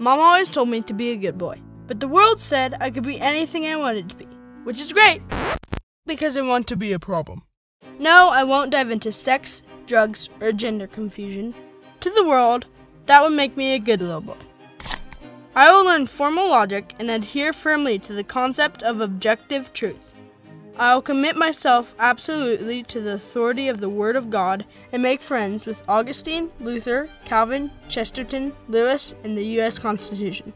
Mom 0.00 0.20
always 0.20 0.48
told 0.48 0.68
me 0.68 0.80
to 0.82 0.94
be 0.94 1.10
a 1.10 1.16
good 1.16 1.36
boy, 1.36 1.60
but 1.88 1.98
the 1.98 2.06
world 2.06 2.38
said 2.38 2.76
I 2.80 2.90
could 2.90 3.02
be 3.02 3.20
anything 3.20 3.66
I 3.66 3.74
wanted 3.74 4.08
to 4.10 4.16
be, 4.16 4.26
which 4.62 4.80
is 4.80 4.92
great 4.92 5.22
because 6.06 6.36
I 6.36 6.42
want 6.42 6.68
to 6.68 6.76
be 6.76 6.92
a 6.92 7.00
problem. 7.00 7.42
No, 7.98 8.28
I 8.28 8.44
won't 8.44 8.70
dive 8.70 8.90
into 8.90 9.10
sex, 9.10 9.64
drugs, 9.86 10.28
or 10.40 10.52
gender 10.52 10.86
confusion. 10.86 11.52
To 12.00 12.10
the 12.10 12.24
world, 12.24 12.66
that 13.06 13.22
would 13.22 13.32
make 13.32 13.56
me 13.56 13.74
a 13.74 13.80
good 13.80 14.00
little 14.00 14.20
boy. 14.20 14.36
I 15.56 15.72
will 15.72 15.84
learn 15.84 16.06
formal 16.06 16.48
logic 16.48 16.94
and 17.00 17.10
adhere 17.10 17.52
firmly 17.52 17.98
to 18.00 18.12
the 18.12 18.22
concept 18.22 18.84
of 18.84 19.00
objective 19.00 19.72
truth. 19.72 20.14
I 20.78 20.94
will 20.94 21.02
commit 21.02 21.36
myself 21.36 21.92
absolutely 21.98 22.84
to 22.84 23.00
the 23.00 23.14
authority 23.14 23.66
of 23.66 23.80
the 23.80 23.88
Word 23.88 24.14
of 24.14 24.30
God 24.30 24.64
and 24.92 25.02
make 25.02 25.20
friends 25.20 25.66
with 25.66 25.82
Augustine, 25.88 26.52
Luther, 26.60 27.10
Calvin, 27.24 27.72
Chesterton, 27.88 28.52
Lewis, 28.68 29.12
and 29.24 29.36
the 29.36 29.44
U.S. 29.56 29.80
Constitution. 29.80 30.52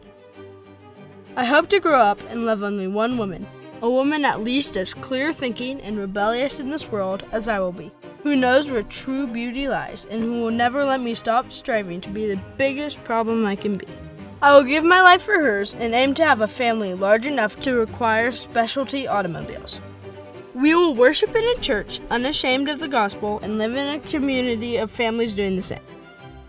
I 1.37 1.45
hope 1.45 1.69
to 1.70 1.80
grow 1.80 1.98
up 1.98 2.23
and 2.28 2.47
love 2.47 2.62
only 2.62 2.87
one 2.87 3.19
woman, 3.19 3.48
a 3.83 3.91
woman 3.91 4.24
at 4.24 4.42
least 4.42 4.77
as 4.77 4.95
clear 4.95 5.33
thinking 5.33 5.80
and 5.80 5.98
rebellious 5.98 6.61
in 6.61 6.70
this 6.70 6.92
world 6.92 7.27
as 7.33 7.48
I 7.48 7.59
will 7.59 7.73
be, 7.73 7.91
who 8.23 8.36
knows 8.36 8.70
where 8.70 8.84
true 8.84 9.27
beauty 9.27 9.66
lies 9.66 10.05
and 10.05 10.23
who 10.23 10.41
will 10.41 10.52
never 10.52 10.84
let 10.84 11.00
me 11.00 11.14
stop 11.14 11.50
striving 11.50 12.00
to 12.00 12.09
be 12.09 12.27
the 12.27 12.41
biggest 12.56 13.02
problem 13.02 13.45
I 13.45 13.56
can 13.56 13.73
be. 13.73 13.89
I 14.41 14.55
will 14.55 14.62
give 14.62 14.84
my 14.84 15.02
life 15.02 15.23
for 15.23 15.41
hers 15.41 15.75
and 15.75 15.95
aim 15.95 16.14
to 16.14 16.25
have 16.25 16.42
a 16.42 16.47
family 16.47 16.95
large 16.95 17.27
enough 17.27 17.59
to 17.61 17.75
require 17.75 18.30
specialty 18.30 19.09
automobiles. 19.09 19.80
We 20.55 20.74
will 20.74 20.95
worship 20.95 21.34
in 21.34 21.45
a 21.45 21.61
church 21.61 22.01
unashamed 22.11 22.69
of 22.69 22.79
the 22.79 22.88
gospel 22.88 23.41
and 23.42 23.56
live 23.56 23.74
in 23.74 23.95
a 23.95 24.01
community 24.01 24.77
of 24.77 24.91
families 24.91 25.34
doing 25.34 25.56
the 25.56 25.62
same. 25.62 25.80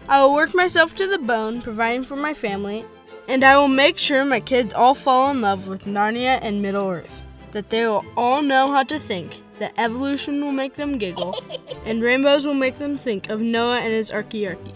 I 0.10 0.22
will 0.22 0.34
work 0.34 0.54
myself 0.54 0.94
to 0.96 1.08
the 1.08 1.18
bone 1.18 1.62
providing 1.62 2.04
for 2.04 2.18
my 2.18 2.34
family, 2.34 2.86
and 3.30 3.46
I 3.46 3.56
will 3.58 3.70
make 3.70 3.98
sure 3.98 4.26
my 4.26 4.42
kids 4.42 4.74
all 4.74 4.94
fall 4.94 5.32
in 5.32 5.40
love 5.40 5.70
with 5.70 5.86
Narnia 5.86 6.40
and 6.42 6.62
Middle 6.62 6.90
Earth, 6.90 7.24
that 7.52 7.70
they 7.70 7.86
will 7.88 8.04
all 8.18 8.42
know 8.42 8.70
how 8.72 8.84
to 8.84 9.00
think, 9.00 9.42
that 9.60 9.74
evolution 9.78 10.44
will 10.44 10.52
make 10.52 10.74
them 10.74 10.98
giggle, 10.98 11.42
and 11.86 12.04
rainbows 12.04 12.46
will 12.46 12.54
make 12.54 12.78
them 12.80 12.98
think 12.98 13.30
of 13.30 13.40
Noah 13.40 13.80
and 13.80 13.94
his 13.94 14.12
archaearchy. 14.12 14.74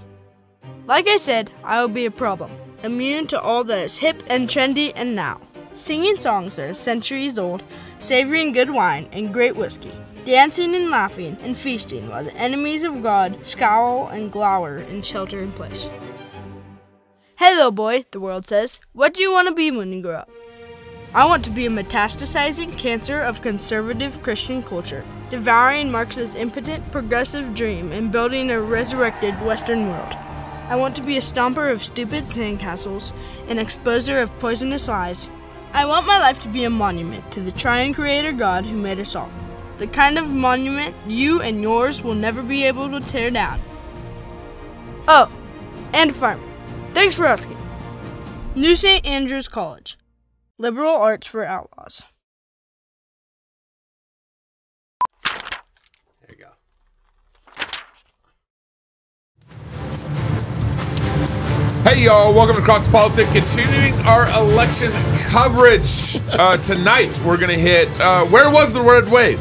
Like 0.85 1.09
I 1.09 1.17
said, 1.17 1.51
I 1.65 1.81
will 1.81 1.89
be 1.89 2.05
a 2.05 2.11
problem, 2.11 2.51
immune 2.81 3.27
to 3.27 3.41
all 3.41 3.65
that 3.65 3.79
is 3.79 3.99
hip 3.99 4.23
and 4.29 4.47
trendy 4.47 4.93
and 4.95 5.13
now. 5.13 5.41
Singing 5.77 6.15
songs 6.17 6.55
that 6.55 6.71
are 6.71 6.73
centuries 6.73 7.37
old, 7.37 7.63
savoring 7.99 8.51
good 8.51 8.71
wine 8.71 9.07
and 9.11 9.31
great 9.31 9.55
whiskey, 9.55 9.91
dancing 10.25 10.73
and 10.73 10.89
laughing 10.89 11.37
and 11.41 11.55
feasting 11.55 12.09
while 12.09 12.23
the 12.23 12.35
enemies 12.35 12.83
of 12.83 13.03
God 13.03 13.45
scowl 13.45 14.07
and 14.07 14.31
glower 14.31 14.79
in 14.79 15.03
shelter 15.03 15.39
and 15.39 15.53
place. 15.53 15.87
Hey, 17.35 17.53
little 17.53 17.69
boy, 17.69 18.05
the 18.09 18.19
world 18.19 18.47
says, 18.47 18.79
what 18.93 19.13
do 19.13 19.21
you 19.21 19.31
want 19.31 19.49
to 19.49 19.53
be 19.53 19.69
when 19.69 19.93
you 19.93 20.01
grow 20.01 20.15
up? 20.15 20.31
I 21.13 21.25
want 21.25 21.45
to 21.45 21.51
be 21.51 21.67
a 21.67 21.69
metastasizing 21.69 22.75
cancer 22.75 23.21
of 23.21 23.43
conservative 23.43 24.23
Christian 24.23 24.63
culture, 24.63 25.05
devouring 25.29 25.91
Marx's 25.91 26.33
impotent 26.33 26.91
progressive 26.91 27.53
dream 27.53 27.91
and 27.91 28.11
building 28.11 28.49
a 28.49 28.59
resurrected 28.59 29.39
Western 29.45 29.89
world. 29.89 30.15
I 30.69 30.75
want 30.75 30.95
to 30.95 31.03
be 31.03 31.17
a 31.17 31.21
stomper 31.21 31.71
of 31.71 31.85
stupid 31.85 32.25
sandcastles, 32.25 33.13
an 33.47 33.57
exposer 33.57 34.23
of 34.23 34.37
poisonous 34.39 34.87
lies. 34.87 35.29
I 35.77 35.85
want 35.85 36.07
my 36.07 36.17
life 36.17 36.39
to 36.41 36.47
be 36.47 36.63
a 36.63 36.71
monument 36.71 37.31
to 37.31 37.39
the 37.39 37.51
triune 37.51 37.93
creator 37.93 38.31
God 38.31 38.65
who 38.65 38.75
made 38.75 38.99
us 38.99 39.13
all. 39.13 39.31
The 39.77 39.85
kind 39.85 40.17
of 40.17 40.27
monument 40.27 40.95
you 41.05 41.39
and 41.39 41.61
yours 41.61 42.01
will 42.01 42.15
never 42.15 42.41
be 42.41 42.63
able 42.63 42.89
to 42.89 42.99
tear 42.99 43.29
down. 43.29 43.61
Oh, 45.07 45.31
and 45.93 46.15
fireman. 46.15 46.49
Thanks 46.95 47.15
for 47.15 47.27
asking. 47.27 47.59
New 48.55 48.75
St. 48.75 49.05
Andrews 49.05 49.47
College. 49.47 49.99
Liberal 50.57 50.95
arts 50.95 51.27
for 51.27 51.45
outlaws. 51.45 52.03
Hey 61.87 62.03
y'all, 62.03 62.33
welcome 62.33 62.57
to 62.57 62.61
Cross 62.61 62.85
Politic. 62.89 63.27
Continuing 63.27 63.93
our 64.05 64.27
election 64.37 64.91
coverage. 65.29 66.19
Uh, 66.33 66.57
tonight 66.57 67.17
we're 67.23 67.37
gonna 67.37 67.53
hit. 67.53 67.87
Uh, 68.01 68.25
where 68.25 68.51
was 68.51 68.73
the 68.73 68.81
red 68.81 69.09
wave? 69.09 69.39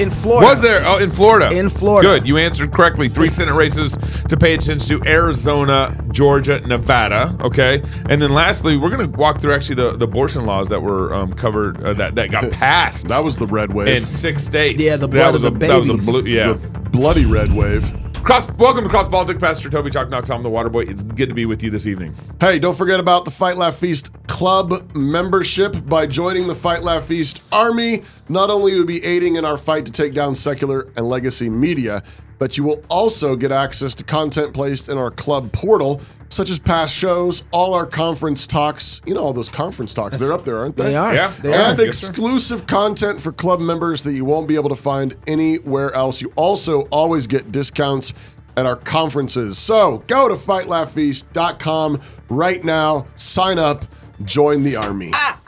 in 0.00 0.10
Florida. 0.10 0.46
Was 0.46 0.60
there? 0.60 0.84
Oh, 0.84 0.98
in 0.98 1.10
Florida. 1.10 1.56
In 1.56 1.68
Florida. 1.68 2.08
Good. 2.08 2.26
You 2.26 2.38
answered 2.38 2.72
correctly. 2.72 3.08
Three 3.08 3.28
Senate 3.28 3.54
races 3.54 3.96
to 4.28 4.36
pay 4.36 4.54
attention 4.54 4.98
to: 4.98 5.08
Arizona, 5.08 5.96
Georgia, 6.10 6.58
Nevada. 6.66 7.36
Okay, 7.40 7.80
and 8.08 8.20
then 8.20 8.32
lastly, 8.32 8.76
we're 8.76 8.90
gonna 8.90 9.06
walk 9.06 9.40
through 9.40 9.54
actually 9.54 9.76
the, 9.76 9.96
the 9.96 10.06
abortion 10.06 10.46
laws 10.46 10.68
that 10.70 10.82
were 10.82 11.14
um, 11.14 11.32
covered 11.32 11.84
uh, 11.84 11.92
that 11.92 12.16
that 12.16 12.32
got 12.32 12.50
passed. 12.52 13.06
That 13.06 13.22
was 13.22 13.36
the 13.36 13.46
red 13.46 13.72
wave. 13.72 13.86
in 13.86 14.06
six 14.06 14.42
states. 14.42 14.82
Yeah, 14.82 14.96
the 14.96 15.06
That 15.06 15.10
blood 15.10 15.34
was 15.34 15.44
of 15.44 15.54
a, 15.54 15.58
the 15.60 15.66
That 15.68 15.78
was 15.78 16.08
a 16.08 16.10
blue. 16.10 16.24
Yeah. 16.24 16.54
The 16.54 16.80
bloody 16.90 17.26
red 17.26 17.50
wave. 17.50 17.92
Cross. 18.30 18.48
Welcome 18.58 18.84
to 18.84 18.90
Cross 18.90 19.08
Politics, 19.08 19.40
Pastor 19.40 19.68
Toby 19.68 19.90
Chalk 19.90 20.08
Knox. 20.08 20.30
I'm 20.30 20.44
the 20.44 20.48
Waterboy. 20.48 20.88
It's 20.88 21.02
good 21.02 21.28
to 21.30 21.34
be 21.34 21.46
with 21.46 21.64
you 21.64 21.70
this 21.70 21.88
evening. 21.88 22.14
Hey, 22.38 22.60
don't 22.60 22.76
forget 22.76 23.00
about 23.00 23.24
the 23.24 23.32
Fight 23.32 23.56
Laugh 23.56 23.74
Feast 23.74 24.12
Club 24.28 24.94
membership. 24.94 25.74
By 25.88 26.06
joining 26.06 26.46
the 26.46 26.54
Fight 26.54 26.84
Laugh 26.84 27.06
Feast 27.06 27.42
Army, 27.50 28.04
not 28.28 28.48
only 28.48 28.70
will 28.70 28.78
you 28.78 28.84
be 28.84 29.04
aiding 29.04 29.34
in 29.34 29.44
our 29.44 29.56
fight 29.56 29.84
to 29.86 29.90
take 29.90 30.14
down 30.14 30.36
secular 30.36 30.92
and 30.96 31.08
legacy 31.08 31.48
media, 31.48 32.04
but 32.38 32.56
you 32.56 32.62
will 32.62 32.84
also 32.88 33.34
get 33.34 33.50
access 33.50 33.96
to 33.96 34.04
content 34.04 34.54
placed 34.54 34.88
in 34.88 34.96
our 34.96 35.10
club 35.10 35.50
portal, 35.50 36.00
such 36.30 36.48
as 36.48 36.58
past 36.58 36.94
shows, 36.94 37.44
all 37.50 37.74
our 37.74 37.84
conference 37.86 38.46
talks. 38.46 39.02
You 39.04 39.14
know, 39.14 39.20
all 39.20 39.32
those 39.32 39.48
conference 39.48 39.92
talks, 39.92 40.16
they're 40.16 40.32
up 40.32 40.44
there, 40.44 40.58
aren't 40.58 40.76
they? 40.76 40.84
They 40.84 40.96
are. 40.96 41.12
Yeah. 41.14 41.32
They 41.42 41.50
Yeah. 41.50 41.56
are. 41.68 41.70
and 41.72 41.78
Yes, 41.78 41.86
exclusive 41.88 42.66
content 42.66 43.20
for 43.20 43.32
club 43.32 43.60
members 43.60 44.02
that 44.04 44.12
you 44.12 44.24
won't 44.24 44.46
be 44.48 44.54
able 44.54 44.68
to 44.70 44.76
find 44.76 45.16
anywhere 45.26 45.94
else. 45.94 46.22
You 46.22 46.32
also 46.36 46.82
always 46.90 47.26
get 47.26 47.50
discounts 47.52 48.12
at 48.56 48.64
our 48.66 48.76
conferences. 48.76 49.58
So 49.58 50.02
go 50.06 50.28
to 50.28 50.34
fightlaughfeast.com 50.36 52.00
right 52.28 52.64
now, 52.64 53.06
sign 53.16 53.58
up, 53.58 53.84
join 54.24 54.62
the 54.62 54.76
army. 54.76 55.10
Ah, 55.14 55.38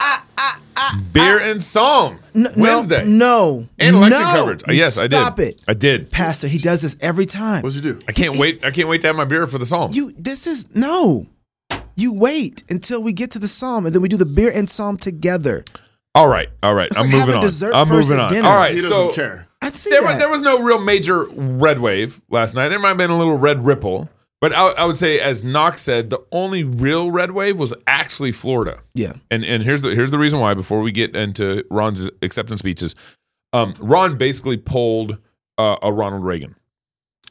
Beer 1.11 1.39
and 1.39 1.61
song 1.61 2.19
No, 2.33 2.49
Wednesday. 2.57 3.03
No. 3.05 3.67
And 3.79 3.95
election 3.95 4.19
no. 4.21 4.33
coverage. 4.33 4.63
Uh, 4.67 4.71
You 4.71 4.77
yes, 4.79 4.97
I 4.97 5.03
did. 5.03 5.13
Stop 5.13 5.39
it. 5.39 5.61
I 5.67 5.73
did. 5.73 6.11
Pastor, 6.11 6.47
he 6.47 6.57
does 6.57 6.81
this 6.81 6.95
every 7.01 7.25
time. 7.25 7.61
What's 7.63 7.75
he 7.75 7.81
do? 7.81 7.99
I 8.07 8.11
can't 8.11 8.37
wait. 8.37 8.63
I 8.65 8.71
can't 8.71 8.87
wait 8.89 9.01
to 9.01 9.07
have 9.07 9.15
my 9.15 9.25
beer 9.25 9.45
for 9.47 9.57
the 9.57 9.65
psalm. 9.65 9.91
You 9.93 10.13
this 10.17 10.47
is 10.47 10.73
no. 10.75 11.27
You 11.95 12.13
wait 12.13 12.63
until 12.69 13.03
we 13.03 13.13
get 13.13 13.31
to 13.31 13.39
the 13.39 13.47
psalm 13.47 13.85
and 13.85 13.93
then 13.93 14.01
we 14.01 14.09
do 14.09 14.17
the 14.17 14.25
beer 14.25 14.51
and 14.53 14.69
psalm 14.69 14.97
together. 14.97 15.63
all 16.15 16.27
right, 16.27 16.49
all 16.63 16.73
right. 16.73 16.87
It's 16.87 16.97
I'm 16.97 17.05
like 17.07 17.15
moving 17.15 17.35
on. 17.35 17.41
dessert 17.41 17.73
I'm 17.75 17.87
first 17.87 18.09
moving 18.09 18.23
on. 18.23 18.29
dinner. 18.29 18.47
All 18.47 18.55
right, 18.55 18.73
He 18.73 18.81
doesn't 18.81 18.89
so 18.91 19.13
care. 19.13 19.47
I'd 19.61 19.75
see 19.75 19.91
there, 19.91 20.01
that. 20.01 20.07
was, 20.07 20.17
there 20.17 20.29
was 20.29 20.41
no 20.41 20.59
real 20.61 20.79
major 20.79 21.23
red 21.23 21.79
wave 21.79 22.19
last 22.29 22.53
night. 22.55 22.67
There 22.69 22.79
might 22.79 22.89
have 22.89 22.97
been 22.97 23.11
a 23.11 23.17
little 23.17 23.37
red 23.37 23.63
ripple, 23.65 24.09
but 24.43 24.53
I, 24.53 24.71
I 24.71 24.83
would 24.83 24.97
say, 24.97 25.21
as 25.21 25.41
Knox 25.41 25.81
said, 25.81 26.09
the 26.09 26.21
only 26.33 26.65
real 26.65 27.09
red 27.09 27.31
wave 27.31 27.57
was 27.57 27.73
actually 27.87 28.33
Florida. 28.33 28.81
yeah. 28.93 29.13
And 29.31 29.45
and 29.45 29.63
here's 29.63 29.83
the 29.83 29.91
here's 29.95 30.11
the 30.11 30.19
reason 30.19 30.41
why. 30.41 30.53
Before 30.53 30.81
we 30.81 30.91
get 30.91 31.15
into 31.15 31.63
Ron's 31.71 32.09
acceptance 32.21 32.59
speeches, 32.59 32.93
um, 33.53 33.73
Ron 33.79 34.17
basically 34.17 34.57
pulled 34.57 35.17
uh, 35.57 35.77
a 35.81 35.93
Ronald 35.93 36.25
Reagan. 36.25 36.57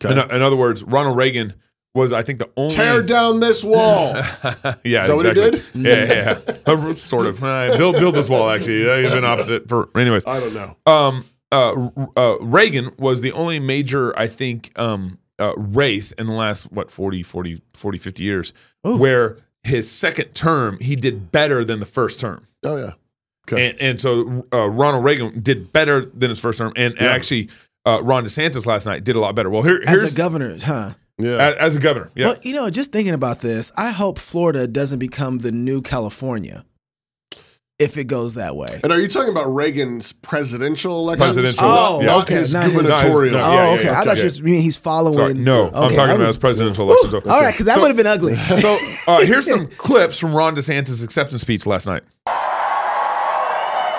Okay. 0.02 0.10
In, 0.10 0.30
in 0.30 0.40
other 0.40 0.56
words, 0.56 0.84
Ronald 0.84 1.18
Reagan 1.18 1.52
was, 1.94 2.14
I 2.14 2.22
think, 2.22 2.38
the 2.38 2.48
only 2.56 2.74
Tear 2.74 3.02
down 3.02 3.40
this 3.40 3.62
wall. 3.62 4.14
yeah, 4.82 5.02
Is 5.02 5.08
that 5.08 5.14
what 5.14 5.26
he 5.26 5.34
did? 5.34 5.62
Yeah, 5.74 6.04
yeah, 6.04 6.38
yeah. 6.66 6.94
Sort 6.94 7.26
of. 7.26 7.44
Uh, 7.44 7.76
build 7.76 7.96
build 7.96 8.14
this 8.14 8.30
wall. 8.30 8.48
Actually, 8.48 8.84
you've 9.02 9.12
been 9.12 9.26
opposite 9.26 9.68
for. 9.68 9.90
Anyways, 9.94 10.24
I 10.24 10.40
don't 10.40 10.54
know. 10.54 10.76
um, 10.90 11.24
uh, 11.52 11.90
uh, 12.16 12.38
Reagan 12.40 12.92
was 12.98 13.20
the 13.20 13.32
only 13.32 13.60
major, 13.60 14.18
I 14.18 14.28
think, 14.28 14.72
um, 14.76 15.18
uh, 15.40 15.54
race 15.56 16.12
in 16.12 16.26
the 16.26 16.32
last 16.32 16.70
what 16.72 16.90
40, 16.90 17.22
40, 17.22 17.62
40 17.74 17.98
50 17.98 18.22
years 18.22 18.52
where 18.82 19.36
his 19.64 19.90
second 19.90 20.34
term 20.34 20.78
he 20.80 20.96
did 20.96 21.30
better 21.32 21.64
than 21.64 21.80
the 21.80 21.86
first 21.86 22.20
term. 22.20 22.46
Oh, 22.64 22.76
yeah. 22.76 22.92
Okay. 23.48 23.70
And, 23.70 23.80
and 23.80 24.00
so 24.00 24.46
uh, 24.52 24.68
Ronald 24.68 25.04
Reagan 25.04 25.40
did 25.40 25.72
better 25.72 26.04
than 26.06 26.30
his 26.30 26.38
first 26.40 26.58
term, 26.58 26.72
and, 26.76 26.94
Yeah. 27.00 27.08
actually 27.12 27.48
uh, 27.84 28.00
Ron 28.02 28.24
DeSantis 28.24 28.66
last 28.66 28.86
night 28.86 29.02
did 29.04 29.16
a 29.16 29.20
lot 29.20 29.34
better. 29.34 29.50
Well, 29.50 29.62
here, 29.62 29.82
As 29.86 30.00
here's 30.00 30.14
a 30.14 30.16
governor, 30.16 30.56
huh? 30.62 30.90
yeah. 31.18 31.36
as, 31.38 31.54
as 31.56 31.76
a 31.76 31.80
governor, 31.80 32.10
yeah. 32.14 32.26
Well, 32.26 32.36
you 32.42 32.54
know, 32.54 32.70
just 32.70 32.92
thinking 32.92 33.14
about 33.14 33.40
this, 33.40 33.72
I 33.76 33.90
hope 33.90 34.18
Florida 34.18 34.68
doesn't 34.68 35.00
become 35.00 35.38
the 35.38 35.50
new 35.50 35.82
California 35.82 36.64
if 37.78 37.96
it 37.96 38.04
goes 38.04 38.34
that 38.34 38.54
way. 38.54 38.80
and 38.84 38.92
are 38.92 39.00
you 39.00 39.08
talking 39.08 39.30
about 39.30 39.52
Reagan's 39.52 40.12
presidential 40.12 40.98
election? 41.00 41.24
Presidential, 41.26 41.64
Oh, 41.66 42.00
yeah. 42.00 42.16
okay, 42.18 42.34
his 42.36 42.52
not 42.54 42.66
his- 42.66 42.74
gubernatorial. 42.76 43.32
No, 43.38 43.44
Oh, 43.44 43.52
yeah, 43.52 43.54
yeah, 43.64 43.74
okay. 43.74 43.84
yeah, 43.84 44.00
I 44.00 44.04
thought 44.04 44.18
okay. 44.18 44.28
you 44.36 44.44
mean 44.44 44.62
he's 44.62 44.76
following. 44.76 45.14
Sorry, 45.14 45.34
no, 45.34 45.66
I'm 45.66 45.72
talking 45.72 45.98
I 45.98 46.04
about 46.04 46.18
was- 46.20 46.26
his 46.28 46.38
presidential 46.38 46.86
Woo! 46.86 46.92
election. 46.92 47.10
So- 47.24 47.30
All 47.30 47.40
right, 47.42 47.52
because 47.52 47.66
that 47.66 47.74
So- 47.76 47.80
would 47.80 47.88
have 47.88 47.96
been 47.96 48.06
ugly. 48.06 48.36
So 48.36 48.78
uh, 49.08 49.20
here's 49.22 49.46
some 49.48 49.66
clips 49.78 50.18
from 50.18 50.34
Ron 50.34 50.54
DeSantis' 50.54 51.02
acceptance 51.02 51.40
speech 51.42 51.66
last 51.66 51.86
night. 51.86 52.02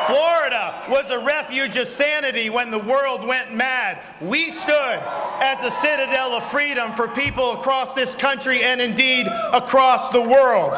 Florida, 0.07 0.83
was 0.89 1.09
a 1.11 1.19
refuge 1.19 1.75
of 1.77 1.87
sanity 1.87 2.49
when 2.49 2.69
the 2.69 2.77
world 2.79 3.25
went 3.25 3.53
mad. 3.53 4.03
We 4.21 4.49
stood 4.49 4.99
as 5.41 5.61
a 5.63 5.71
citadel 5.71 6.33
of 6.33 6.43
freedom 6.45 6.91
for 6.91 7.07
people 7.07 7.53
across 7.53 7.93
this 7.93 8.13
country 8.13 8.63
and 8.63 8.79
indeed 8.81 9.27
across 9.53 10.09
the 10.09 10.21
world. 10.21 10.77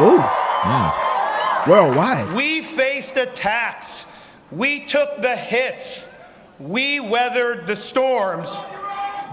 Ooh. 0.00 0.22
Worldwide. 1.68 2.34
We 2.34 2.62
faced 2.62 3.16
attacks. 3.16 4.06
We 4.50 4.84
took 4.84 5.20
the 5.20 5.36
hits. 5.36 6.06
We 6.58 7.00
weathered 7.00 7.66
the 7.66 7.76
storms, 7.76 8.56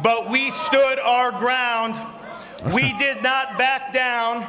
but 0.04 0.30
we 0.30 0.50
stood 0.50 1.00
our 1.00 1.32
ground. 1.32 2.00
We 2.74 2.94
did 3.00 3.22
not 3.24 3.58
back 3.58 3.94
down. 3.94 4.48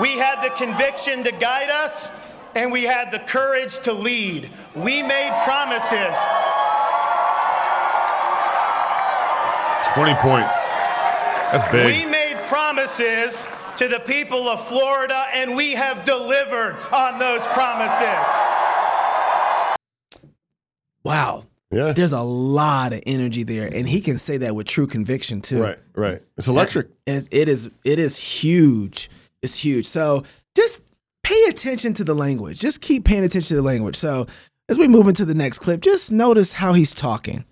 We 0.00 0.18
had 0.18 0.42
the 0.42 0.50
conviction 0.50 1.24
to 1.24 1.32
guide 1.32 1.70
us, 1.70 2.08
and 2.54 2.70
we 2.72 2.84
had 2.84 3.10
the 3.10 3.20
courage 3.20 3.78
to 3.80 3.92
lead. 3.92 4.50
We 4.74 5.02
made 5.02 5.32
promises. 5.44 6.16
20 9.94 10.14
points. 10.16 10.64
That's 11.50 11.64
big. 11.72 11.86
We 11.86 12.04
made 12.04 12.36
promises 12.48 13.46
to 13.76 13.88
the 13.88 14.00
people 14.00 14.48
of 14.48 14.66
Florida, 14.66 15.26
and 15.32 15.54
we 15.54 15.72
have 15.72 16.04
delivered 16.04 16.76
on 16.92 17.18
those 17.18 17.46
promises. 17.48 18.26
Wow. 21.04 21.44
Yeah. 21.70 21.92
There's 21.92 22.12
a 22.12 22.22
lot 22.22 22.92
of 22.92 23.02
energy 23.06 23.42
there, 23.42 23.68
and 23.72 23.88
he 23.88 24.00
can 24.00 24.18
say 24.18 24.38
that 24.38 24.54
with 24.54 24.66
true 24.66 24.86
conviction 24.86 25.40
too. 25.40 25.62
Right, 25.62 25.78
right. 25.94 26.22
It's 26.36 26.48
electric. 26.48 26.88
It, 27.06 27.28
it 27.30 27.48
is. 27.48 27.70
It 27.84 27.98
is 27.98 28.16
huge. 28.16 29.10
It's 29.42 29.56
huge. 29.56 29.86
So 29.86 30.24
just 30.54 30.80
pay 31.22 31.44
attention 31.48 31.92
to 31.94 32.04
the 32.04 32.14
language. 32.14 32.60
Just 32.60 32.80
keep 32.80 33.04
paying 33.04 33.24
attention 33.24 33.48
to 33.48 33.56
the 33.56 33.62
language. 33.62 33.96
So 33.96 34.26
as 34.68 34.78
we 34.78 34.88
move 34.88 35.08
into 35.08 35.24
the 35.24 35.34
next 35.34 35.58
clip, 35.58 35.80
just 35.80 36.10
notice 36.10 36.52
how 36.52 36.72
he's 36.72 36.94
talking. 36.94 37.44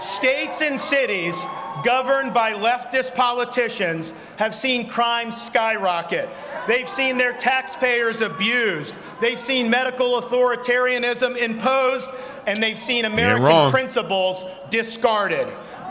States 0.00 0.60
and 0.60 0.78
cities 0.78 1.40
governed 1.84 2.34
by 2.34 2.52
leftist 2.52 3.14
politicians 3.14 4.12
have 4.38 4.54
seen 4.54 4.88
crime 4.88 5.30
skyrocket. 5.30 6.28
They've 6.66 6.88
seen 6.88 7.16
their 7.16 7.32
taxpayers 7.32 8.20
abused. 8.20 8.96
They've 9.20 9.38
seen 9.38 9.70
medical 9.70 10.20
authoritarianism 10.20 11.36
imposed, 11.36 12.10
and 12.46 12.56
they've 12.58 12.78
seen 12.78 13.04
American 13.04 13.70
principles 13.70 14.44
discarded. 14.68 15.46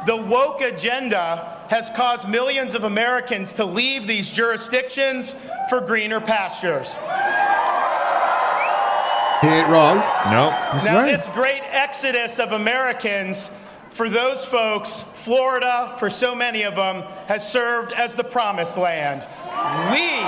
The 0.05 0.17
woke 0.17 0.61
agenda 0.61 1.65
has 1.69 1.89
caused 1.95 2.27
millions 2.27 2.75
of 2.75 2.83
Americans 2.83 3.53
to 3.53 3.63
leave 3.63 4.05
these 4.05 4.31
jurisdictions 4.31 5.33
for 5.69 5.79
greener 5.79 6.19
pastures. 6.19 6.95
He 9.41 9.49
ain't 9.49 9.69
wrong. 9.69 9.97
No. 10.31 10.49
That's 10.71 10.85
now, 10.85 10.99
right. 10.99 11.11
this 11.11 11.27
great 11.29 11.63
exodus 11.63 12.39
of 12.39 12.53
Americans, 12.53 13.49
for 13.93 14.09
those 14.09 14.43
folks, 14.43 15.05
Florida, 15.13 15.95
for 15.99 16.09
so 16.09 16.33
many 16.33 16.63
of 16.63 16.75
them, 16.75 17.03
has 17.27 17.49
served 17.49 17.93
as 17.93 18.15
the 18.15 18.23
promised 18.23 18.75
land. 18.75 19.21
We, 19.91 20.19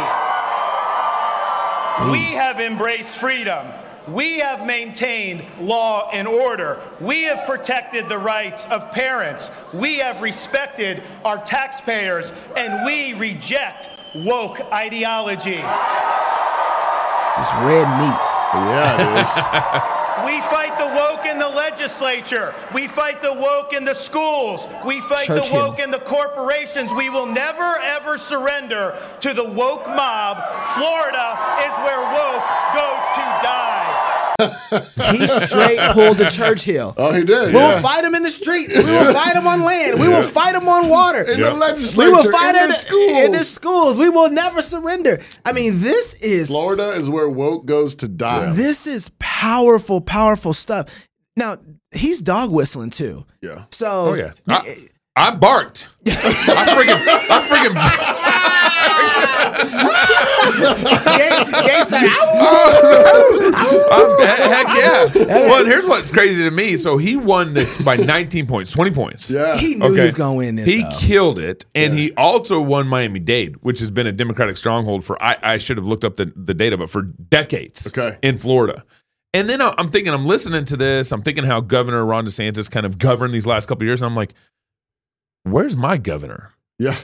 we 2.11 2.25
have 2.35 2.59
embraced 2.59 3.17
freedom. 3.17 3.67
We 4.07 4.37
have 4.37 4.67
maintained 4.67 5.45
law 5.59 6.11
and 6.13 6.27
order. 6.27 6.79
We 7.01 7.23
have 7.23 7.47
protected 7.47 8.07
the 8.07 8.19
rights 8.19 8.65
of 8.65 8.91
parents. 8.91 9.49
We 9.73 9.97
have 9.97 10.21
respected 10.21 11.01
our 11.23 11.43
taxpayers, 11.43 12.33
and 12.55 12.85
we 12.85 13.13
reject 13.13 13.89
woke 14.13 14.61
ideology. 14.71 15.63
It's 17.37 17.53
red 17.55 17.89
meat. 17.97 18.27
Yeah, 18.53 19.17
it 19.17 19.21
is. 19.21 19.91
We 20.23 20.39
fight 20.41 20.77
the 20.77 20.87
woke 20.95 21.25
in 21.25 21.37
the 21.37 21.49
legislature. 21.49 22.53
We 22.73 22.87
fight 22.87 23.21
the 23.21 23.33
woke 23.33 23.73
in 23.73 23.83
the 23.83 23.93
schools. 23.93 24.65
We 24.85 25.01
fight 25.01 25.27
the 25.27 25.49
woke 25.51 25.79
in 25.79 25.91
the 25.91 25.99
corporations. 25.99 26.93
We 26.93 27.09
will 27.09 27.25
never, 27.25 27.77
ever 27.79 28.17
surrender 28.17 28.97
to 29.19 29.33
the 29.33 29.43
woke 29.43 29.87
mob. 29.87 30.37
Florida 30.75 31.37
is 31.67 31.73
where 31.83 31.99
woke 32.15 32.45
goes 32.73 33.03
to 33.15 33.25
die. 33.43 34.14
He 34.39 35.27
straight 35.27 35.79
pulled 35.93 36.17
the 36.17 36.29
Churchill. 36.31 36.93
oh, 36.97 37.13
he 37.13 37.23
did. 37.23 37.47
We 37.53 37.53
will 37.59 37.79
fight 37.81 38.03
him 38.03 38.15
in 38.15 38.23
the 38.23 38.29
streets. 38.29 38.77
We 38.77 38.83
will 38.83 39.13
fight 39.13 39.35
him 39.35 39.47
on 39.47 39.61
land. 39.63 39.99
We 39.99 40.07
will 40.09 40.23
fight 40.23 40.55
him 40.55 40.67
on 40.67 40.89
water. 40.89 41.21
in 41.23 41.39
Yeah. 41.39 41.49
the 41.51 41.55
legislature, 41.55 42.09
We 42.09 42.13
will 42.15 42.31
fight 42.31 42.55
in 42.55 42.63
in 42.63 42.69
the 42.69 42.73
the 42.73 42.73
schools. 42.79 43.19
in 43.25 43.31
the 43.31 43.43
schools. 43.43 43.97
We 43.97 44.09
will 44.09 44.29
never 44.29 44.61
surrender. 44.61 45.21
I 45.45 45.51
mean, 45.53 45.79
this 45.79 46.15
is 46.15 46.49
Florida 46.49 46.89
is 46.91 47.09
where 47.09 47.29
woke 47.29 47.65
goes 47.65 47.95
to 47.97 48.07
die. 48.07 48.51
this 48.53 48.85
is 48.87 49.09
powerful, 49.19 50.01
powerful 50.01 50.53
stuff. 50.53 51.07
Now 51.37 51.57
he's 51.93 52.19
dog 52.21 52.51
whistling 52.51 52.89
too. 52.89 53.25
yeah. 53.41 53.65
So 53.71 53.87
Oh, 54.09 54.13
yeah. 54.15 54.31
I, 54.49 54.75
I 55.15 55.31
barked. 55.35 55.87
I 56.07 56.11
freaking, 56.11 57.01
I 57.31 57.41
freaking, 57.47 57.75
Gabe- 61.17 61.47
Gabe's 61.65 61.91
like, 61.91 62.03
I'm, 62.03 62.84
heck 64.67 65.15
yeah. 65.15 65.25
Well, 65.49 65.65
here's 65.65 65.85
what's 65.85 66.11
crazy 66.11 66.43
to 66.43 66.51
me. 66.51 66.77
So 66.77 66.97
he 66.97 67.15
won 67.15 67.53
this 67.53 67.77
by 67.81 67.95
19 67.95 68.47
points, 68.47 68.71
20 68.71 68.91
points. 68.91 69.29
Yeah. 69.31 69.55
he 69.57 69.75
knew 69.75 69.93
he 69.93 70.01
was 70.01 70.15
gonna 70.15 70.35
win 70.35 70.55
this. 70.55 70.65
He 70.67 70.81
though. 70.83 70.89
killed 70.99 71.39
it, 71.39 71.65
and 71.75 71.93
he 71.93 72.13
also 72.13 72.61
won 72.61 72.87
Miami 72.87 73.19
Dade, 73.19 73.55
which 73.63 73.79
has 73.79 73.89
been 73.91 74.07
a 74.07 74.11
Democratic 74.11 74.57
stronghold 74.57 75.03
for 75.03 75.21
I, 75.21 75.37
I 75.41 75.57
should 75.57 75.77
have 75.77 75.85
looked 75.87 76.03
up 76.03 76.15
the, 76.17 76.31
the 76.35 76.53
data, 76.53 76.77
but 76.77 76.89
for 76.89 77.01
decades 77.03 77.87
Okay. 77.87 78.17
in 78.21 78.37
Florida. 78.37 78.83
And 79.33 79.49
then 79.49 79.61
I- 79.61 79.73
I'm 79.77 79.91
thinking, 79.91 80.13
I'm 80.13 80.25
listening 80.25 80.63
to 80.65 80.77
this, 80.77 81.11
I'm 81.11 81.21
thinking 81.21 81.43
how 81.43 81.59
Governor 81.61 82.05
Ron 82.05 82.25
DeSantis 82.25 82.71
kind 82.71 82.85
of 82.85 82.97
governed 82.97 83.33
these 83.33 83.45
last 83.45 83.65
couple 83.67 83.83
of 83.83 83.87
years, 83.87 84.01
and 84.01 84.09
I'm 84.09 84.15
like, 84.15 84.33
where's 85.43 85.75
my 85.75 85.97
governor? 85.97 86.53
yeah. 86.79 86.95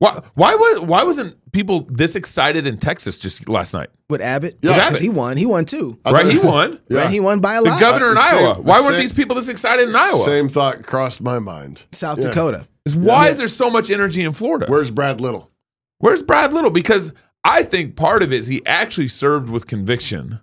Why 0.00 0.22
why 0.34 0.54
was 0.54 0.80
why 0.80 1.02
wasn't 1.02 1.36
people 1.52 1.80
this 1.90 2.14
excited 2.14 2.66
in 2.66 2.78
Texas 2.78 3.18
just 3.18 3.48
last 3.48 3.72
night? 3.74 3.88
with 4.08 4.20
Abbott. 4.22 4.58
Yeah. 4.62 4.74
because 4.74 4.88
Abbott. 4.90 5.00
he 5.02 5.08
won. 5.10 5.36
He 5.36 5.44
won 5.44 5.64
too. 5.64 5.98
Right, 6.06 6.26
he 6.26 6.38
won. 6.38 6.78
Yeah. 6.88 6.98
Right, 7.02 7.10
he 7.10 7.20
won 7.20 7.40
by 7.40 7.54
a 7.54 7.60
lot. 7.60 7.64
The 7.64 7.70
lot. 7.72 7.80
governor 7.80 8.12
in 8.12 8.16
Uh, 8.18 8.22
same- 8.30 8.38
Iowa. 8.44 8.60
Why 8.62 8.80
weren't 8.80 8.96
these 8.98 9.12
people 9.12 9.34
this 9.36 9.48
excited 9.48 9.88
in 9.88 9.94
Iowa? 9.96 10.24
Same 10.24 10.48
thought 10.48 10.86
crossed 10.86 11.20
my 11.20 11.38
mind. 11.38 11.84
South 11.92 12.18
Yeah. 12.18 12.28
Dakota. 12.28 12.66
Is 12.86 12.96
why 12.96 13.28
is 13.28 13.36
there 13.38 13.48
so 13.48 13.68
much 13.70 13.90
energy 13.90 14.22
in 14.22 14.32
Florida? 14.32 14.66
Where's 14.68 14.90
Brad 14.90 15.20
Little? 15.20 15.50
Where's 15.98 16.22
Brad 16.22 16.52
Little? 16.54 16.70
Because 16.70 17.12
I 17.44 17.64
think 17.64 17.96
part 17.96 18.22
of 18.22 18.32
it 18.32 18.36
is 18.38 18.46
he 18.48 18.64
actually 18.64 19.08
served 19.08 19.50
with 19.50 19.66
conviction, 19.66 20.40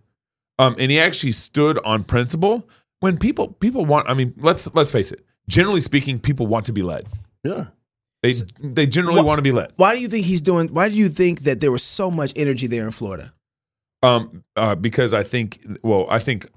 um, 0.59 0.75
and 0.77 0.91
he 0.91 0.99
actually 0.99 1.31
stood 1.31 1.79
on 1.85 2.03
principle. 2.03 2.67
When 2.99 3.17
people 3.17 3.47
people 3.47 3.85
want, 3.85 4.07
I 4.09 4.13
mean, 4.13 4.33
let's 4.37 4.71
let's 4.75 4.91
face 4.91 5.11
it. 5.11 5.25
Generally 5.47 5.81
speaking, 5.81 6.19
people 6.19 6.45
want 6.45 6.65
to 6.67 6.73
be 6.73 6.81
led. 6.83 7.07
Yeah. 7.43 7.67
They 8.25 8.67
they 8.69 8.85
generally 8.87 9.21
Wha- 9.21 9.27
want 9.27 9.37
to 9.39 9.43
be 9.43 9.51
led. 9.51 9.71
Why 9.75 9.95
do 9.95 10.01
you 10.01 10.07
think 10.07 10.25
he's 10.25 10.41
doing? 10.41 10.67
Why 10.73 10.89
do 10.89 10.95
you 10.95 11.09
think 11.09 11.41
that 11.41 11.59
there 11.59 11.71
was 11.71 11.83
so 11.83 12.09
much 12.11 12.33
energy 12.35 12.67
there 12.67 12.85
in 12.85 12.91
Florida? 12.91 13.33
Um, 14.03 14.43
uh, 14.55 14.75
because 14.75 15.15
I 15.15 15.23
think, 15.23 15.65
well, 15.81 16.05
I 16.11 16.19
think, 16.19 16.47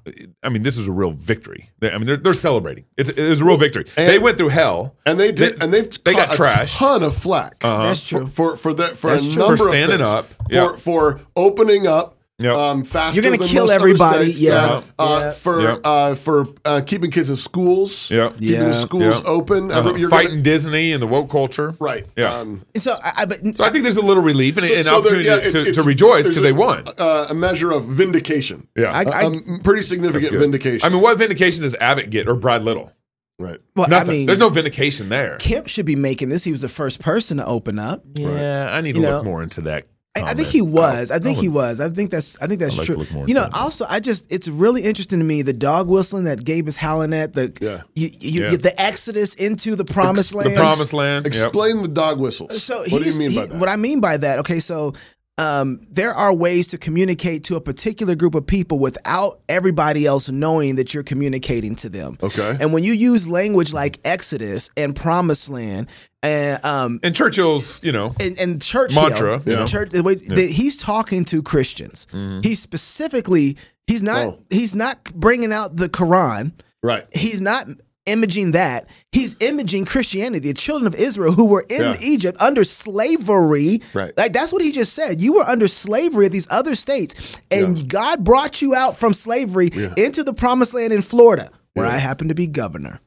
I 0.42 0.50
mean, 0.50 0.62
this 0.64 0.76
is 0.76 0.86
a 0.86 0.92
real 0.92 1.12
victory. 1.12 1.70
They- 1.78 1.90
I 1.90 1.96
mean, 1.96 2.04
they're, 2.04 2.16
they're 2.18 2.32
celebrating. 2.34 2.84
It's, 2.98 3.08
it's 3.08 3.40
a 3.40 3.44
real 3.44 3.56
victory. 3.56 3.86
And- 3.96 4.06
they 4.06 4.18
went 4.18 4.36
through 4.36 4.50
hell. 4.50 4.96
And 5.06 5.18
they 5.18 5.32
did, 5.32 5.58
They- 5.58 5.64
and 5.64 5.72
they've 5.72 5.88
they 6.04 6.12
got 6.12 6.34
a 6.34 6.36
trashed. 6.36 6.76
ton 6.76 7.02
of 7.02 7.16
flack. 7.16 7.60
That's 7.60 8.06
true. 8.06 8.26
for 8.26 8.56
for 8.58 8.74
that 8.74 8.98
for 8.98 9.10
That's 9.10 9.26
a 9.28 9.32
true. 9.32 9.38
number 9.42 9.56
For 9.56 9.68
of 9.68 9.74
standing 9.74 9.96
things. 9.98 10.08
up. 10.10 10.26
for 10.52 10.76
for 10.76 11.20
opening 11.36 11.86
up. 11.86 12.17
Yep. 12.40 12.54
Um, 12.54 12.84
faster 12.84 13.16
You're 13.20 13.24
gonna 13.32 13.38
than 13.42 13.48
kill 13.48 13.64
most 13.64 13.72
everybody, 13.72 14.24
states. 14.30 14.40
yeah. 14.40 14.82
Uh, 14.96 15.18
Yeah. 15.22 15.30
For 15.32 15.60
Yep. 15.60 15.80
uh, 15.82 16.14
for 16.14 16.46
uh, 16.64 16.80
keeping 16.86 17.10
kids 17.10 17.28
in 17.30 17.34
schools. 17.36 18.08
Yep. 18.12 18.34
Keeping 18.34 18.48
Yeah. 18.54 18.64
the 18.66 18.74
schools 18.74 19.16
Yep. 19.16 19.24
open. 19.26 19.70
Uh-huh. 19.72 19.94
You're 19.96 20.08
Fighting 20.08 20.30
gonna- 20.30 20.42
Disney 20.42 20.92
and 20.92 21.02
the 21.02 21.08
woke 21.08 21.28
culture. 21.30 21.74
right. 21.80 22.06
Yeah. 22.16 22.32
Um, 22.32 22.62
So 22.76 22.92
I, 23.02 23.12
I 23.16 23.26
but 23.26 23.40
So 23.56 23.64
I 23.64 23.70
think 23.70 23.82
there's 23.82 23.96
a 23.96 24.04
little 24.04 24.22
relief 24.22 24.56
and 24.56 24.64
so- 24.66 24.72
an 24.72 24.84
so 24.84 24.90
there- 24.90 24.98
opportunity 25.00 25.24
yeah, 25.28 25.34
to, 25.34 25.38
it's- 25.40 25.52
to, 25.54 25.58
it's- 25.62 25.74
to 25.76 25.82
rejoice 25.82 26.28
because 26.28 26.44
they 26.44 26.52
won. 26.52 26.84
Uh, 26.96 27.26
a 27.28 27.34
measure 27.34 27.72
of 27.72 27.84
vindication. 27.86 28.68
Yeah. 28.76 28.92
I, 28.92 29.02
I, 29.02 29.22
a 29.22 29.26
m- 29.26 29.60
pretty 29.64 29.82
significant 29.82 30.32
vindication. 30.38 30.86
I 30.86 30.90
mean, 30.90 31.02
what 31.02 31.18
vindication 31.18 31.64
does 31.64 31.74
Abbott 31.80 32.10
get 32.10 32.28
or 32.28 32.34
Brad 32.36 32.62
Little? 32.62 32.92
right. 33.40 33.58
well, 33.74 33.92
I 33.92 34.04
mean, 34.04 34.26
There's 34.26 34.38
no 34.38 34.48
vindication 34.48 35.08
there. 35.08 35.38
Kemp 35.40 35.66
should 35.66 35.86
be 35.86 35.96
making 35.96 36.28
this. 36.28 36.44
He 36.44 36.52
was 36.52 36.60
the 36.60 36.68
first 36.68 37.00
person 37.00 37.38
to 37.38 37.46
open 37.46 37.80
up. 37.80 38.04
Yeah, 38.14 38.68
I 38.72 38.80
need 38.80 38.94
You 38.94 39.02
to 39.02 39.08
know, 39.08 39.16
look 39.16 39.24
more 39.24 39.42
into 39.42 39.60
that. 39.62 39.86
Oh, 40.16 40.24
I, 40.24 40.30
I 40.30 40.34
think 40.34 40.48
he 40.48 40.62
was. 40.62 41.10
I 41.12 41.18
think 41.20 41.38
I 41.38 41.40
he 41.42 41.48
was. 41.48 41.80
I 41.80 41.88
think 41.90 42.10
that's. 42.10 42.36
I 42.40 42.46
think 42.48 42.58
that's 42.60 42.74
I'd 42.74 42.78
like 42.78 42.86
true. 42.86 42.96
look 42.96 43.12
more 43.12 43.28
you 43.28 43.34
know, 43.34 43.44
into 43.44 43.56
also, 43.56 43.84
I 43.88 44.00
just 44.00 44.30
it's 44.32 44.48
really 44.48 44.82
interesting 44.82 45.18
to 45.20 45.24
me 45.24 45.42
the 45.42 45.52
dog 45.52 45.88
whistling 45.88 46.24
that 46.24 46.44
Gabe 46.44 46.66
is 46.66 46.76
howling 46.76 47.12
at 47.14 47.34
the 47.34 47.52
Yeah. 47.60 47.82
you, 47.94 48.08
you 48.18 48.42
Yeah. 48.42 48.48
get 48.48 48.62
the 48.62 48.80
exodus 48.80 49.34
into 49.34 49.76
the 49.76 49.84
promised 49.84 50.32
The 50.32 50.38
land. 50.38 50.56
promised 50.56 50.92
land. 50.92 51.26
Yep. 51.26 51.34
Explain 51.34 51.82
the 51.82 51.88
dog 51.88 52.18
whistles. 52.20 52.62
So 52.64 52.78
what 52.78 52.88
do 52.88 52.96
you 52.96 53.02
he's- 53.04 53.18
mean 53.18 53.34
by 53.34 53.42
he- 53.42 53.46
that? 53.48 53.58
What 53.60 53.68
I 53.68 53.76
mean 53.76 54.00
by 54.00 54.16
that, 54.16 54.40
okay, 54.40 54.58
so 54.60 54.94
um, 55.38 55.80
there 55.90 56.12
are 56.12 56.34
ways 56.34 56.66
to 56.68 56.78
communicate 56.78 57.44
to 57.44 57.56
a 57.56 57.60
particular 57.60 58.14
group 58.14 58.34
of 58.34 58.46
people 58.46 58.78
without 58.78 59.40
everybody 59.48 60.04
else 60.04 60.28
knowing 60.30 60.76
that 60.76 60.92
you're 60.92 61.04
communicating 61.04 61.76
to 61.76 61.88
them. 61.88 62.18
Okay. 62.22 62.56
And 62.60 62.72
when 62.72 62.84
you 62.84 62.92
use 62.92 63.28
language 63.28 63.72
like 63.72 63.98
Exodus 64.04 64.68
and 64.76 64.94
Promised 64.96 65.48
Land 65.48 65.88
and 66.22 66.62
um 66.64 67.00
And 67.02 67.14
Churchill's, 67.14 67.82
you 67.84 67.92
know, 67.92 68.14
and, 68.20 68.38
and 68.38 68.60
Churchill, 68.60 69.00
Mantra, 69.08 69.40
yeah. 69.46 69.64
church, 69.64 69.90
the 69.90 70.02
way 70.02 70.16
that 70.16 70.50
he's 70.50 70.76
talking 70.76 71.24
to 71.26 71.42
Christians. 71.42 72.06
He's 72.42 72.60
specifically 72.60 73.56
he's 73.86 74.02
not 74.02 74.26
Oh. 74.26 74.38
he's 74.50 74.74
not 74.74 75.04
bringing 75.14 75.52
out 75.52 75.76
the 75.76 75.88
Quran. 75.88 76.52
Right. 76.82 77.06
He's 77.12 77.40
not 77.40 77.66
imaging 78.08 78.52
that. 78.52 78.88
He's 79.12 79.36
imaging 79.40 79.84
Christianity, 79.84 80.48
the 80.48 80.54
children 80.54 80.86
of 80.86 80.94
Israel 80.94 81.32
who 81.32 81.44
were 81.46 81.64
in 81.68 81.80
Yeah. 81.82 81.96
Egypt 82.00 82.36
under 82.40 82.64
slavery. 82.64 83.80
Right. 83.94 84.16
Like 84.16 84.32
that's 84.32 84.52
what 84.52 84.62
he 84.62 84.72
just 84.72 84.92
said. 84.94 85.20
You 85.20 85.34
were 85.34 85.44
under 85.44 85.68
slavery 85.68 86.26
at 86.26 86.32
these 86.32 86.46
other 86.50 86.74
states, 86.74 87.40
and 87.50 87.88
God 87.88 88.24
brought 88.24 88.60
you 88.62 88.74
out 88.74 88.96
from 88.96 89.14
slavery 89.14 89.70
into 89.96 90.24
the 90.24 90.32
promised 90.34 90.74
land 90.74 90.92
in 90.92 91.02
Florida, 91.02 91.50
where 91.74 91.86
I 91.86 91.96
happen 91.98 92.28
to 92.28 92.34
be 92.34 92.46
governor. 92.46 93.00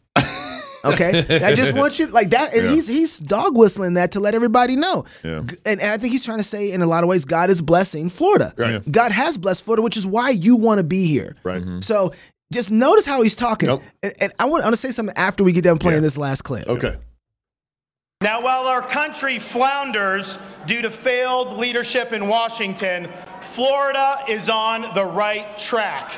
Okay, 0.84 1.20
I 1.46 1.54
just 1.54 1.76
want 1.76 2.00
you 2.00 2.08
like 2.08 2.32
that, 2.32 2.56
and 2.56 2.68
he's 2.72 2.88
he's 2.88 3.20
dog 3.20 3.56
whistling 3.56 3.94
that 3.96 4.14
to 4.14 4.20
let 4.20 4.34
everybody 4.34 4.76
know. 4.76 5.06
Yeah. 5.24 5.38
And, 5.40 5.80
and 5.80 5.82
I 5.82 5.98
think 5.98 6.12
he's 6.12 6.26
trying 6.26 6.40
to 6.40 6.44
say 6.44 6.72
in 6.72 6.82
a 6.82 6.88
lot 6.88 7.04
of 7.04 7.10
ways, 7.10 7.24
God 7.24 7.52
is 7.52 7.62
blessing 7.62 8.10
Florida. 8.10 8.52
Right. 8.58 8.92
God 8.92 9.12
has 9.12 9.38
blessed 9.38 9.64
Florida, 9.64 9.84
which 9.84 9.96
is 9.96 10.08
why 10.08 10.32
you 10.32 10.56
want 10.56 10.80
to 10.80 10.84
be 10.84 11.06
here. 11.06 11.36
Right. 11.44 11.64
So 11.84 12.14
just 12.52 12.72
notice 12.72 13.06
how 13.06 13.22
he's 13.22 13.36
talking. 13.36 13.70
Yep. 13.70 13.82
And, 14.04 14.14
and 14.22 14.34
I 14.38 14.46
want, 14.46 14.64
I 14.64 14.68
want 14.68 14.74
to 14.74 14.82
say 14.82 14.92
something 14.92 15.16
after 15.18 15.44
we 15.44 15.54
get 15.54 15.64
done 15.64 15.78
playing 15.78 16.02
this 16.02 16.18
last 16.18 16.44
clip. 16.44 16.68
Okay. 16.68 16.98
Now, 18.22 18.42
while 18.42 18.68
our 18.68 18.84
country 18.84 19.40
flounders 19.40 20.38
due 20.68 20.84
to 20.84 20.92
failed 20.92 21.58
leadership 21.58 22.14
in 22.14 22.28
Washington, 22.28 23.10
Florida 23.42 24.24
is 24.30 24.48
on 24.48 24.94
the 24.94 25.04
right 25.04 25.58
track. 25.58 26.12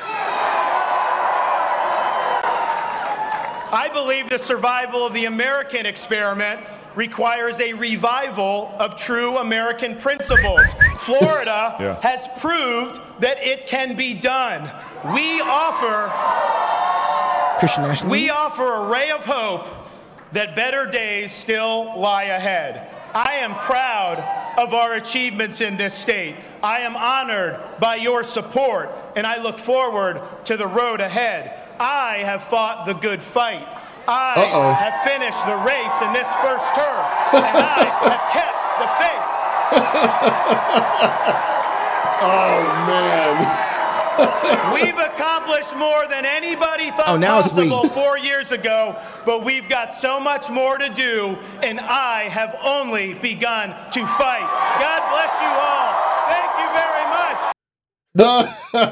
I 3.72 3.88
believe 3.92 4.28
the 4.28 4.38
survival 4.38 5.06
of 5.06 5.14
the 5.14 5.24
American 5.24 5.86
experiment 5.86 6.60
requires 6.96 7.60
a 7.60 7.72
revival 7.72 8.74
of 8.78 8.96
true 8.96 9.38
American 9.38 9.96
principles. 9.96 10.60
Florida 11.00 11.76
Yeah. 11.80 12.00
has 12.02 12.28
proved 12.38 13.00
that 13.20 13.38
it 13.38 13.66
can 13.66 13.96
be 13.96 14.14
done. 14.14 14.70
We 15.14 15.40
offer 15.40 16.10
Christian 17.58 17.82
nationalism. 17.84 18.08
we 18.10 18.30
offer 18.30 18.62
a 18.84 18.86
ray 18.88 19.10
of 19.10 19.24
hope 19.24 19.68
that 20.32 20.56
better 20.56 20.86
days 20.86 21.32
still 21.32 21.98
lie 21.98 22.24
ahead. 22.24 22.90
I 23.14 23.34
am 23.36 23.54
proud 23.60 24.18
of 24.58 24.74
our 24.74 24.94
achievements 24.94 25.60
in 25.60 25.76
this 25.76 25.94
state. 25.94 26.34
I 26.62 26.80
am 26.80 26.96
honored 26.96 27.60
by 27.78 27.94
your 27.96 28.24
support, 28.24 28.90
and 29.14 29.24
I 29.24 29.40
look 29.40 29.58
forward 29.58 30.20
to 30.46 30.56
the 30.56 30.66
road 30.66 31.00
ahead. 31.00 31.56
I 31.78 32.18
have 32.24 32.42
fought 32.42 32.86
the 32.86 32.94
good 32.94 33.22
fight. 33.22 33.66
I 34.08 34.34
Uh-oh. 34.36 34.72
have 34.74 34.96
finished 35.02 35.40
the 35.46 35.56
race 35.64 35.96
in 36.02 36.12
this 36.12 36.28
first 36.44 36.68
term, 36.74 37.04
and 37.32 37.56
I 37.56 37.84
have 38.12 38.26
kept 38.32 38.58
the 38.80 38.88
faith. 39.00 39.24
Oh 42.26 42.62
man. 42.86 43.34
We've 44.74 44.96
accomplished 44.98 45.76
more 45.76 46.06
than 46.08 46.24
anybody 46.24 46.90
thought 46.92 47.08
Oh, 47.08 47.16
now 47.16 47.42
possible 47.42 47.88
four 47.90 48.16
years 48.16 48.50
ago, 48.52 48.96
but 49.26 49.44
we've 49.44 49.68
got 49.68 49.92
so 49.92 50.18
much 50.20 50.48
more 50.48 50.78
to 50.78 50.88
do, 50.88 51.36
and 51.62 51.80
I 51.80 52.28
have 52.30 52.56
only 52.64 53.14
begun 53.14 53.70
to 53.90 54.06
fight. 54.06 54.48
God 54.80 55.02
bless 55.10 55.38
you 55.42 55.52
all. 55.68 55.94
Thank 56.30 56.52
you 56.62 56.68
very 56.80 57.06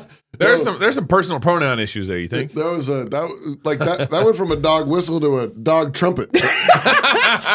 much. 0.02 0.12
There's 0.42 0.62
some 0.62 0.78
there's 0.78 0.94
some 0.94 1.06
personal 1.08 1.40
pronoun 1.40 1.78
issues 1.80 2.06
there. 2.06 2.18
You 2.18 2.28
think? 2.28 2.52
That 2.52 2.64
was 2.64 2.88
a 2.88 3.04
that 3.04 3.58
like 3.64 3.78
that 3.78 4.10
that 4.10 4.24
went 4.24 4.36
from 4.36 4.50
a 4.52 4.56
dog 4.56 4.88
whistle 4.88 5.20
to 5.20 5.38
a 5.40 5.46
dog 5.48 5.94
trumpet. 5.94 6.30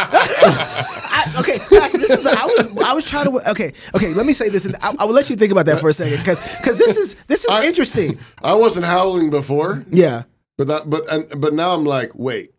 I, 0.09 1.33
okay, 1.39 1.57
Pastor, 1.77 1.97
this 1.97 2.11
is 2.11 2.23
the, 2.23 2.29
I 2.31 2.45
was 2.45 2.83
I 2.83 2.93
was 2.93 3.05
trying 3.09 3.25
to 3.25 3.49
okay 3.51 3.73
okay. 3.95 4.13
Let 4.13 4.25
me 4.25 4.33
say 4.33 4.49
this, 4.49 4.65
and 4.65 4.75
I, 4.81 4.93
I 4.99 5.05
will 5.05 5.13
let 5.13 5.29
you 5.29 5.35
think 5.35 5.51
about 5.51 5.65
that 5.67 5.79
for 5.79 5.89
a 5.89 5.93
second 5.93 6.17
because 6.19 6.39
because 6.57 6.77
this 6.77 6.97
is 6.97 7.15
this 7.27 7.43
is 7.45 7.49
I- 7.51 7.65
interesting. 7.65 8.17
I 8.43 8.53
wasn't 8.53 8.85
howling 8.85 9.29
before, 9.29 9.85
Yeah, 9.89 10.23
but 10.57 10.67
that 10.67 10.89
but 10.89 11.11
and 11.11 11.41
but 11.41 11.53
now 11.53 11.71
I'm 11.73 11.83
like, 11.85 12.11
wait, 12.15 12.51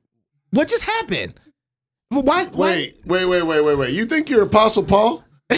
what 0.51 0.69
just 0.69 0.85
happened? 0.85 1.39
Why? 2.11 2.45
why 2.45 2.73
wait, 2.73 2.97
wait, 3.05 3.27
wait, 3.27 3.43
wait, 3.43 3.61
wait, 3.61 3.75
wait. 3.77 3.93
You 3.95 4.07
think 4.07 4.31
you're 4.31 4.43
Apostle 4.43 4.83
Paul? 4.85 5.25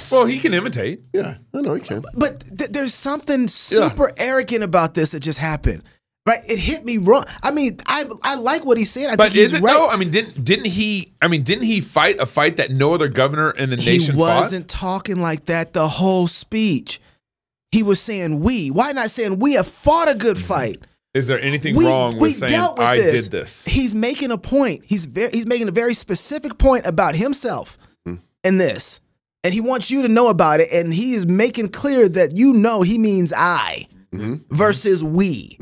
yes. 0.00 0.12
Well, 0.12 0.26
he 0.26 0.38
can 0.38 0.54
imitate. 0.54 1.04
Yeah, 1.12 1.36
I 1.54 1.60
know 1.60 1.74
he 1.74 1.80
can. 1.80 2.04
But 2.16 2.40
th- 2.58 2.70
there's 2.70 2.94
something 2.94 3.48
super 3.48 4.12
arrogant 4.16 4.64
about 4.64 4.94
this 4.94 5.10
that 5.12 5.20
just 5.20 5.38
happened. 5.38 5.82
Right? 6.26 6.40
It 6.46 6.58
hit 6.58 6.84
me 6.84 6.98
wrong. 6.98 7.24
I 7.42 7.50
mean, 7.52 7.78
I 7.86 8.04
I 8.22 8.34
like 8.36 8.64
what 8.66 8.76
he 8.76 8.84
said. 8.84 9.08
I 9.08 9.16
But 9.16 9.32
think 9.32 9.34
he's 9.40 9.54
is 9.54 9.54
it 9.54 9.62
right. 9.62 9.72
though? 9.72 9.88
I 9.88 9.96
mean, 9.96 10.10
didn't 10.10 10.44
didn't 10.44 10.66
he? 10.66 11.12
I 11.22 11.28
mean, 11.28 11.42
didn't 11.42 11.64
he 11.64 11.80
fight 11.80 12.20
a 12.20 12.26
fight 12.26 12.58
that 12.58 12.70
no 12.70 12.92
other 12.92 13.08
governor 13.08 13.50
in 13.52 13.70
the 13.70 13.76
he 13.76 13.92
nation 13.98 14.16
wasn't 14.16 14.68
talking 14.68 15.20
like 15.20 15.46
that 15.46 15.72
the 15.72 15.88
whole 15.88 16.26
speech. 16.26 17.00
He 17.72 17.82
was 17.82 17.98
saying 18.00 18.40
we. 18.40 18.70
Why 18.70 18.92
not 18.92 19.10
saying 19.10 19.38
we 19.38 19.52
have 19.54 19.66
fought 19.66 20.08
a 20.10 20.14
good 20.14 20.36
fight? 20.38 20.78
Is 21.14 21.26
there 21.28 21.40
anything 21.40 21.74
We, 21.76 21.86
wrong 21.86 22.12
we 22.14 22.20
with 22.20 22.34
saying 22.36 22.52
dealt 22.52 22.76
with 22.78 22.86
I 22.86 22.96
this. 22.96 23.22
did 23.24 23.30
this? 23.32 23.64
He's 23.64 23.94
making 23.94 24.30
a 24.30 24.36
point. 24.38 24.82
He's 24.86 25.06
very 25.06 25.30
he's 25.32 25.46
making 25.46 25.68
a 25.68 25.72
very 25.72 25.94
specific 25.94 26.58
point 26.58 26.84
about 26.84 27.16
himself 27.16 27.78
Hmm. 28.04 28.16
in 28.44 28.58
this. 28.58 29.00
And 29.44 29.54
he 29.54 29.60
wants 29.60 29.90
you 29.90 30.02
to 30.02 30.08
know 30.08 30.28
about 30.28 30.60
it. 30.60 30.68
And 30.72 30.92
he 30.92 31.14
is 31.14 31.26
making 31.26 31.68
clear 31.70 32.08
that 32.08 32.36
you 32.36 32.52
know 32.52 32.82
he 32.82 32.98
means 32.98 33.32
I 33.36 33.86
Mm-hmm. 34.10 34.54
versus 34.54 35.04
we. 35.04 35.58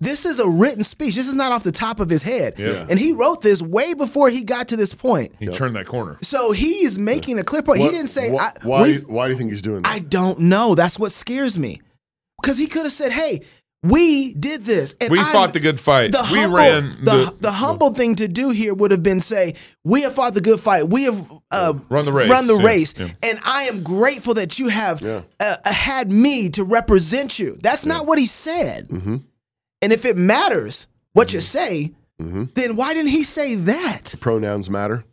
This 0.00 0.24
is 0.24 0.38
a 0.38 0.48
written 0.48 0.82
speech. 0.84 1.16
This 1.16 1.28
is 1.28 1.34
not 1.34 1.52
off 1.52 1.64
the 1.64 1.70
top 1.70 2.00
of 2.00 2.08
his 2.08 2.22
head. 2.22 2.54
Yeah. 2.58 2.86
And 2.88 2.98
he 2.98 3.12
wrote 3.12 3.42
this 3.42 3.60
way 3.60 3.92
before 3.92 4.30
he 4.30 4.42
got 4.42 4.68
to 4.68 4.76
this 4.76 4.94
point. 4.94 5.34
He 5.38 5.46
turned 5.48 5.76
that 5.76 5.84
corner. 5.86 6.16
So 6.22 6.50
he 6.52 6.82
is 6.82 6.98
making 6.98 7.38
a 7.38 7.44
clear 7.44 7.60
point. 7.62 7.80
What- 7.80 7.90
he 7.90 7.96
didn't 7.98 8.08
say, 8.08 8.34
wh- 8.34 8.40
I, 8.40 8.52
why. 8.62 8.84
Do 8.84 8.92
you, 8.94 9.00
why 9.00 9.26
do 9.26 9.32
you 9.32 9.36
think 9.38 9.50
he's 9.50 9.60
doing 9.60 9.82
that? 9.82 9.92
I 9.92 9.98
don't 9.98 10.38
know. 10.40 10.74
That's 10.74 10.98
what 10.98 11.12
scares 11.12 11.58
me. 11.58 11.82
Because 12.40 12.56
he 12.56 12.68
could 12.68 12.84
have 12.84 12.92
said, 12.92 13.12
"Hey, 13.12 13.42
we 13.82 14.34
did 14.34 14.64
this. 14.64 14.94
And 15.00 15.10
We 15.10 15.18
I'm- 15.18 15.32
fought 15.32 15.52
the 15.52 15.60
good 15.60 15.80
fight. 15.80 16.12
The 16.12 16.26
we 16.30 16.38
humble, 16.40 16.56
ran 16.56 16.98
the, 17.02 17.10
the, 17.32 17.36
the 17.40 17.52
humble 17.52 17.94
thing 17.94 18.14
to 18.16 18.28
do 18.28 18.50
here 18.50 18.74
would 18.74 18.90
have 18.90 19.02
been 19.02 19.20
say, 19.20 19.54
"We 19.84 20.02
have 20.02 20.14
fought 20.14 20.34
the 20.34 20.40
good 20.42 20.60
fight. 20.60 20.88
We 20.88 21.04
have 21.04 21.30
uh, 21.50 21.74
Run 21.88 22.04
the 22.04 22.12
race. 22.12 22.30
Run 22.30 22.46
the 22.46 22.58
Yeah, 22.58 22.66
race, 22.66 22.98
yeah. 22.98 23.08
and 23.22 23.40
I 23.42 23.62
am 23.64 23.82
grateful 23.82 24.34
that 24.34 24.58
you 24.58 24.68
have 24.68 25.02
uh, 25.02 25.22
uh, 25.40 25.56
had 25.64 26.10
me 26.12 26.50
to 26.50 26.64
represent 26.64 27.38
you." 27.38 27.58
That's 27.62 27.86
not 27.86 28.06
what 28.06 28.18
he 28.18 28.26
said. 28.26 28.88
Mm-hmm. 28.88 29.16
And 29.82 29.92
if 29.92 30.04
it 30.04 30.16
matters 30.16 30.86
what 31.14 31.32
you 31.32 31.40
say, 31.40 31.92
then 32.18 32.76
why 32.76 32.92
didn't 32.92 33.10
he 33.12 33.22
say 33.22 33.54
that? 33.54 34.14
Pronouns 34.20 34.68
matter. 34.68 35.04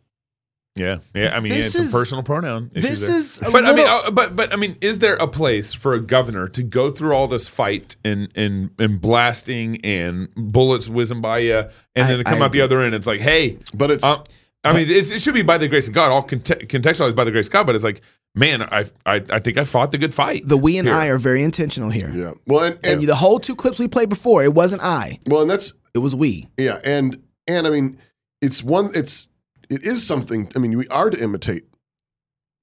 Yeah, 0.77 0.97
yeah. 1.13 1.35
I 1.35 1.39
mean, 1.39 1.51
This 1.51 1.63
yeah, 1.63 1.69
some 1.69 1.85
is- 1.85 1.91
personal 1.91 2.23
pronoun. 2.23 2.69
this 2.73 3.01
there. 3.05 3.15
is 3.17 3.41
a 3.41 3.51
but 3.51 3.65
I 3.65 3.73
mean, 3.75 3.87
uh, 3.87 4.11
but 4.11 4.35
but 4.35 4.53
I 4.53 4.55
mean, 4.55 4.75
is 4.81 4.99
there 4.99 5.15
a 5.15 5.27
place 5.27 5.73
for 5.73 5.93
a 5.93 5.99
governor 5.99 6.47
to 6.49 6.63
go 6.63 6.89
through 6.89 7.13
all 7.13 7.27
this 7.27 7.47
fight 7.47 7.95
and 8.05 8.29
and 8.35 8.69
and 8.79 9.01
blasting 9.01 9.83
and 9.83 10.29
bullets 10.35 10.87
whizzing 10.89 11.21
by 11.21 11.39
you, 11.39 11.57
and 11.57 11.69
I- 11.95 12.07
then 12.07 12.17
to 12.19 12.23
come 12.23 12.41
I 12.41 12.45
out 12.45 12.51
the 12.51 12.61
other 12.61 12.81
end, 12.81 12.93
it's 12.95 13.07
like, 13.07 13.21
hey, 13.21 13.57
But 13.73 13.91
it's 13.91 14.03
uh, 14.03 14.23
I 14.63 14.73
mean, 14.73 14.87
it's, 14.89 15.11
it 15.11 15.21
should 15.21 15.33
be 15.33 15.43
by 15.43 15.57
the 15.57 15.67
grace 15.69 15.87
of 15.87 15.93
God, 15.93 16.11
all 16.11 16.23
conte- 16.23 16.65
contextualized 16.67 17.15
by 17.15 17.23
the 17.23 17.31
grace 17.31 17.47
of 17.47 17.53
God. 17.53 17.65
But 17.67 17.75
it's 17.75 17.83
like, 17.85 18.01
man, 18.35 18.61
I 18.63 18.85
I, 19.05 19.23
I 19.29 19.39
think 19.39 19.57
I 19.57 19.63
fought 19.63 19.91
the 19.91 19.97
good 19.97 20.13
fight. 20.13 20.43
The 20.45 20.57
we 20.57 20.77
and 20.77 20.87
here. 20.87 20.97
I 20.97 21.07
are 21.07 21.17
very 21.17 21.41
intentional 21.43 21.89
here. 21.89 22.11
yeah. 22.13 22.33
Well, 22.45 22.63
and, 22.65 22.75
and, 22.83 22.99
And 22.99 23.03
the 23.07 23.15
whole 23.15 23.39
two 23.39 23.55
clips 23.55 23.79
we 23.79 23.87
played 23.87 24.09
before, 24.09 24.43
it 24.43 24.53
wasn't 24.53 24.81
I, 24.83 25.19
well, 25.25 25.41
and 25.41 25.49
that's 25.49 25.73
it 25.93 25.99
was 25.99 26.15
we. 26.15 26.47
yeah, 26.57 26.79
and 26.83 27.21
and 27.47 27.65
I 27.65 27.69
mean, 27.69 27.97
it's 28.41 28.61
one. 28.63 28.89
It's 28.93 29.29
it 29.69 29.83
is 29.83 30.05
something. 30.05 30.49
I 30.55 30.59
mean, 30.59 30.77
we 30.77 30.87
are 30.87 31.09
to 31.09 31.21
imitate 31.21 31.63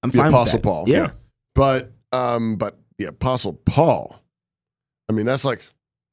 I'm 0.02 0.10
the 0.10 0.18
fine 0.18 0.26
with 0.26 0.34
Apostle 0.34 0.58
that. 0.58 0.62
Paul. 0.64 0.84
Yeah. 0.88 1.10
But 1.54 1.92
um, 2.12 2.56
but 2.56 2.78
the 2.98 3.06
Apostle 3.06 3.52
Paul, 3.54 4.20
I 5.08 5.12
mean, 5.12 5.26
that's 5.26 5.44
like 5.44 5.62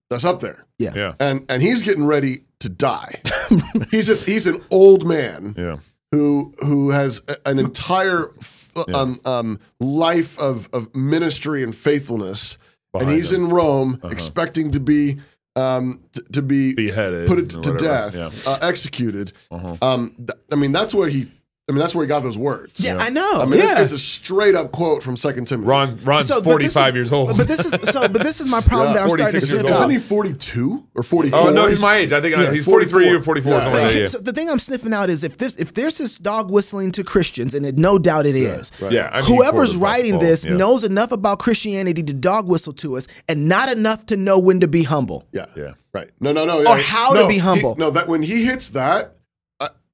that's 0.10 0.24
up 0.24 0.40
there. 0.40 0.66
Yeah, 0.80 0.94
yeah. 0.96 1.14
And 1.20 1.46
and 1.50 1.62
he's 1.62 1.82
getting 1.84 2.06
ready 2.06 2.44
to 2.60 2.70
die. 2.70 3.22
he's 3.92 4.10
a, 4.10 4.16
he's 4.32 4.48
an 4.48 4.62
old 4.72 5.06
man 5.06 5.56
yeah, 5.58 5.78
who 6.12 6.54
who 6.60 6.92
has 6.92 7.22
a- 7.28 7.50
an 7.50 7.58
entire 7.60 8.30
f- 8.40 8.72
Yeah. 8.88 8.96
um, 8.96 9.20
um, 9.26 9.60
life 9.80 10.40
of 10.40 10.70
of 10.74 10.94
ministry 10.96 11.64
and 11.64 11.76
faithfulness, 11.76 12.58
and 12.94 13.10
he's 13.10 13.32
him. 13.32 13.46
in 13.46 13.50
Rome 13.50 14.00
Uh-huh. 14.04 14.12
expecting 14.12 14.72
to 14.72 14.80
be 14.80 15.20
um, 15.56 16.00
t- 16.14 16.22
to 16.34 16.42
be 16.42 16.74
beheaded, 16.74 17.28
put 17.28 17.40
it 17.40 17.50
to 17.52 17.58
whatever. 17.58 17.78
death, 17.78 18.16
Yeah. 18.16 18.52
uh, 18.52 18.60
executed. 18.62 19.34
Uh-huh. 19.52 19.76
Um, 19.82 20.14
th- 20.18 20.30
I 20.52 20.56
mean, 20.56 20.72
that's 20.72 20.94
where 20.94 21.10
he. 21.10 21.28
I 21.72 21.74
mean, 21.74 21.80
that's 21.80 21.96
where 21.96 22.04
he 22.04 22.08
got 22.10 22.22
those 22.24 22.38
words. 22.38 22.80
Yeah, 22.82 22.98
I 23.00 23.10
know. 23.10 23.42
I 23.42 23.46
mean, 23.46 23.60
yeah. 23.60 23.72
it's, 23.82 23.94
it's 23.94 23.94
a 23.94 24.00
straight 24.00 24.56
up 24.56 24.72
quote 24.74 25.02
from 25.02 25.16
Second 25.16 25.46
Timothy. 25.48 25.70
Ron 25.70 25.98
Ron's 26.04 26.28
So, 26.28 26.42
but 26.42 26.60
this 26.60 26.74
45 26.74 26.90
is- 26.90 26.96
years 26.96 27.12
old. 27.14 27.38
But 27.38 27.48
this 27.48 27.60
is 27.66 27.72
so. 27.90 28.10
But 28.10 28.24
this 28.24 28.42
is 28.42 28.50
my 28.50 28.60
problem 28.62 28.90
Yeah, 28.90 28.94
that 28.96 29.04
I'm 29.04 29.10
starting 29.10 29.26
to 29.28 29.32
46 29.40 29.52
years 29.54 29.62
shift 29.62 29.74
old. 29.82 29.90
Isn't 29.92 30.02
he 30.02 30.08
42 30.08 30.88
or 30.96 31.04
44? 31.04 31.40
oh 31.40 31.52
no, 31.52 31.68
he's 31.68 31.82
my 31.82 31.96
age. 31.96 32.12
I 32.12 32.20
think 32.20 32.38
uh, 32.38 32.42
Yeah, 32.42 32.52
he's 32.52 32.66
43 32.66 33.10
or 33.10 33.22
44 33.22 33.52
Yeah. 33.54 33.62
something 33.64 33.74
But 33.74 33.84
like 33.86 33.94
he- 33.96 34.02
Yeah. 34.02 34.08
so 34.08 34.18
the 34.20 34.34
thing 34.34 34.50
I'm 34.50 34.60
sniffing 34.60 34.94
out 34.94 35.10
is 35.10 35.24
if 35.24 35.38
this 35.38 35.56
if 35.56 35.74
there's 35.74 35.98
this 35.98 36.18
dog 36.18 36.52
whistling 36.52 36.92
to 36.92 37.04
Christians, 37.04 37.54
and 37.54 37.66
it, 37.66 37.78
no 37.78 37.98
doubt 37.98 38.26
it 38.26 38.36
is. 38.36 38.72
Yeah, 38.90 39.10
I 39.14 39.22
mean, 39.22 39.38
Whoever's 39.38 39.72
quarter 39.78 39.80
writing 39.86 40.12
basketball, 40.20 40.30
this 40.30 40.46
yeah. 40.46 40.56
knows 40.58 40.84
enough 40.84 41.12
about 41.12 41.40
Christianity 41.40 42.04
to 42.04 42.14
dog 42.14 42.48
whistle 42.50 42.74
to 42.74 42.98
us, 42.98 43.08
and 43.30 43.48
not 43.48 43.70
enough 43.72 44.06
to 44.08 44.18
know 44.18 44.38
when 44.40 44.60
to 44.60 44.68
be 44.68 44.84
humble. 44.84 45.26
Yeah. 45.32 45.46
Yeah. 45.56 45.74
Right. 45.94 46.10
No, 46.20 46.32
no, 46.32 46.46
no. 46.46 46.60
Or 46.60 46.78
yeah, 46.78 46.84
how 46.84 47.14
to 47.14 47.22
no, 47.22 47.28
be 47.28 47.36
he- 47.36 47.40
humble. 47.40 47.76
no, 47.78 47.92
that 47.92 48.08
when 48.08 48.24
he 48.24 48.46
hits 48.46 48.70
that, 48.70 49.14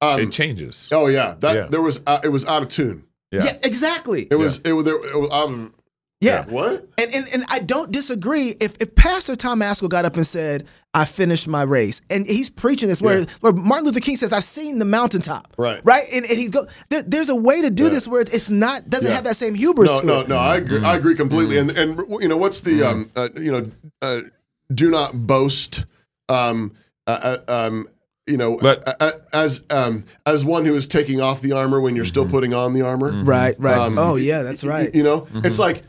um, 0.00 0.20
It 0.20 0.32
changes. 0.32 0.88
oh 0.92 1.06
yeah, 1.08 1.34
that 1.40 1.54
Yeah. 1.54 1.66
there 1.68 1.82
was 1.82 2.00
uh, 2.06 2.20
it 2.22 2.28
was 2.28 2.44
out 2.46 2.62
of 2.62 2.68
tune. 2.68 3.04
Yeah. 3.30 3.58
exactly. 3.62 4.26
It 4.30 4.36
was 4.36 4.58
it 4.64 4.72
was 4.72 4.84
there, 4.84 4.94
it 4.96 5.18
was 5.20 5.30
out 5.30 5.50
of 5.50 5.72
yeah. 6.20 6.44
what? 6.46 6.88
And, 6.98 7.14
and 7.14 7.26
and 7.32 7.44
I 7.48 7.58
don't 7.60 7.92
disagree. 7.92 8.54
If 8.58 8.74
if 8.80 8.94
Pastor 8.94 9.36
Tom 9.36 9.60
Askell 9.62 9.88
got 9.88 10.04
up 10.04 10.16
and 10.16 10.26
said, 10.26 10.66
"I 10.94 11.04
finished 11.04 11.46
my 11.46 11.62
race," 11.62 12.00
and 12.10 12.26
he's 12.26 12.50
preaching 12.50 12.88
this, 12.88 13.00
where, 13.02 13.20
Yeah. 13.20 13.24
where 13.40 13.52
Martin 13.52 13.86
Luther 13.86 14.00
King 14.00 14.16
says, 14.16 14.32
"I've 14.32 14.42
seen 14.44 14.78
the 14.80 14.84
mountaintop," 14.84 15.52
Right. 15.58 15.80
right, 15.84 16.04
and, 16.12 16.24
and 16.24 16.36
he 16.38 16.48
go, 16.48 16.66
there, 16.90 17.02
there's 17.02 17.28
a 17.28 17.36
way 17.36 17.62
to 17.62 17.70
do 17.70 17.88
this 17.88 18.08
where 18.08 18.22
it's 18.22 18.50
not 18.50 18.88
doesn't 18.90 19.08
Yeah. 19.10 19.14
have 19.14 19.24
that 19.24 19.36
same 19.36 19.54
hubris 19.54 19.90
No, 19.92 20.00
to 20.00 20.06
no, 20.06 20.20
it. 20.22 20.28
no. 20.28 20.36
I 20.38 20.56
agree. 20.56 20.82
I 20.82 20.96
agree 20.96 21.14
completely. 21.14 21.58
And 21.58 21.70
and 21.70 21.98
you 22.20 22.26
know 22.28 22.36
what's 22.38 22.60
the 22.62 22.82
um 22.82 23.10
uh, 23.14 23.28
you 23.36 23.52
know 23.52 23.70
uh, 24.02 24.22
do 24.74 24.90
not 24.90 25.26
boast 25.26 25.84
um 26.28 26.72
uh, 27.06 27.36
uh, 27.46 27.66
um 27.66 27.88
you 28.28 28.36
know 28.36 28.58
Let- 28.62 28.86
uh, 28.86 28.94
uh, 29.00 29.10
as 29.32 29.62
um 29.70 30.04
as 30.26 30.44
one 30.44 30.64
who 30.64 30.74
is 30.74 30.86
taking 30.86 31.20
off 31.20 31.40
the 31.40 31.52
armor 31.52 31.80
when 31.80 31.96
you're 31.96 32.04
still 32.04 32.26
putting 32.26 32.54
on 32.54 32.72
the 32.74 32.82
armor. 32.82 33.22
Right, 33.24 33.58
right. 33.58 33.76
Um, 33.78 33.98
oh 33.98 34.16
yeah, 34.16 34.42
that's 34.42 34.62
y- 34.62 34.70
y- 34.70 34.76
right. 34.84 34.94
You 34.94 35.02
know, 35.02 35.26
it's 35.34 35.58
like 35.58 35.82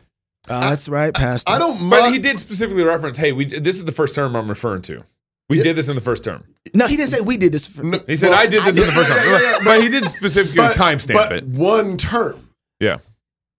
Oh, 0.52 0.60
that's 0.62 0.90
right, 0.90 1.14
Pastor. 1.14 1.52
I 1.52 1.60
don't 1.60 1.74
But 1.90 2.02
mind. 2.02 2.14
he 2.16 2.20
did 2.20 2.40
specifically 2.40 2.82
reference, 2.84 3.18
"Hey, 3.18 3.34
we 3.34 3.46
this 3.46 3.76
is 3.76 3.86
the 3.86 3.92
first 3.92 4.16
term 4.16 4.36
I'm 4.36 4.50
referring 4.50 4.82
to. 4.84 5.04
We 5.50 5.62
did 5.62 5.76
this 5.76 5.90
in 5.90 5.96
the 5.96 6.02
first 6.02 6.24
term." 6.24 6.44
no, 6.74 6.88
he 6.88 6.96
didn't 6.96 7.10
say 7.10 7.22
we 7.22 7.38
did 7.38 7.52
this. 7.52 7.68
For, 7.68 7.84
No, 7.84 8.00
He 8.08 8.16
said, 8.16 8.30
well, 8.30 8.40
"I 8.40 8.48
did 8.48 8.64
this 8.64 8.78
in 8.78 8.86
the 8.86 8.92
first 8.92 9.10
yeah, 9.10 9.16
term," 9.16 9.26
yeah, 9.44 9.52
yeah, 9.52 9.58
but 9.66 9.82
he 9.84 9.90
did 9.90 10.06
specifically 10.06 10.58
but- 10.58 10.76
timestamp 10.76 11.14
but 11.14 11.32
it. 11.34 11.46
One 11.46 11.98
term, 11.98 12.50
Yeah, 12.80 12.98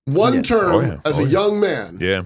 one 0.07 0.35
Yeah. 0.35 0.43
term 0.43 0.75
Oh, 0.75 0.81
yeah. 0.81 0.97
as 1.05 1.19
Oh, 1.19 1.23
a 1.23 1.25
yeah. 1.27 1.31
young 1.31 1.61
man. 1.61 1.99
yeah, 2.01 2.23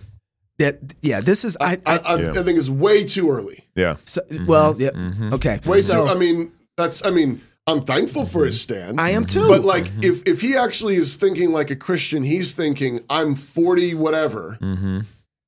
that 0.58 0.78
yeah, 1.02 1.20
this 1.20 1.44
is 1.44 1.56
I. 1.60 1.78
I, 1.86 1.96
I, 1.96 1.96
I, 1.96 2.20
Yeah. 2.20 2.30
I 2.30 2.42
think 2.42 2.58
is 2.58 2.70
way 2.70 3.04
too 3.04 3.30
early. 3.30 3.64
yeah. 3.74 3.96
so, 4.04 4.22
Well, 4.46 4.74
mm-hmm. 4.74 4.82
yeah, 4.82 4.90
mm-hmm. 4.90 5.34
okay. 5.34 5.60
Way 5.66 5.80
so, 5.80 6.06
too. 6.06 6.12
I 6.12 6.14
mean, 6.14 6.52
that's. 6.76 7.04
I 7.04 7.10
mean, 7.10 7.40
I'm 7.66 7.80
thankful 7.80 8.24
for 8.24 8.44
his 8.44 8.56
mm-hmm. 8.56 8.74
stand. 8.74 9.00
I 9.00 9.10
am 9.10 9.24
too. 9.24 9.48
But 9.48 9.64
like, 9.64 9.90
if 10.02 10.22
if 10.26 10.40
he 10.40 10.56
actually 10.56 10.96
is 10.96 11.16
thinking 11.16 11.52
like 11.52 11.70
a 11.70 11.76
Christian, 11.76 12.22
he's 12.22 12.52
thinking 12.52 13.00
I'm 13.08 13.34
40 13.34 13.94
whatever, 13.94 14.58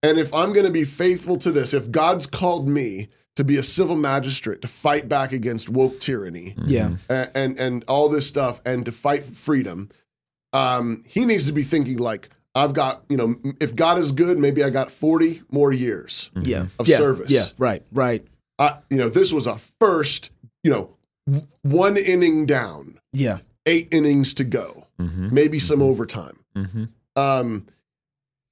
and 0.02 0.18
if 0.18 0.32
I'm 0.32 0.52
going 0.52 0.66
to 0.66 0.72
be 0.72 0.84
faithful 0.84 1.36
to 1.38 1.52
this, 1.52 1.74
if 1.74 1.90
God's 1.90 2.26
called 2.26 2.68
me 2.68 3.08
to 3.36 3.44
be 3.44 3.56
a 3.58 3.62
civil 3.62 3.96
magistrate 3.96 4.62
to 4.62 4.68
fight 4.68 5.08
back 5.10 5.32
against 5.32 5.68
woke 5.68 6.00
tyranny 6.00 6.54
yeah, 6.64 6.96
and 7.08 7.30
and, 7.34 7.60
and 7.60 7.84
all 7.86 8.08
this 8.08 8.26
stuff, 8.26 8.60
and 8.64 8.84
to 8.86 8.92
fight 8.92 9.22
for 9.22 9.32
freedom, 9.32 9.90
um, 10.52 11.04
he 11.06 11.24
needs 11.24 11.46
to 11.46 11.52
be 11.52 11.62
thinking 11.62 11.98
like. 11.98 12.30
I've 12.56 12.72
got, 12.72 13.04
you 13.10 13.16
know, 13.18 13.36
if 13.60 13.76
God 13.76 13.98
is 13.98 14.12
good, 14.12 14.38
maybe 14.38 14.64
I 14.64 14.70
got 14.70 14.90
40 14.90 15.42
more 15.50 15.72
years 15.72 16.30
yeah, 16.40 16.66
of 16.78 16.88
yeah, 16.88 16.96
service. 16.96 17.30
Yeah, 17.30 17.44
right, 17.58 17.82
right. 17.92 18.24
I, 18.58 18.78
you 18.88 18.96
know, 18.96 19.10
this 19.10 19.30
was 19.32 19.46
a 19.46 19.54
first, 19.56 20.30
you 20.64 20.70
know, 20.70 21.42
one 21.62 21.96
inning 21.98 22.46
down, 22.46 22.98
Yeah, 23.12 23.38
eight 23.66 23.88
innings 23.92 24.32
to 24.34 24.44
go, 24.44 24.86
Mm-hmm. 24.98 25.34
maybe 25.34 25.58
some 25.58 25.82
overtime. 25.82 26.38
Mm-hmm. 26.56 26.84
Um, 27.16 27.66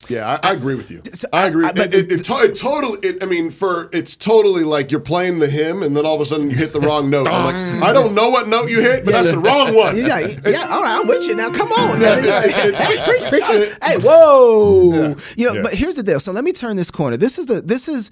yeah, 0.09 0.39
I, 0.43 0.51
I 0.51 0.53
agree 0.53 0.75
with 0.75 0.91
you. 0.91 1.03
So 1.13 1.29
I 1.33 1.47
agree. 1.47 1.67
I- 1.67 1.71
it, 1.71 1.95
it, 1.95 2.13
it, 2.13 2.25
to, 2.25 2.35
it 2.39 2.55
totally. 2.57 2.99
It, 3.03 3.23
I 3.23 3.27
mean, 3.27 3.51
for 3.51 3.89
it's 3.93 4.17
totally 4.17 4.65
like 4.65 4.91
you're 4.91 5.01
playing 5.01 5.39
the 5.39 5.49
hymn, 5.49 5.83
and 5.83 5.97
then 5.97 6.05
all 6.07 6.15
of 6.15 6.21
a 6.21 6.27
sudden 6.27 6.51
you 6.51 6.57
hit 6.57 6.73
the 6.73 6.81
wrong 6.81 7.11
note. 7.11 7.27
I'm 7.29 7.45
like, 7.81 7.89
I 7.89 7.93
don't 7.93 8.15
know 8.15 8.31
what 8.31 8.49
note 8.49 8.69
you 8.71 8.81
hit, 8.81 9.05
but 9.05 9.13
that's 9.13 9.27
the 9.29 9.39
wrong 9.39 9.75
one. 9.77 9.97
yeah, 9.97 10.19
yeah. 10.21 10.67
All 10.71 10.83
right, 10.83 10.99
I'm 11.01 11.07
with 11.09 11.27
you 11.29 11.35
now. 11.35 11.51
Come 11.51 11.69
on, 11.73 12.01
Yeah, 12.01 12.19
Yeah, 12.19 12.45
yeah, 12.45 12.67
yeah. 12.67 12.83
hey, 12.83 13.05
preach, 13.29 13.29
preach. 13.45 13.69
Hey, 13.83 13.97
whoa. 13.99 15.15
You 15.37 15.47
know, 15.49 15.55
Yeah. 15.55 15.63
but 15.63 15.75
here's 15.75 15.97
the 15.97 16.03
deal. 16.03 16.21
So 16.21 16.33
let 16.33 16.45
me 16.45 16.53
turn 16.53 16.77
this 16.77 16.91
corner. 16.91 17.17
This 17.17 17.39
is 17.39 17.47
the 17.47 17.61
this 17.61 17.89
is 17.89 18.11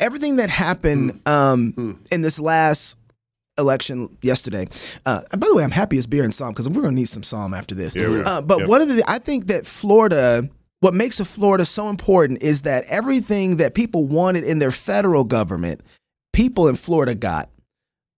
everything 0.00 0.36
that 0.36 0.50
happened 0.50 1.20
Hmm. 1.26 1.32
um, 1.32 2.00
in 2.10 2.22
this 2.22 2.38
last 2.40 2.96
election 3.58 4.08
yesterday. 4.22 4.68
Uh, 5.04 5.22
and 5.32 5.40
by 5.40 5.48
the 5.48 5.54
way, 5.54 5.64
I'm 5.64 5.70
happy 5.72 5.96
it's 5.98 6.06
beer 6.06 6.22
and 6.22 6.32
psalm 6.32 6.50
because 6.52 6.68
we're 6.68 6.82
gonna 6.82 6.94
need 6.94 7.08
some 7.08 7.22
psalm 7.24 7.54
after 7.54 7.74
this. 7.74 7.94
Yeah, 7.96 8.08
we 8.08 8.16
are. 8.20 8.26
uh, 8.26 8.40
but 8.42 8.60
Yep. 8.60 8.68
one 8.68 8.80
of 8.82 8.88
the 8.88 9.02
I 9.08 9.18
think 9.18 9.46
that 9.48 9.66
Florida. 9.66 10.48
What 10.80 10.94
makes 10.94 11.18
a 11.18 11.24
Florida 11.24 11.64
so 11.64 11.88
important 11.88 12.42
is 12.42 12.62
that 12.62 12.84
everything 12.88 13.56
that 13.56 13.74
people 13.74 14.06
wanted 14.06 14.44
in 14.44 14.58
their 14.60 14.70
federal 14.70 15.24
government, 15.24 15.80
people 16.32 16.68
in 16.68 16.76
Florida 16.76 17.14
got. 17.14 17.50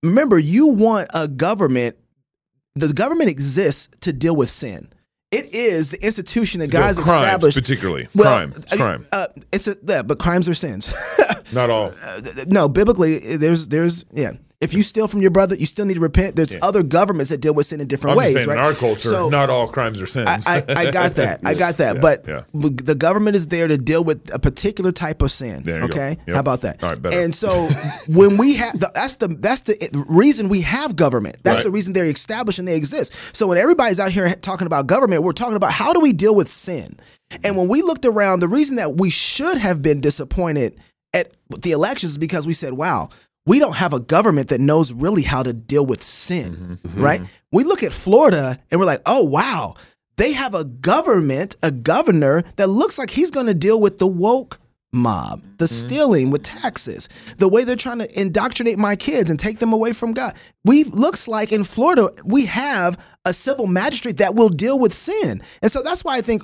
Remember, 0.02 0.38
you 0.38 0.68
want 0.68 1.08
a 1.14 1.28
government 1.28 1.96
the 2.74 2.92
government 2.92 3.30
exists 3.30 3.88
to 4.02 4.12
deal 4.12 4.36
with 4.36 4.48
sin. 4.48 4.88
It 5.30 5.54
is 5.54 5.92
the 5.92 6.04
institution 6.04 6.60
that 6.60 6.70
God 6.70 6.82
has 6.82 6.98
crimes, 6.98 7.22
established. 7.22 7.56
particularly 7.56 8.08
Well, 8.14 8.38
crime. 8.38 8.52
It's 8.56 8.76
crime. 8.76 9.06
Uh, 9.12 9.26
it's 9.52 9.68
a, 9.68 9.76
yeah, 9.84 10.02
but 10.02 10.18
crimes 10.18 10.48
are 10.48 10.54
sins. 10.54 10.92
Not 11.52 11.70
all. 11.70 11.92
no, 12.46 12.68
biblically, 12.68 13.36
there's 13.36 13.68
there's 13.68 14.04
yeah. 14.12 14.32
If 14.60 14.74
you 14.74 14.82
steal 14.82 15.08
from 15.08 15.22
your 15.22 15.30
brother, 15.30 15.56
you 15.56 15.64
still 15.64 15.86
need 15.86 15.94
to 15.94 16.00
repent. 16.00 16.36
There's 16.36 16.54
other 16.60 16.82
governments 16.82 17.30
that 17.30 17.40
deal 17.40 17.54
with 17.54 17.64
sin 17.64 17.80
in 17.80 17.88
different 17.88 18.12
I'm 18.12 18.18
ways, 18.18 18.34
saying, 18.34 18.46
right? 18.46 18.58
in 18.58 18.62
our 18.62 18.74
culture, 18.74 19.08
So- 19.08 19.30
not 19.30 19.48
all 19.48 19.66
crimes 19.66 20.02
are 20.02 20.06
sins. 20.06 20.28
I, 20.46 20.58
I, 20.68 20.74
I 20.76 20.90
got 20.90 21.12
that. 21.12 21.40
I 21.44 21.54
got 21.54 21.78
that. 21.78 21.94
Yeah, 21.96 22.00
but 22.00 22.28
yeah. 22.28 22.42
the 22.52 22.94
government 22.94 23.36
is 23.36 23.46
there 23.46 23.66
to 23.68 23.78
deal 23.78 24.04
with 24.04 24.30
a 24.34 24.38
particular 24.38 24.92
type 24.92 25.22
of 25.22 25.30
sin. 25.30 25.62
There 25.62 25.76
you 25.80 25.88
go. 25.88 25.96
okay, 25.96 26.18
Yep. 26.26 26.34
how 26.34 26.40
about 26.40 26.60
that? 26.60 26.84
All 26.84 26.90
right, 26.90 27.00
better. 27.00 27.18
And 27.20 27.34
so 27.34 27.68
when 28.06 28.36
we 28.36 28.54
have 28.56 28.78
the, 28.78 28.92
that's 28.94 29.16
the 29.16 29.28
that's 29.28 29.62
the 29.62 30.04
reason 30.10 30.50
we 30.50 30.60
have 30.60 30.94
government. 30.94 31.36
That's 31.42 31.56
Right. 31.56 31.64
the 31.64 31.70
reason 31.70 31.94
they're 31.94 32.04
established 32.04 32.58
and 32.58 32.68
they 32.68 32.76
exist. 32.76 33.34
So 33.34 33.46
when 33.48 33.56
everybody's 33.56 33.98
out 33.98 34.12
here 34.12 34.28
talking 34.34 34.66
about 34.66 34.86
government, 34.86 35.22
we're 35.22 35.32
talking 35.32 35.56
about 35.56 35.72
how 35.72 35.94
do 35.94 36.00
we 36.00 36.12
deal 36.12 36.34
with 36.34 36.48
sin. 36.48 36.98
And 37.44 37.56
when 37.56 37.66
we 37.68 37.80
looked 37.80 38.04
around, 38.04 38.40
the 38.40 38.48
reason 38.48 38.76
that 38.76 38.96
we 38.98 39.08
should 39.08 39.56
have 39.56 39.80
been 39.80 40.02
disappointed 40.02 40.78
at 41.14 41.32
the 41.62 41.72
elections 41.72 42.12
is 42.12 42.18
because 42.18 42.46
we 42.46 42.52
said, 42.52 42.74
"Wow." 42.74 43.08
We 43.46 43.58
don't 43.58 43.76
have 43.76 43.92
a 43.92 44.00
government 44.00 44.48
that 44.48 44.60
knows 44.60 44.92
really 44.92 45.22
how 45.22 45.42
to 45.42 45.52
deal 45.52 45.84
with 45.86 46.02
sin, 46.02 46.78
Mm-hmm. 46.86 47.02
right? 47.02 47.22
We 47.52 47.64
look 47.64 47.82
at 47.82 47.92
Florida 47.92 48.58
and 48.70 48.78
we're 48.78 48.86
like, 48.86 49.02
oh, 49.06 49.24
wow, 49.24 49.74
they 50.16 50.32
have 50.32 50.54
a 50.54 50.64
government, 50.64 51.56
a 51.62 51.70
governor 51.70 52.42
that 52.56 52.68
looks 52.68 52.98
like 52.98 53.10
he's 53.10 53.30
going 53.30 53.46
to 53.46 53.54
deal 53.54 53.80
with 53.80 53.98
the 53.98 54.06
woke 54.06 54.58
mob, 54.92 55.40
the 55.58 55.64
Mm-hmm. 55.64 55.88
stealing 55.88 56.30
with 56.30 56.42
taxes, 56.42 57.08
the 57.38 57.48
way 57.48 57.64
they're 57.64 57.76
trying 57.76 58.00
to 58.00 58.20
indoctrinate 58.20 58.78
my 58.78 58.94
kids 58.96 59.30
and 59.30 59.38
take 59.40 59.58
them 59.58 59.72
away 59.72 59.92
from 59.94 60.12
God. 60.12 60.34
We 60.64 60.84
looks 60.84 61.26
like 61.28 61.50
in 61.52 61.64
Florida 61.64 62.10
we 62.24 62.44
have 62.46 62.98
a 63.24 63.32
civil 63.32 63.66
magistrate 63.66 64.18
that 64.18 64.34
will 64.34 64.48
deal 64.50 64.78
with 64.78 64.92
sin. 64.92 65.40
And 65.62 65.70
so 65.72 65.82
that's 65.82 66.04
why 66.04 66.16
I 66.18 66.20
think 66.20 66.42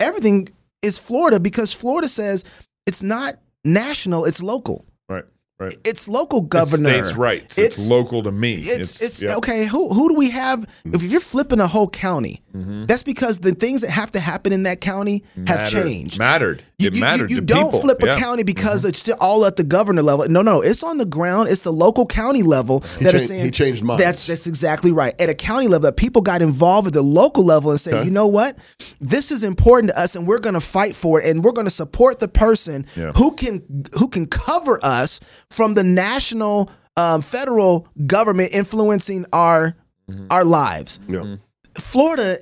everything 0.00 0.48
is 0.82 0.98
Florida 0.98 1.38
because 1.38 1.72
Florida 1.72 2.08
says 2.08 2.44
it's 2.86 3.02
not 3.02 3.34
national, 3.64 4.24
it's 4.24 4.42
local. 4.42 4.84
right, 5.08 5.24
right. 5.62 5.76
It's 5.84 6.08
local 6.08 6.40
governor. 6.40 6.90
It's 6.90 7.08
states' 7.08 7.18
rights. 7.18 7.58
It's, 7.58 7.78
It's- 7.78 7.88
local 7.90 8.22
to 8.22 8.32
me. 8.32 8.54
It's 8.54 9.00
it's, 9.02 9.22
yeah. 9.22 9.36
okay. 9.36 9.66
Who 9.66 9.92
who 9.92 10.08
do 10.08 10.14
we 10.14 10.30
have? 10.30 10.66
If 10.84 11.02
you're 11.02 11.20
flipping 11.20 11.60
a 11.60 11.66
whole 11.66 11.88
county, 11.88 12.40
Mm-hmm. 12.52 12.84
that's 12.84 13.02
because 13.02 13.38
the 13.38 13.52
things 13.54 13.80
that 13.80 13.88
have 13.88 14.12
to 14.12 14.20
happen 14.20 14.52
in 14.52 14.64
that 14.64 14.82
county 14.82 15.24
have 15.46 15.60
Mattered. 15.60 15.70
changed. 15.84 16.18
Mattered. 16.18 16.62
You, 16.78 16.88
it 16.88 16.94
you- 16.96 17.00
mattered. 17.00 17.30
You, 17.30 17.36
to 17.36 17.42
don't 17.42 17.64
people. 17.64 17.80
flip 17.80 18.02
a 18.02 18.06
Yeah. 18.06 18.12
Mm-hmm. 18.12 18.22
county 18.24 18.42
because 18.42 18.84
it's 18.84 19.08
all 19.08 19.46
at 19.46 19.56
the 19.56 19.64
governor 19.64 20.02
level. 20.02 20.28
No, 20.28 20.42
no, 20.42 20.60
it's 20.60 20.82
on 20.82 20.98
the 20.98 21.06
ground. 21.06 21.48
It's 21.48 21.62
the 21.62 21.72
local 21.72 22.04
county 22.04 22.42
level 22.42 22.80
that 23.00 23.14
are 23.14 23.18
saying 23.18 23.44
he 23.46 23.50
changed 23.50 23.82
minds. 23.82 24.02
That's 24.02 24.26
that's 24.26 24.46
exactly 24.46 24.92
right. 24.92 25.18
At 25.18 25.30
a 25.30 25.34
county 25.34 25.66
level, 25.66 25.86
that 25.88 25.96
people 25.96 26.20
got 26.20 26.42
involved 26.42 26.88
at 26.88 26.92
the 26.92 27.00
local 27.02 27.42
level 27.42 27.70
and 27.70 27.80
say, 27.80 28.04
you 28.04 28.10
know 28.10 28.26
what, 28.26 28.58
this 29.00 29.30
is 29.32 29.44
important 29.44 29.90
to 29.92 29.98
us, 29.98 30.14
and 30.14 30.26
we're 30.26 30.38
going 30.38 30.52
to 30.54 30.60
fight 30.60 30.94
for 30.94 31.22
it, 31.22 31.30
and 31.30 31.42
we're 31.42 31.52
going 31.52 31.66
to 31.66 31.70
support 31.72 32.20
the 32.20 32.28
person 32.28 32.84
Yeah. 32.96 33.12
who 33.16 33.32
can 33.32 33.62
who 33.98 34.08
can 34.08 34.26
cover 34.26 34.78
us 34.82 35.20
from 35.52 35.74
the 35.74 35.84
national, 35.84 36.70
um, 36.96 37.22
federal 37.22 37.86
government 38.06 38.52
influencing 38.52 39.26
our 39.32 39.76
Mm-hmm. 40.10 40.26
our 40.32 40.44
lives. 40.44 40.98
Yeah. 41.08 41.36
Florida, 41.78 42.38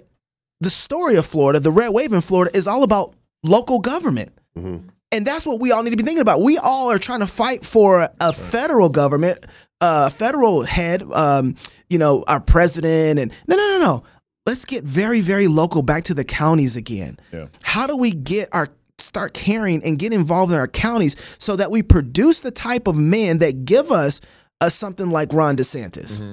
the 0.61 0.71
story 0.71 1.17
of 1.17 1.27
Florida, 1.27 1.61
the 1.61 1.71
red 1.71 1.91
wave 1.91 2.15
in 2.15 2.23
Florida 2.23 2.57
is 2.57 2.67
all 2.67 2.83
about 2.83 3.15
local 3.45 3.81
government. 3.81 4.33
And 4.57 5.27
that's 5.27 5.45
what 5.45 5.61
we 5.61 5.71
all 5.71 5.83
need 5.83 5.91
to 5.91 5.97
be 5.97 6.03
thinking 6.03 6.23
about. 6.23 6.41
We 6.41 6.57
all 6.57 6.91
are 6.91 6.99
trying 6.99 7.21
to 7.21 7.27
fight 7.27 7.65
for 7.67 8.09
a 8.19 8.33
federal 8.33 8.89
government, 8.89 9.45
a 9.83 10.09
federal 10.11 10.63
head, 10.63 11.03
um, 11.13 11.55
you 11.91 11.99
know, 11.99 12.25
our 12.27 12.41
president. 12.41 13.19
And 13.21 13.31
no, 13.47 13.57
no, 13.57 13.79
no, 13.79 13.85
no. 13.85 14.03
Let's 14.47 14.65
get 14.65 14.83
very, 14.83 15.21
very 15.21 15.47
local 15.47 15.83
back 15.83 16.05
to 16.05 16.15
the 16.15 16.25
counties 16.25 16.77
again. 16.77 17.19
Yeah. 17.31 17.49
How 17.63 17.87
do 17.87 17.95
we 17.97 18.11
get 18.13 18.49
our 18.53 18.69
start 19.11 19.35
caring 19.35 19.85
and 19.85 19.99
get 19.99 20.13
involved 20.13 20.53
in 20.53 20.59
our 20.61 20.69
counties 20.69 21.17
so 21.41 21.57
that 21.57 21.73
we 21.73 21.83
produce 21.83 22.43
the 22.43 22.53
type 22.53 22.87
of 22.87 22.97
men 22.97 23.39
that 23.39 23.65
give 23.65 23.91
us 23.91 24.21
a 24.61 24.71
something 24.71 25.11
like 25.11 25.33
Ron 25.33 25.57
DeSantis? 25.57 26.21
Mm-hmm. 26.21 26.33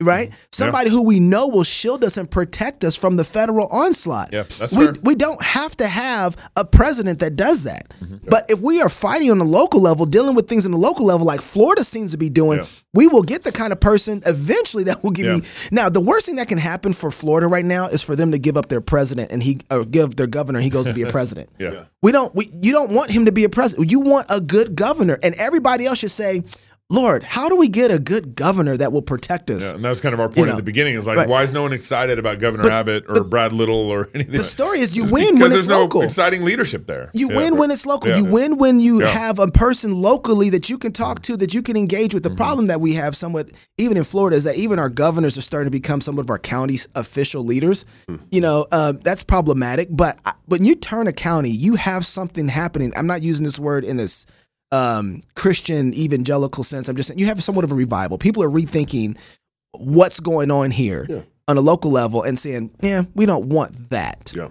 Right? 0.00 0.32
Somebody 0.52 0.90
who 0.90 1.02
we 1.02 1.18
know 1.18 1.48
will 1.48 1.64
shield 1.64 2.04
us 2.04 2.16
and 2.16 2.30
protect 2.30 2.84
us 2.84 2.94
from 2.94 3.16
the 3.16 3.24
federal 3.24 3.66
onslaught. 3.68 4.30
Yeah, 4.32 4.44
that's 4.58 4.72
we, 4.72 4.84
fair. 4.86 4.94
we 5.02 5.14
don't 5.14 5.42
have 5.42 5.76
to 5.78 5.88
have 5.88 6.36
a 6.56 6.64
president 6.64 7.18
that 7.18 7.34
does 7.36 7.64
that. 7.64 7.88
Mm-hmm. 8.02 8.28
But 8.28 8.48
if 8.50 8.60
we 8.60 8.80
are 8.80 8.88
fighting 8.88 9.30
on 9.30 9.38
the 9.38 9.44
local 9.44 9.80
level, 9.80 10.06
dealing 10.06 10.34
with 10.36 10.48
things 10.48 10.66
in 10.66 10.72
the 10.72 10.78
local 10.78 11.04
level, 11.06 11.26
like 11.26 11.40
Florida 11.40 11.82
seems 11.82 12.12
to 12.12 12.18
be 12.18 12.30
doing, 12.30 12.58
Yeah. 12.60 12.66
we 12.94 13.08
will 13.08 13.22
get 13.22 13.42
the 13.42 13.50
kind 13.52 13.72
of 13.72 13.80
person 13.80 14.22
eventually 14.26 14.84
that 14.84 15.02
will 15.02 15.10
give 15.10 15.26
Yeah. 15.26 15.36
me. 15.36 15.42
Now, 15.72 15.88
the 15.88 16.00
worst 16.00 16.26
thing 16.26 16.36
that 16.36 16.48
can 16.48 16.58
happen 16.58 16.92
for 16.92 17.10
Florida 17.10 17.48
right 17.48 17.64
now 17.64 17.88
is 17.88 18.02
for 18.02 18.14
them 18.14 18.30
to 18.32 18.38
give 18.38 18.56
up 18.56 18.68
their 18.68 18.80
president 18.80 19.32
and 19.32 19.42
he 19.42 19.60
or 19.70 19.84
give 19.84 20.14
their 20.16 20.26
governor. 20.28 20.60
He 20.60 20.70
goes 20.70 20.86
to 20.86 20.94
be 20.94 21.02
a 21.02 21.06
president. 21.10 21.50
Yeah. 21.58 21.84
We 22.02 22.12
don't. 22.12 22.32
We, 22.34 22.52
you 22.62 22.70
don't 22.72 22.92
want 22.92 23.10
him 23.10 23.24
to 23.24 23.32
be 23.32 23.42
a 23.42 23.48
president. 23.48 23.90
You 23.90 23.98
want 24.00 24.26
a 24.30 24.40
good 24.40 24.76
governor, 24.76 25.18
and 25.22 25.34
everybody 25.34 25.84
else 25.86 25.98
should 25.98 26.12
say, 26.12 26.44
"Lord, 26.90 27.22
how 27.22 27.48
do 27.48 27.56
we 27.56 27.68
get 27.68 27.90
a 27.90 27.98
good 27.98 28.34
governor 28.34 28.76
that 28.76 28.92
will 28.92 29.02
protect 29.02 29.50
us?" 29.50 29.62
Yeah, 29.64 29.74
and 29.74 29.84
that 29.84 29.90
was 29.90 30.00
kind 30.00 30.14
of 30.14 30.20
our 30.20 30.28
point 30.28 30.38
You 30.38 30.44
know, 30.46 30.52
at 30.52 30.56
the 30.56 30.62
beginning. 30.62 30.94
Is 30.94 31.06
like, 31.06 31.18
right. 31.18 31.28
why 31.28 31.42
is 31.42 31.52
no 31.52 31.62
one 31.62 31.72
excited 31.72 32.18
about 32.18 32.38
Governor 32.38 32.70
Abbott 32.70 33.04
or 33.08 33.22
Brad 33.24 33.52
Little 33.52 33.76
or 33.76 34.08
anything? 34.14 34.32
The 34.32 34.38
story 34.38 34.80
is 34.80 34.96
you 34.96 35.02
It's 35.04 35.12
win 35.12 35.34
because 35.34 35.40
when 35.40 35.50
there's 35.50 35.60
it's 35.60 35.68
no 35.68 35.80
local. 35.80 36.02
exciting 36.02 36.42
leadership 36.44 36.86
there. 36.86 37.10
You 37.12 37.30
Yeah. 37.30 37.36
win 37.36 37.56
when 37.58 37.70
it's 37.70 37.84
local. 37.84 38.10
Yeah. 38.10 38.18
You 38.18 38.24
win 38.24 38.56
when 38.56 38.80
you 38.80 39.00
have 39.00 39.38
a 39.38 39.48
person 39.48 40.00
locally 40.00 40.48
that 40.50 40.70
you 40.70 40.78
can 40.78 40.92
talk 40.92 41.22
to, 41.22 41.36
that 41.36 41.52
you 41.54 41.62
can 41.62 41.76
engage 41.76 42.14
with. 42.14 42.22
The 42.22 42.30
Mm-hmm. 42.30 42.36
problem 42.36 42.66
that 42.66 42.80
we 42.80 42.94
have 42.94 43.14
somewhat, 43.16 43.50
even 43.76 43.96
in 43.96 44.04
Florida, 44.04 44.36
is 44.36 44.44
that 44.44 44.56
even 44.56 44.78
our 44.78 44.88
governors 44.88 45.36
are 45.36 45.42
starting 45.42 45.66
to 45.66 45.70
become 45.70 46.00
somewhat 46.00 46.24
of 46.26 46.30
our 46.30 46.38
county's 46.38 46.88
official 46.94 47.44
leaders. 47.44 47.84
Hmm. 48.08 48.16
You 48.30 48.40
know, 48.40 48.66
um, 48.72 48.98
that's 49.02 49.22
problematic. 49.22 49.88
But 49.90 50.18
I- 50.24 50.32
when 50.46 50.64
you 50.64 50.74
turn 50.74 51.06
a 51.06 51.12
county, 51.12 51.50
you 51.50 51.74
have 51.74 52.06
something 52.06 52.48
happening. 52.48 52.92
I'm 52.96 53.06
not 53.06 53.20
using 53.22 53.44
this 53.44 53.58
word 53.58 53.84
in 53.84 53.96
this 53.98 54.24
um, 54.72 55.22
Christian 55.34 55.94
evangelical 55.94 56.64
sense. 56.64 56.88
I'm 56.88 56.96
just 56.96 57.08
saying 57.08 57.18
you 57.18 57.26
have 57.26 57.42
somewhat 57.42 57.64
of 57.64 57.72
a 57.72 57.74
revival. 57.74 58.18
People 58.18 58.42
are 58.42 58.50
rethinking 58.50 59.18
what's 59.72 60.20
going 60.20 60.50
on 60.50 60.70
here 60.70 61.06
on 61.46 61.56
a 61.56 61.60
local 61.60 61.90
level 61.90 62.22
and 62.22 62.38
saying, 62.38 62.70
yeah, 62.80 63.04
we 63.14 63.26
don't 63.26 63.46
want 63.46 63.90
that 63.90 64.32
Yeah. 64.34 64.48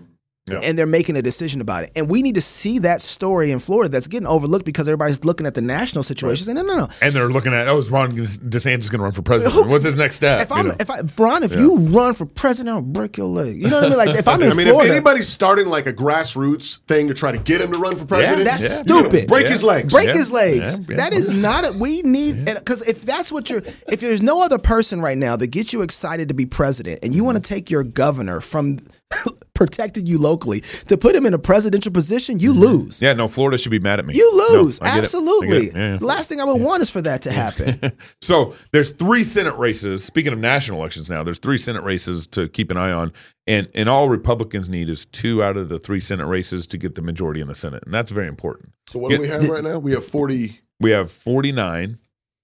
Yeah. 0.47 0.59
and 0.63 0.77
they're 0.77 0.85
making 0.85 1.17
a 1.17 1.21
decision 1.21 1.59
about 1.59 1.83
it. 1.83 1.91
And 1.95 2.09
we 2.09 2.21
need 2.21 2.35
to 2.35 2.41
see 2.41 2.79
that 2.79 3.01
story 3.01 3.51
in 3.51 3.59
Florida 3.59 3.91
that's 3.91 4.07
getting 4.07 4.27
overlooked 4.27 4.65
because 4.65 4.87
everybody's 4.87 5.25
looking 5.25 5.45
at 5.45 5.55
the 5.55 5.61
national 5.61 6.03
situation. 6.03 6.45
saying, 6.45 6.55
No, 6.55 6.61
no, 6.61 6.77
no. 6.77 6.87
And 7.01 7.13
they're 7.13 7.29
looking 7.29 7.53
at, 7.53 7.67
oh, 7.67 7.77
is 7.77 7.91
Ron 7.91 8.13
DeSantis 8.13 8.89
going 8.89 8.99
to 8.99 9.03
run 9.03 9.11
for 9.11 9.21
president? 9.21 9.67
What's 9.67 9.83
his 9.83 9.97
next 9.97 10.15
step? 10.15 10.41
If 10.41 10.51
I'm, 10.51 10.69
know? 10.69 10.75
if 10.79 10.89
I, 10.89 11.01
Ron, 11.17 11.43
if 11.43 11.53
you 11.53 11.75
run 11.75 12.13
for 12.13 12.25
president, 12.25 12.75
I'll 12.75 12.81
break 12.81 13.17
your 13.17 13.27
leg. 13.27 13.61
You 13.61 13.69
know 13.69 13.81
what 13.81 13.85
I 13.85 13.89
mean? 13.89 13.97
Like 13.97 14.15
if 14.17 14.27
I'm 14.27 14.41
in 14.41 14.51
I 14.51 14.53
mean, 14.53 14.67
Florida, 14.67 14.89
if 14.89 14.95
anybody's 14.95 15.27
starting 15.27 15.67
like 15.67 15.85
a 15.85 15.93
grassroots 15.93 16.79
thing 16.87 17.07
to 17.09 17.13
try 17.13 17.31
to 17.31 17.37
get 17.37 17.61
him 17.61 17.71
to 17.73 17.79
run 17.79 17.95
for 17.95 18.05
president, 18.05 18.45
that's 18.45 18.63
Yeah. 18.63 18.81
stupid. 18.83 19.27
break 19.27 19.45
Yeah. 19.45 19.51
his 19.51 19.63
legs. 19.63 19.93
break 19.93 20.07
Yeah. 20.07 20.13
his 20.13 20.31
legs. 20.31 20.79
Yeah, 20.79 20.85
yeah. 20.89 20.95
That 20.97 21.13
is 21.13 21.29
not 21.29 21.65
a, 21.65 21.77
we 21.77 22.01
need 22.03 22.45
because 22.45 22.87
if 22.87 23.01
that's 23.01 23.31
what 23.31 23.49
you're 23.49 23.63
if 23.87 23.99
there's 23.99 24.21
no 24.21 24.41
other 24.41 24.57
person 24.57 25.01
right 25.01 25.17
now 25.17 25.35
that 25.35 25.47
gets 25.47 25.73
you 25.73 25.81
excited 25.81 26.29
to 26.29 26.33
be 26.33 26.45
president 26.45 26.99
and 27.03 27.13
you 27.13 27.23
want 27.23 27.35
to 27.35 27.41
mm-hmm. 27.41 27.55
take 27.55 27.69
your 27.69 27.83
governor 27.83 28.39
from 28.39 28.79
protecting 29.57 30.05
you 30.05 30.17
locally 30.17 30.61
to 30.61 30.97
put 30.97 31.15
him 31.15 31.25
in 31.25 31.33
a 31.33 31.39
presidential 31.39 31.91
position, 31.91 32.39
you 32.39 32.53
lose. 32.53 33.01
yeah, 33.01 33.11
no, 33.13 33.27
Florida 33.27 33.57
should 33.57 33.71
be 33.71 33.79
mad 33.79 33.99
at 33.99 34.05
me. 34.05 34.13
You 34.15 34.53
lose. 34.53 34.79
I 34.79 34.85
get 34.85 34.89
it. 34.89 34.91
I 34.91 34.95
get 34.95 35.03
Absolutely. 35.03 35.67
Yeah, 35.71 35.91
yeah. 35.93 35.97
The 35.97 36.05
last 36.05 36.29
thing 36.29 36.39
I 36.39 36.45
would 36.45 36.61
want 36.61 36.81
is 36.83 36.89
for 36.89 37.01
that 37.01 37.23
to 37.23 37.31
happen. 37.31 37.91
So 38.21 38.55
there's 38.71 38.91
three 38.91 39.23
Senate 39.23 39.57
races. 39.57 40.03
Speaking 40.03 40.33
of 40.33 40.39
national 40.39 40.79
elections 40.79 41.09
now, 41.09 41.23
there's 41.23 41.39
three 41.39 41.57
Senate 41.57 41.83
races 41.83 42.27
to 42.27 42.47
keep 42.49 42.71
an 42.71 42.77
eye 42.77 42.91
on. 42.91 43.11
And 43.45 43.67
and 43.73 43.87
all 43.89 44.09
Republicans 44.09 44.69
need 44.69 44.89
is 44.89 45.05
two 45.05 45.41
out 45.43 45.55
of 45.57 45.69
the 45.69 45.79
three 45.79 45.99
Senate 45.99 46.25
races 46.27 46.67
to 46.67 46.77
get 46.77 46.95
the 46.95 47.01
majority 47.01 47.39
in 47.41 47.47
the 47.47 47.55
Senate. 47.55 47.83
And 47.85 47.93
that's 47.93 48.11
very 48.11 48.27
important. 48.27 48.73
So 48.89 48.99
what 48.99 49.11
do 49.11 49.19
we 49.21 49.27
have 49.27 49.47
right 49.49 49.63
now? 49.63 49.79
We 49.79 49.91
have 49.93 50.05
40. 50.05 50.59
We 50.79 50.91
have 50.91 51.11
49, 51.11 51.97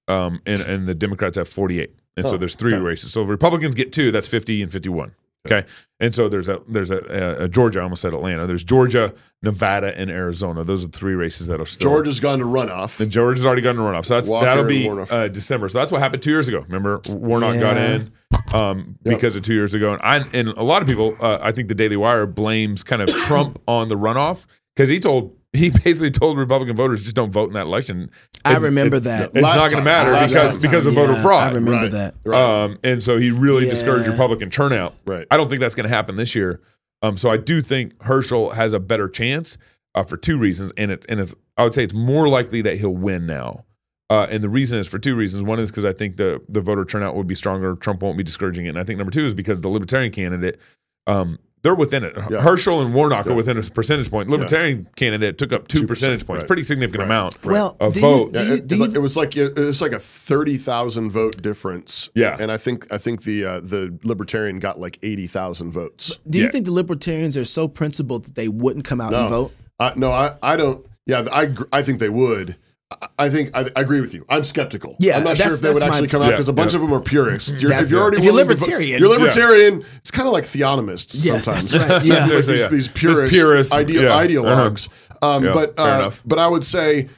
um, 0.08 0.42
and, 0.46 0.62
and 0.62 0.88
the 0.88 0.96
Democrats 0.96 1.38
have 1.38 1.48
48. 1.50 1.94
And 2.18 2.28
so 2.28 2.36
Oh, 2.36 2.38
there's 2.38 2.56
three 2.56 2.74
okay. 2.74 2.84
races. 2.84 3.12
So 3.12 3.24
if 3.24 3.30
Republicans 3.30 3.76
get 3.76 3.92
two, 3.92 4.12
that's 4.12 4.28
50 4.28 4.62
and 4.62 4.72
51. 4.72 5.14
Okay. 5.46 5.68
And 6.00 6.16
so 6.16 6.30
there's 6.30 6.48
a 6.50 6.62
there's 6.68 6.92
a, 6.92 6.98
a, 6.98 7.44
a 7.46 7.50
Georgia, 7.50 7.80
I 7.80 7.84
almost 7.84 8.02
said 8.02 8.14
Atlanta. 8.14 8.48
There's 8.48 8.64
Georgia, 8.64 9.14
Nevada, 9.42 9.98
and 9.98 10.10
Arizona. 10.10 10.64
Those 10.64 10.84
are 10.84 10.88
the 10.88 10.98
three 10.98 11.16
races 11.16 11.48
that 11.48 11.60
are 11.60 11.66
still 11.66 11.92
Georgia's 11.92 12.20
gone 12.20 12.40
to 12.40 12.46
runoff. 12.46 13.00
And 13.00 13.12
Georgia's 13.12 13.46
already 13.46 13.62
gotten 13.62 13.82
a 13.82 13.84
runoff. 13.84 14.06
So 14.06 14.16
that's 14.16 14.30
Walker 14.30 14.46
that'll 14.46 14.64
be 14.64 14.90
uh, 14.90 15.28
December. 15.28 15.70
So 15.70 15.80
that's 15.80 15.92
what 15.92 16.02
happened 16.02 16.22
two 16.22 16.32
years 16.32 16.48
ago. 16.48 16.60
Remember, 16.60 17.02
Warnock 17.10 17.60
got 17.60 17.78
in 17.78 18.12
um, 18.54 18.98
because 19.04 19.36
of 19.36 19.42
two 19.42 19.54
years 19.54 19.74
ago. 19.74 19.94
And, 19.94 20.02
I, 20.02 20.26
and 20.34 20.50
a 20.50 20.64
lot 20.64 20.82
of 20.82 20.88
people, 20.88 21.16
uh, 21.20 21.40
I 21.42 21.52
think 21.52 21.68
the 21.68 21.76
Daily 21.76 21.98
Wire 21.98 22.26
blames 22.26 22.84
kind 22.84 23.02
of 23.02 23.10
Trump 23.26 23.62
on 23.68 23.88
the 23.88 23.96
runoff 23.96 24.46
because 24.76 24.90
he 24.90 25.00
told 25.00 25.36
he 25.54 25.70
basically 25.70 26.12
told 26.12 26.38
Republican 26.38 26.76
voters 26.76 27.04
just 27.04 27.16
don't 27.16 27.32
vote 27.32 27.48
in 27.48 27.54
that 27.54 27.66
election. 27.68 28.10
I 28.44 28.52
It's- 28.52 28.64
remember 28.64 28.98
it- 28.98 29.04
that. 29.04 29.32
It's 29.34 29.42
Last 29.44 29.58
not 29.58 29.72
going 29.72 29.84
to 29.84 29.86
matter 29.86 30.12
Last 30.12 30.34
because 30.34 30.54
time. 30.54 30.62
because 30.72 30.86
of 30.88 30.94
Yeah, 30.96 31.06
voter 31.08 31.22
fraud. 31.22 31.44
I 31.44 31.56
remember 31.56 31.72
Right. 31.72 31.92
that. 31.92 32.16
Right. 32.26 32.64
Um, 32.64 32.78
and 32.84 33.02
so 33.04 33.18
he 33.18 33.32
really 33.32 33.66
Yeah. 33.66 33.72
discouraged 33.72 34.08
Republican 34.08 34.50
turnout. 34.50 34.94
Right. 35.06 35.26
I 35.32 35.38
don't 35.38 35.50
think 35.50 35.62
that's 35.62 35.76
going 35.76 35.88
to 35.88 35.94
happen 35.96 36.16
this 36.16 36.36
year. 36.36 36.60
Um, 37.02 37.18
so 37.18 37.30
I 37.30 37.38
do 37.38 37.62
think 37.62 38.02
Herschel 38.04 38.52
has 38.52 38.74
a 38.74 38.80
better 38.80 39.08
chance 39.08 39.58
uh, 39.96 40.04
for 40.04 40.18
two 40.18 40.38
reasons, 40.38 40.72
and 40.78 40.90
it 40.90 41.06
and 41.08 41.20
it's 41.20 41.36
I 41.56 41.64
would 41.66 41.76
say 41.76 41.84
it's 41.84 41.94
more 41.94 42.28
likely 42.28 42.64
that 42.64 42.80
he'll 42.80 42.96
win 42.96 43.28
now. 43.28 43.64
Uh, 44.10 44.26
and 44.30 44.44
the 44.44 44.50
reason 44.50 44.80
is 44.80 44.88
for 44.88 44.98
two 44.98 45.16
reasons. 45.16 45.44
One 45.44 45.60
is 45.60 45.70
because 45.70 45.86
I 45.86 45.94
think 45.94 46.18
the 46.18 46.42
the 46.50 46.62
voter 46.62 46.84
turnout 46.84 47.16
would 47.16 47.28
be 47.28 47.36
stronger. 47.36 47.76
Trump 47.76 48.02
won't 48.02 48.18
be 48.18 48.24
discouraging 48.24 48.66
it. 48.66 48.70
And 48.70 48.80
I 48.80 48.84
think 48.84 48.98
number 48.98 49.12
two 49.12 49.26
is 49.26 49.34
because 49.36 49.62
the 49.62 49.70
Libertarian 49.70 50.12
candidate, 50.12 50.60
um, 51.06 51.38
they're 51.64 51.74
within 51.76 52.04
it. 52.04 52.16
Yeah. 52.30 52.42
Herschel 52.42 52.82
and 52.82 52.94
Warnock 52.94 53.26
are 53.28 53.34
within 53.34 53.58
a 53.58 53.62
percentage 53.64 54.12
point. 54.12 54.30
Libertarian 54.30 54.88
candidate 54.96 55.38
took 55.38 55.52
up 55.54 55.68
two 55.68 55.84
2%, 55.84 55.88
percentage 55.88 56.28
points, 56.28 56.44
right. 56.44 56.48
pretty 56.48 56.64
significant 56.64 57.00
Right. 57.00 57.06
amount 57.06 57.44
Well, 57.44 57.76
of 57.80 57.94
do 57.94 58.00
you- 58.00 58.06
vote. 58.06 58.34
do 58.34 58.40
you- 58.44 58.54
it, 58.56 58.68
do 58.68 58.76
it- 58.76 58.90
you- 58.90 58.96
it 58.96 59.02
was 59.02 59.16
like 59.18 59.36
it 59.38 59.56
was 59.58 59.82
like 59.82 59.94
a 59.94 60.00
thirty 60.00 60.58
thousand 60.58 61.10
vote 61.12 61.42
difference. 61.42 62.10
Yeah. 62.14 62.38
and 62.40 62.52
I 62.52 62.58
think 62.58 62.86
I 62.92 62.98
think 62.98 63.24
the 63.24 63.46
uh, 63.46 63.60
the 63.62 63.98
Libertarian 64.04 64.60
got 64.60 64.80
like 64.80 65.00
eighty 65.04 65.26
thousand 65.28 65.72
votes. 65.72 66.20
Do 66.30 66.38
you 66.38 66.46
Yeah. 66.46 66.52
think 66.52 66.66
the 66.66 66.72
libertarians 66.74 67.36
are 67.38 67.46
so 67.46 67.68
principled 67.68 68.26
that 68.26 68.36
they 68.36 68.48
wouldn't 68.50 68.86
come 68.86 69.00
out 69.02 69.12
No, 69.12 69.20
and 69.22 69.30
vote? 69.30 69.52
Uh, 69.80 69.92
no, 69.96 70.12
I, 70.12 70.36
I 70.44 70.56
don't. 70.58 70.86
Yeah, 71.06 71.26
I 71.32 71.54
I 71.72 71.82
think 71.82 72.00
they 72.00 72.10
would. 72.10 72.56
I- 73.02 73.08
I 73.26 73.30
think 73.30 73.52
I, 73.56 73.62
I 73.76 73.82
agree 73.82 74.02
with 74.02 74.14
you. 74.14 74.26
I'm 74.30 74.44
skeptical. 74.44 74.96
Yeah, 75.00 75.18
I'm 75.18 75.24
not 75.24 75.38
sure 75.38 75.54
if 75.54 75.60
they 75.62 75.70
would 75.74 75.82
that's 75.82 75.90
my- 75.90 75.96
actually 75.96 76.08
come 76.10 76.22
out 76.22 76.26
Yeah, 76.26 76.32
because 76.32 76.48
a 76.50 76.54
bunch 76.54 76.74
yeah. 76.74 76.78
of 76.78 76.82
them 76.82 76.94
are 76.94 77.02
purists. 77.02 77.62
You're, 77.62 77.72
if 77.74 77.90
you're 77.90 78.02
already 78.02 78.18
If 78.18 78.24
you're 78.24 78.34
willing 78.34 78.48
to 78.50 78.54
libertarian. 78.56 79.00
you're 79.00 79.10
libertarian. 79.10 79.84
It's 79.98 80.12
kind 80.12 80.28
of 80.28 80.34
like 80.34 80.44
theonomists 80.46 81.24
Yes, 81.26 81.46
sometimes. 81.46 81.72
that's 81.72 81.90
right. 81.90 82.04
Yeah. 82.06 82.26
like 82.26 82.46
these, 82.46 82.60
yeah. 82.60 82.68
these 82.68 82.70
These 82.70 82.88
purist, 82.90 83.32
purists, 83.32 83.74
ide- 83.74 83.90
yeah. 83.90 84.02
ideologues. 84.26 84.90
Um, 85.22 85.44
Yeah, 85.46 85.54
but 85.54 85.80
uh, 85.80 86.12
but 86.26 86.40
I 86.40 86.48
would 86.48 86.64
say. 86.64 87.10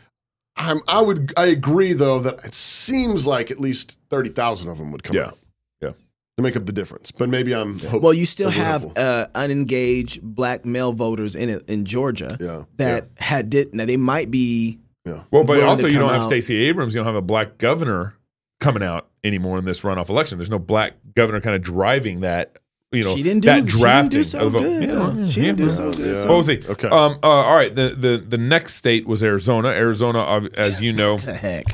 I'm, 0.57 0.79
I 0.87 1.01
would 1.01 1.33
I 1.35 1.47
agree 1.47 1.91
though 1.91 2.19
that 2.21 2.45
it 2.45 2.53
seems 2.53 3.27
like 3.27 3.51
at 3.51 3.59
least 3.59 3.99
thirty 4.09 4.29
thousand 4.29 4.69
of 4.69 4.77
them 4.77 4.89
would 4.93 5.03
come 5.03 5.13
Yeah. 5.17 5.25
out 5.25 5.37
Yeah. 5.81 5.89
to 6.37 6.41
make 6.41 6.55
up 6.55 6.65
the 6.65 6.71
difference. 6.71 7.11
But 7.11 7.27
maybe 7.27 7.53
I'm 7.53 7.77
hope- 7.77 8.01
Well, 8.01 8.13
you 8.13 8.25
still 8.25 8.49
have 8.51 8.85
uh, 8.97 9.27
unengaged 9.35 10.21
black 10.21 10.63
male 10.65 10.93
voters 10.93 11.35
in 11.35 11.59
in 11.67 11.83
Georgia 11.83 12.37
Yeah, 12.39 12.63
that 12.77 13.09
had 13.17 13.49
did 13.49 13.73
now 13.75 13.83
they 13.85 13.97
might 13.97 14.31
be 14.31 14.79
yeah. 15.05 15.23
Well, 15.31 15.43
but 15.43 15.61
also 15.63 15.87
you 15.87 15.99
don't 15.99 16.09
have 16.09 16.23
out. 16.23 16.27
Stacey 16.27 16.55
Abrams. 16.65 16.93
You 16.93 16.99
don't 16.99 17.05
have 17.05 17.15
a 17.15 17.21
black 17.21 17.57
governor 17.57 18.17
coming 18.59 18.83
out 18.83 19.07
anymore 19.23 19.57
in 19.57 19.65
this 19.65 19.81
runoff 19.81 20.09
election. 20.09 20.37
There's 20.37 20.49
no 20.49 20.59
black 20.59 20.93
governor 21.13 21.41
kind 21.41 21.55
of 21.55 21.61
driving 21.61 22.21
that. 22.21 22.57
You 22.91 23.01
know, 23.01 23.13
she 23.13 23.23
didn't 23.23 23.41
do 23.41 23.47
that 23.47 23.55
she 23.55 23.61
didn't 23.61 23.71
drafting 23.71 24.09
do 24.19 24.23
so 24.23 24.47
of 24.47 24.53
the 24.53 24.59
vote. 24.59 24.63
good. 24.63 24.83
Yeah, 24.83 25.29
she 25.29 25.41
didn't 25.41 25.59
yeah, 25.59 25.65
do 25.65 25.69
so 25.69 25.91
good. 25.91 26.07
Yeah. 26.07 26.13
So 26.13 26.27
We'll 26.29 26.43
see. 26.43 26.63
Okay. 26.65 26.87
Um. 26.87 27.19
Uh, 27.21 27.27
all 27.27 27.55
right. 27.55 27.73
The, 27.73 27.89
the 27.97 28.23
the 28.25 28.37
next 28.37 28.75
state 28.75 29.05
was 29.05 29.21
Arizona. 29.23 29.69
Arizona, 29.69 30.49
as 30.55 30.81
you 30.81 30.93
know, 31.01 31.17
the 31.17 31.33
heck? 31.33 31.65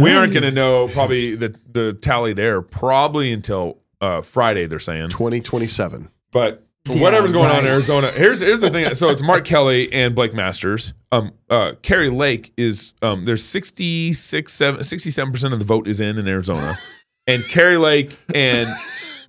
we 0.00 0.12
aren't 0.12 0.32
going 0.32 0.44
to 0.44 0.52
know 0.52 0.88
probably 0.88 1.36
the 1.36 1.58
the 1.70 1.94
tally 1.94 2.32
there 2.32 2.60
probably 2.60 3.32
until 3.32 3.78
uh, 4.00 4.20
Friday. 4.20 4.66
They're 4.66 4.78
saying, 4.78 5.08
2027. 5.08 6.10
but 6.32 6.65
Yeah, 6.88 7.02
whatever's 7.02 7.32
going 7.32 7.50
on 7.50 7.60
in. 7.64 7.66
Arizona. 7.70 8.10
Here's 8.10 8.40
here's 8.40 8.60
the 8.60 8.70
thing. 8.70 8.86
So 8.94 9.08
it's 9.08 9.22
Mark 9.22 9.44
Kelly 9.44 9.92
and 9.92 10.14
Blake 10.14 10.34
Masters. 10.34 10.94
Um, 11.12 11.32
uh, 11.50 11.72
Kari 11.82 12.10
Lake 12.10 12.52
is 12.56 12.92
um, 13.02 13.24
there's 13.24 13.44
66, 13.44 14.52
67 14.52 15.32
percent 15.32 15.52
of 15.52 15.58
the 15.60 15.66
vote 15.66 15.86
is 15.88 16.00
in 16.00 16.18
in 16.18 16.26
Arizona, 16.28 16.74
and 17.26 17.44
Kari 17.44 17.76
Lake 17.78 18.16
and. 18.34 18.68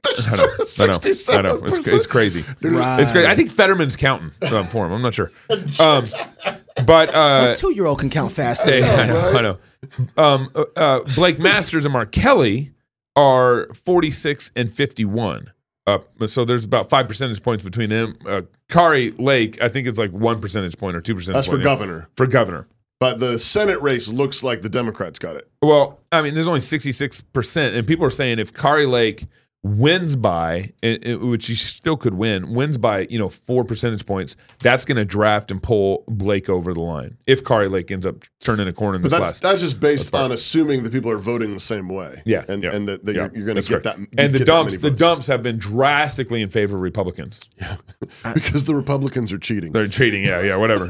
I 0.10 0.38
know, 0.38 0.44
I 0.80 0.86
know, 0.88 0.94
I 1.34 1.42
know. 1.42 1.56
It's, 1.66 1.88
it's 1.88 2.08
crazy. 2.08 2.46
It's 2.62 3.12
crazy. 3.12 3.28
I 3.28 3.36
think 3.36 3.52
Fetterman's 3.52 3.98
counting 3.98 4.32
um, 4.54 4.64
for 4.66 4.86
him. 4.86 4.94
I'm 4.94 5.02
not 5.02 5.14
sure, 5.14 5.32
um, 5.82 6.04
but 6.86 7.14
uh, 7.14 7.50
A 7.52 7.56
two 7.56 7.74
year 7.74 7.86
old 7.86 8.00
can 8.00 8.10
count 8.10 8.32
fast. 8.32 8.66
yeah, 8.68 8.86
I 8.96 9.06
know. 9.08 9.30
I 9.38 9.42
know. 9.42 9.58
Um, 10.16 10.50
uh, 10.56 10.64
uh, 10.78 11.00
Blake 11.16 11.40
Masters 11.40 11.86
and 11.86 11.92
Mark 11.92 12.14
Kelly 12.14 12.72
are 13.18 13.68
46 13.74 14.52
and 14.56 14.72
51. 14.72 15.52
Uh, 15.88 16.00
so 16.28 16.44
there's 16.44 16.66
about 16.66 16.90
five 16.90 17.08
percentage 17.08 17.42
points 17.42 17.64
between 17.64 17.90
them. 17.90 18.18
Uh, 18.28 18.42
Kari 18.70 19.12
Lake, 19.12 19.60
I 19.62 19.70
think 19.70 19.88
it's 19.88 19.98
like 19.98 20.12
one 20.12 20.40
percentage 20.40 20.78
point 20.78 20.98
or 20.98 21.02
two 21.02 21.16
percentage. 21.16 21.36
That's 21.36 21.48
for 21.48 21.54
point, 21.54 21.62
yeah. 21.62 21.74
governor. 21.74 22.10
For 22.18 22.28
governor. 22.28 22.68
But 23.00 23.20
the 23.20 23.40
Senate 23.40 23.82
race 23.82 24.10
looks 24.10 24.44
like 24.44 24.64
the 24.64 24.70
Democrats 24.70 25.18
got 25.18 25.36
it. 25.38 25.48
Well, 25.62 26.00
I 26.12 26.22
mean, 26.22 26.34
there's 26.34 26.48
only 26.48 26.60
66 26.60 27.22
percent, 27.22 27.76
and 27.76 27.88
people 27.88 28.06
are 28.06 28.12
saying 28.12 28.40
if 28.40 28.54
Kari 28.54 28.86
Lake 28.86 29.26
wins 29.64 30.16
by, 30.16 30.72
it, 30.82 31.06
it- 31.06 31.16
which 31.22 31.48
he 31.48 31.56
still 31.56 31.98
could 31.98 32.14
win, 32.14 32.54
wins 32.54 32.78
by 32.78 33.08
you 33.10 33.18
know 33.20 33.30
four 33.30 33.64
percentage 33.66 34.06
points, 34.06 34.36
that's 34.62 34.86
going 34.86 34.96
to 34.98 35.06
draft 35.06 35.52
and 35.52 35.62
pull 35.62 36.04
Blake 36.08 36.48
over 36.50 36.74
the 36.74 36.80
line 36.82 37.18
if 37.26 37.44
Kari 37.44 37.68
Lake 37.68 37.92
ends 37.92 38.06
up 38.06 38.16
turning 38.40 38.68
a 38.68 38.74
corner 38.74 38.96
in 38.98 39.02
But 39.02 39.10
this 39.10 39.20
that's 39.20 39.28
last. 39.28 39.42
that's 39.42 39.62
just 39.62 39.80
based 39.80 40.14
on 40.16 40.32
assuming 40.32 40.84
that 40.84 40.92
people 40.92 41.12
are 41.12 41.18
voting 41.18 41.54
the 41.54 41.60
same 41.60 41.90
way. 41.90 42.22
yeah, 42.26 42.46
and 42.48 42.64
yeah, 42.64 42.76
and 42.76 42.88
that, 42.88 43.06
that 43.06 43.16
yeah, 43.16 43.22
you're, 43.24 43.36
you're 43.38 43.46
going 43.46 43.62
to 43.62 43.68
get 43.70 43.84
correct. 43.84 44.00
that. 44.12 44.22
And 44.24 44.34
the 44.34 44.46
dumps, 44.46 44.78
the 44.78 44.92
dumps 44.92 45.28
have 45.28 45.42
been 45.42 45.58
drastically 45.58 46.42
in 46.42 46.50
favor 46.50 46.76
of 46.76 46.82
Republicans. 46.82 47.50
Yeah 47.60 47.78
because 48.34 48.66
the 48.66 48.76
Republicans 48.76 49.32
are 49.34 49.40
cheating. 49.40 49.72
They're 49.74 49.88
cheating, 49.88 50.24
yeah, 50.24 50.42
yeah, 50.44 50.56
whatever. 50.58 50.90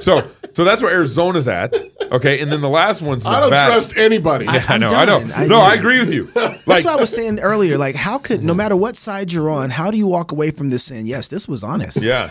so, 0.00 0.30
so 0.52 0.64
that's 0.64 0.82
where 0.82 0.92
Arizona's 0.94 1.48
at. 1.48 1.74
Okay, 2.12 2.40
and 2.40 2.52
then 2.52 2.60
the 2.60 2.68
last 2.68 3.02
one's 3.02 3.26
I 3.26 3.40
don't 3.40 3.50
Nevada. 3.50 3.72
trust 3.72 3.96
anybody. 3.96 4.46
I 4.46 4.58
I'm 4.68 4.80
know, 4.80 4.88
I 4.88 5.04
know. 5.04 5.18
I- 5.34 5.46
no, 5.46 5.58
I 5.60 5.74
agree 5.74 5.98
with 5.98 6.12
you. 6.12 6.28
Like, 6.66 6.82
That's 6.82 6.84
what 6.84 6.98
I 6.98 7.00
was 7.00 7.12
saying 7.14 7.40
earlier. 7.40 7.76
Like, 7.76 7.94
how 8.04 8.18
could 8.18 8.42
no 8.42 8.52
mm-hmm. 8.52 8.58
matter 8.58 8.76
what 8.76 8.96
side 8.96 9.32
you're 9.32 9.48
on, 9.48 9.70
how 9.70 9.90
do 9.90 9.96
you 9.96 10.06
walk 10.06 10.30
away 10.30 10.50
from 10.50 10.68
this 10.68 10.84
saying, 10.84 11.06
"Yes, 11.06 11.28
this 11.28 11.48
was 11.48 11.64
honest"? 11.64 12.02
yeah, 12.02 12.28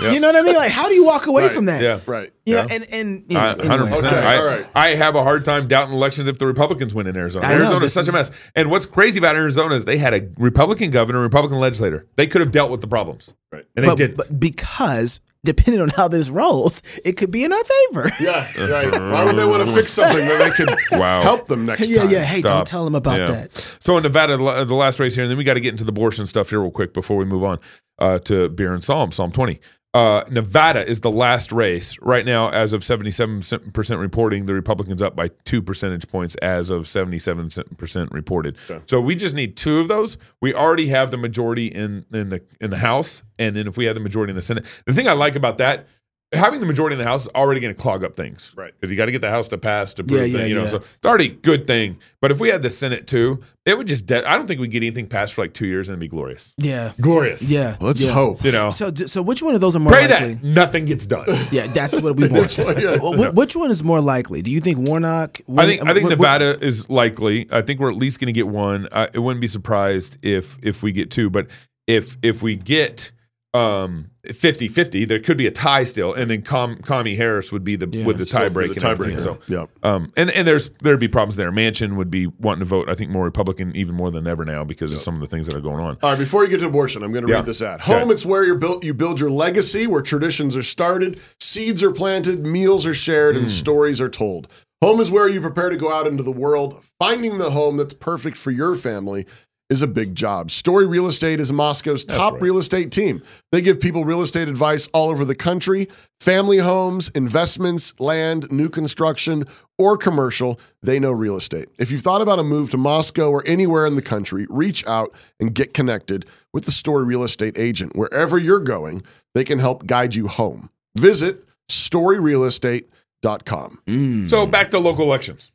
You 0.00 0.20
know 0.20 0.28
what 0.28 0.36
I 0.36 0.42
mean? 0.42 0.54
Like, 0.54 0.70
how 0.70 0.88
do 0.88 0.94
you 0.94 1.04
walk 1.04 1.26
away 1.26 1.44
Right. 1.44 1.52
from 1.52 1.64
that? 1.64 1.82
yeah. 1.82 1.98
right. 2.06 2.30
You 2.46 2.54
know, 2.54 2.60
Yeah. 2.68 2.74
and 2.76 2.86
and 2.92 3.24
you 3.28 3.34
know, 3.36 3.48
I- 3.48 3.54
100%. 3.54 3.70
anyway. 3.70 3.98
Okay, 3.98 4.08
I, 4.08 4.36
all 4.36 4.44
right. 4.44 4.66
I 4.72 4.88
have 4.94 5.16
a 5.16 5.24
hard 5.24 5.44
time 5.44 5.66
doubting 5.66 5.94
elections 5.94 6.28
if 6.28 6.38
the 6.38 6.46
Republicans 6.46 6.94
win 6.94 7.08
in 7.08 7.16
Arizona. 7.16 7.44
I 7.44 7.48
know, 7.50 7.56
Arizona's 7.56 7.80
this 7.80 7.94
such 7.94 8.08
a 8.08 8.12
mess. 8.12 8.30
And 8.54 8.70
what's 8.70 8.86
crazy 8.86 9.18
about 9.18 9.34
Arizona 9.34 9.74
is 9.74 9.84
they 9.84 9.98
had 9.98 10.14
a 10.14 10.28
Republican 10.38 10.92
governor, 10.92 11.20
Republican 11.20 11.58
legislator. 11.58 12.06
They 12.16 12.28
could 12.28 12.40
have 12.40 12.52
dealt 12.52 12.70
with 12.70 12.80
the 12.80 12.86
problems. 12.86 13.34
Right. 13.50 13.64
And 13.74 13.84
they 13.84 13.94
didn't. 13.96 14.16
but 14.16 14.38
because 14.38 15.20
depending 15.44 15.80
on 15.80 15.88
how 15.88 16.08
this 16.08 16.28
rolls, 16.28 16.82
it 17.04 17.12
could 17.16 17.30
be 17.30 17.44
in 17.44 17.52
our 17.52 17.64
favor. 17.64 18.10
Yeah, 18.20 18.46
right. 18.58 18.90
Why 18.92 19.24
would 19.24 19.36
they 19.36 19.44
want 19.44 19.66
to 19.66 19.72
fix 19.74 19.92
something 19.92 20.24
that 20.26 20.38
they 20.38 20.50
could 20.64 20.74
Wow. 21.00 21.22
help 21.22 21.48
them 21.48 21.64
next 21.64 21.88
yeah, 21.88 22.02
time? 22.02 22.10
yeah. 22.10 22.22
Hey, 22.24 22.40
Stop. 22.40 22.50
don't 22.58 22.66
tell 22.66 22.84
them 22.84 22.94
about 22.94 23.20
Yeah. 23.20 23.26
that. 23.26 23.76
So 23.80 23.96
in 23.96 24.02
Nevada, 24.02 24.36
the 24.36 24.64
the 24.64 24.74
last 24.74 25.00
race 25.00 25.14
here, 25.14 25.24
and 25.24 25.30
then 25.30 25.38
we 25.38 25.44
got 25.44 25.54
to 25.54 25.60
get 25.60 25.70
into 25.70 25.84
the 25.84 25.90
abortion 25.90 26.26
stuff 26.26 26.50
here 26.50 26.60
real 26.60 26.70
quick 26.70 26.92
before 26.92 27.16
we 27.16 27.24
move 27.24 27.42
on 27.44 27.58
uh, 27.98 28.18
to 28.20 28.48
beer 28.50 28.72
and 28.74 28.84
Psalm, 28.84 29.10
Psalm 29.12 29.32
20. 29.32 29.60
Uh, 29.92 30.22
Nevada 30.30 30.88
is 30.88 31.00
the 31.00 31.10
last 31.10 31.50
race 31.50 31.98
right 32.00 32.24
now, 32.24 32.48
as 32.50 32.72
of 32.72 32.82
77% 32.82 33.98
reporting. 33.98 34.46
The 34.46 34.54
Republicans 34.54 35.02
up 35.02 35.16
by 35.16 35.30
two 35.44 35.60
percentage 35.60 36.06
points 36.08 36.36
as 36.36 36.70
of 36.70 36.84
77% 36.84 38.12
reported. 38.12 38.56
So 38.86 39.00
we 39.00 39.16
just 39.16 39.34
need 39.34 39.56
two 39.56 39.78
of 39.78 39.88
those. 39.88 40.16
We 40.40 40.54
already 40.54 40.88
have 40.88 41.10
the 41.10 41.16
majority 41.16 41.66
in 41.66 42.04
in 42.12 42.28
the 42.28 42.40
in 42.60 42.70
the 42.70 42.78
House, 42.78 43.24
and 43.36 43.56
then 43.56 43.66
if 43.66 43.76
we 43.76 43.86
had 43.86 43.96
the 43.96 44.00
majority 44.00 44.30
in 44.30 44.36
the 44.36 44.42
Senate, 44.42 44.64
the 44.86 44.94
thing 44.94 45.08
I 45.08 45.12
like 45.12 45.34
about 45.34 45.58
that. 45.58 45.86
Having 46.32 46.60
the 46.60 46.66
majority 46.66 46.94
in 46.94 46.98
the 46.98 47.04
House 47.04 47.22
is 47.22 47.28
already 47.34 47.60
going 47.60 47.74
to 47.74 47.80
clog 47.82 48.04
up 48.04 48.14
things, 48.14 48.52
Right. 48.56 48.72
Because 48.72 48.88
you 48.92 48.96
got 48.96 49.06
to 49.06 49.12
get 49.12 49.20
the 49.20 49.30
House 49.30 49.48
to 49.48 49.58
pass 49.58 49.94
to 49.94 50.04
prove 50.04 50.20
Yeah, 50.20 50.26
things, 50.26 50.34
yeah, 50.38 50.46
you 50.46 50.54
know. 50.54 50.62
yeah. 50.62 50.66
So 50.68 50.76
it's 50.76 51.04
already 51.04 51.26
a 51.26 51.34
good 51.34 51.66
thing. 51.66 51.98
But 52.20 52.30
if 52.30 52.38
we 52.38 52.50
had 52.50 52.62
the 52.62 52.70
Senate 52.70 53.08
too, 53.08 53.40
it 53.66 53.76
would 53.76 53.88
just. 53.88 54.06
De- 54.06 54.24
I 54.24 54.36
don't 54.36 54.46
think 54.46 54.58
we 54.60 54.62
would 54.66 54.70
get 54.70 54.84
anything 54.84 55.08
passed 55.08 55.34
for 55.34 55.42
like 55.42 55.54
two 55.54 55.66
years 55.66 55.88
and 55.88 55.94
it'd 55.94 56.00
be 56.00 56.06
glorious. 56.06 56.54
Yeah, 56.56 56.92
Glorious. 57.00 57.50
yeah. 57.50 57.76
Let's 57.80 58.00
yeah. 58.00 58.12
hope. 58.12 58.44
You 58.44 58.52
know. 58.52 58.70
So, 58.70 58.92
so 58.94 59.22
which 59.22 59.42
one 59.42 59.56
of 59.56 59.60
those 59.60 59.74
are 59.74 59.80
more 59.80 59.92
Pray 59.92 60.06
likely? 60.06 60.34
that 60.34 60.44
nothing 60.44 60.84
gets 60.84 61.04
done. 61.06 61.26
Yeah, 61.50 61.66
that's 61.66 62.00
what 62.00 62.14
we 62.14 62.28
want. 62.28 62.56
yeah. 62.56 62.96
Wh- 62.98 63.16
wh- 63.30 63.34
Which 63.34 63.56
one 63.56 63.72
is 63.72 63.82
more 63.82 64.00
likely? 64.00 64.40
Do 64.40 64.52
you 64.52 64.60
think 64.60 64.78
Warnock? 64.88 65.40
I 65.58 65.66
think 65.66 65.82
I 65.84 65.94
think 65.94 66.04
wh- 66.06 66.10
wh- 66.12 66.16
Nevada 66.16 66.64
is 66.64 66.88
likely. 66.88 67.48
I 67.50 67.62
think 67.62 67.80
we're 67.80 67.90
at 67.90 67.96
least 67.96 68.20
going 68.20 68.26
to 68.26 68.32
get 68.32 68.46
one. 68.46 68.86
I 68.92 69.08
it 69.12 69.18
wouldn't 69.18 69.40
be 69.40 69.48
surprised 69.48 70.16
if 70.22 70.58
if 70.62 70.80
we 70.84 70.92
get 70.92 71.10
two, 71.10 71.28
but 71.28 71.48
if 71.88 72.16
if 72.22 72.40
we 72.40 72.54
get 72.54 73.10
um 73.52 74.10
50-50, 74.28 75.08
there 75.08 75.18
could 75.18 75.36
be 75.36 75.46
a 75.46 75.50
tie 75.50 75.82
still, 75.82 76.12
and 76.14 76.30
then 76.30 76.42
Com, 76.42 76.76
Commie 76.82 77.16
Harris 77.16 77.50
would 77.50 77.64
be 77.64 77.74
the 77.74 77.86
with 78.04 78.18
the 78.18 78.24
tie 78.26 78.48
break 78.48 78.68
the 78.68 78.74
and 78.76 78.84
everything. 78.84 79.16
tiebreaker. 79.16 79.20
So 79.22 79.38
Yeah. 79.48 79.66
um 79.82 80.12
and 80.16 80.30
and 80.30 80.46
there's 80.46 80.70
there'd 80.82 81.00
be 81.00 81.08
problems 81.08 81.36
there. 81.36 81.50
Manchin 81.50 81.96
would 81.96 82.10
be 82.10 82.26
wanting 82.26 82.60
to 82.60 82.64
vote. 82.66 82.88
I 82.88 82.94
think 82.94 83.10
more 83.10 83.24
Republican 83.24 83.74
even 83.74 83.94
more 83.96 84.10
than 84.12 84.26
ever 84.26 84.44
now 84.44 84.62
because 84.62 84.92
of 84.92 84.98
some 85.00 85.14
of 85.14 85.20
the 85.20 85.26
things 85.26 85.46
that 85.46 85.56
are 85.56 85.60
going 85.60 85.82
on. 85.82 85.96
All 86.02 86.10
right, 86.10 86.18
before 86.18 86.44
you 86.44 86.50
get 86.50 86.60
to 86.60 86.66
abortion, 86.66 87.02
I'm 87.02 87.12
going 87.12 87.24
to 87.24 87.30
Yeah. 87.30 87.36
read 87.38 87.46
this 87.46 87.60
ad. 87.62 87.80
Okay. 87.80 87.98
Home, 87.98 88.10
it's 88.10 88.24
where 88.24 88.44
you 88.44 88.54
build 88.54 88.84
you 88.84 88.94
build 88.94 89.18
your 89.18 89.30
legacy, 89.30 89.86
where 89.88 90.02
traditions 90.02 90.54
are 90.56 90.62
started, 90.62 91.18
seeds 91.40 91.82
are 91.82 91.90
planted, 91.92 92.44
meals 92.46 92.86
are 92.86 92.94
shared, 92.94 93.34
Hmm. 93.34 93.42
and 93.42 93.50
stories 93.50 94.00
are 94.00 94.08
told. 94.10 94.46
Home 94.82 95.00
is 95.00 95.10
where 95.10 95.28
you 95.28 95.40
prepare 95.42 95.68
to 95.70 95.76
go 95.76 95.92
out 95.92 96.06
into 96.06 96.22
the 96.22 96.30
world. 96.32 96.82
Finding 96.98 97.36
the 97.38 97.50
home 97.50 97.76
that's 97.76 97.92
perfect 97.94 98.36
for 98.38 98.50
your 98.50 98.74
family 98.76 99.26
is 99.70 99.80
a 99.80 99.86
big 99.86 100.16
job. 100.16 100.50
Story 100.50 100.86
Real 100.86 101.06
Estate 101.06 101.40
is 101.40 101.50
Moscow's 101.52 102.04
top 102.04 102.34
right. 102.34 102.42
real 102.42 102.58
estate 102.58 102.90
team. 102.90 103.22
They 103.52 103.62
give 103.62 103.80
people 103.80 104.04
real 104.04 104.20
estate 104.20 104.48
advice 104.48 104.88
all 104.92 105.08
over 105.08 105.24
the 105.24 105.36
country 105.36 105.88
family 106.20 106.58
homes, 106.58 107.08
investments, 107.10 107.94
land, 107.98 108.52
new 108.52 108.68
construction, 108.68 109.46
or 109.78 109.96
commercial. 109.96 110.60
They 110.82 110.98
know 110.98 111.12
real 111.12 111.36
estate. 111.36 111.68
If 111.78 111.90
you've 111.90 112.02
thought 112.02 112.20
about 112.20 112.38
a 112.38 112.42
move 112.42 112.70
to 112.72 112.76
Moscow 112.76 113.30
or 113.30 113.42
anywhere 113.46 113.86
in 113.86 113.94
the 113.94 114.02
country, 114.02 114.46
reach 114.50 114.86
out 114.86 115.14
and 115.38 115.54
get 115.54 115.72
connected 115.72 116.26
with 116.52 116.66
the 116.66 116.72
Story 116.72 117.04
Real 117.04 117.22
Estate 117.22 117.56
agent. 117.56 117.96
Wherever 117.96 118.36
you're 118.36 118.60
going, 118.60 119.02
they 119.34 119.44
can 119.44 119.60
help 119.60 119.86
guide 119.86 120.14
you 120.14 120.28
home. 120.28 120.68
Visit 120.96 121.44
storyrealestate.com. 121.70 123.78
Mm. 123.86 124.28
So 124.28 124.44
back 124.46 124.72
to 124.72 124.78
local 124.78 125.04
elections. 125.04 125.52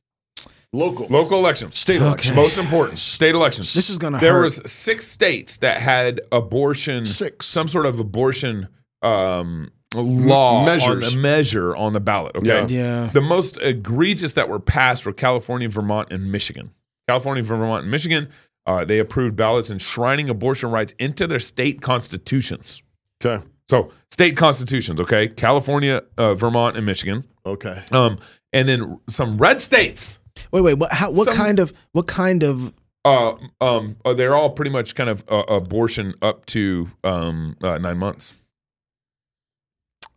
Local, 0.75 1.07
Local 1.09 1.39
elections. 1.39 1.77
state 1.77 2.01
elections. 2.01 2.35
Most 2.35 2.57
important, 2.57 2.99
state 2.99 3.33
elections. 3.35 3.73
This 3.73 3.89
is 3.89 3.97
gonna 3.97 4.17
happen. 4.17 4.25
There 4.27 4.35
hurt. 4.35 4.43
was 4.43 4.61
six 4.71 5.07
states 5.07 5.57
that 5.57 5.79
had 5.81 6.21
abortion, 6.31 7.05
Six. 7.05 7.45
some 7.45 7.67
sort 7.67 7.85
of 7.85 7.99
abortion 7.99 8.67
um, 9.01 9.71
law 9.95 10.65
measures. 10.65 11.13
on 11.13 11.19
a 11.19 11.21
measure 11.21 11.75
on 11.75 11.93
the 11.93 11.99
ballot. 11.99 12.35
Okay, 12.35 12.47
Yeah. 12.47 12.65
Yeah. 12.67 13.09
The 13.13 13.21
most 13.21 13.57
egregious 13.61 14.33
that 14.33 14.49
were 14.49 14.59
passed 14.59 15.05
were 15.05 15.13
California, 15.13 15.69
Vermont, 15.69 16.11
and 16.11 16.31
Michigan. 16.31 16.71
California, 17.07 17.43
Vermont, 17.43 17.83
and 17.83 17.91
Michigan. 17.91 18.27
Uh, 18.65 18.83
they 18.83 18.97
approved 18.99 19.35
ballots 19.35 19.69
enshrining 19.69 20.27
abortion 20.29 20.71
rights 20.71 20.93
into 20.99 21.27
their 21.27 21.39
state 21.39 21.81
constitutions. 21.81 22.81
Okay. 23.23 23.43
So, 23.69 23.91
state 24.11 24.35
constitutions. 24.35 24.99
Okay, 24.99 25.27
California, 25.29 26.03
uh, 26.17 26.33
Vermont, 26.33 26.75
and 26.77 26.85
Michigan. 26.85 27.23
Okay. 27.45 27.83
Um, 27.91 28.17
and 28.51 28.67
then 28.67 28.99
some 29.07 29.37
red 29.37 29.61
states. 29.61 30.17
Wait, 30.51 30.61
wait. 30.61 30.73
What? 30.75 30.91
How, 30.91 31.11
what 31.11 31.25
Some- 31.25 31.35
kind 31.35 31.59
of? 31.59 31.73
What 31.91 32.07
kind 32.07 32.43
of? 32.43 32.73
Uh, 33.03 33.35
um, 33.61 33.97
uh, 34.03 34.13
they're 34.13 34.35
all 34.35 34.49
pretty 34.49 34.71
much 34.71 34.95
kind 34.95 35.09
of 35.11 35.23
uh, 35.29 35.43
abortion 35.47 36.15
up 36.23 36.45
to 36.47 36.89
um, 37.03 37.55
uh, 37.61 37.77
nine 37.77 37.97
months. 37.99 38.33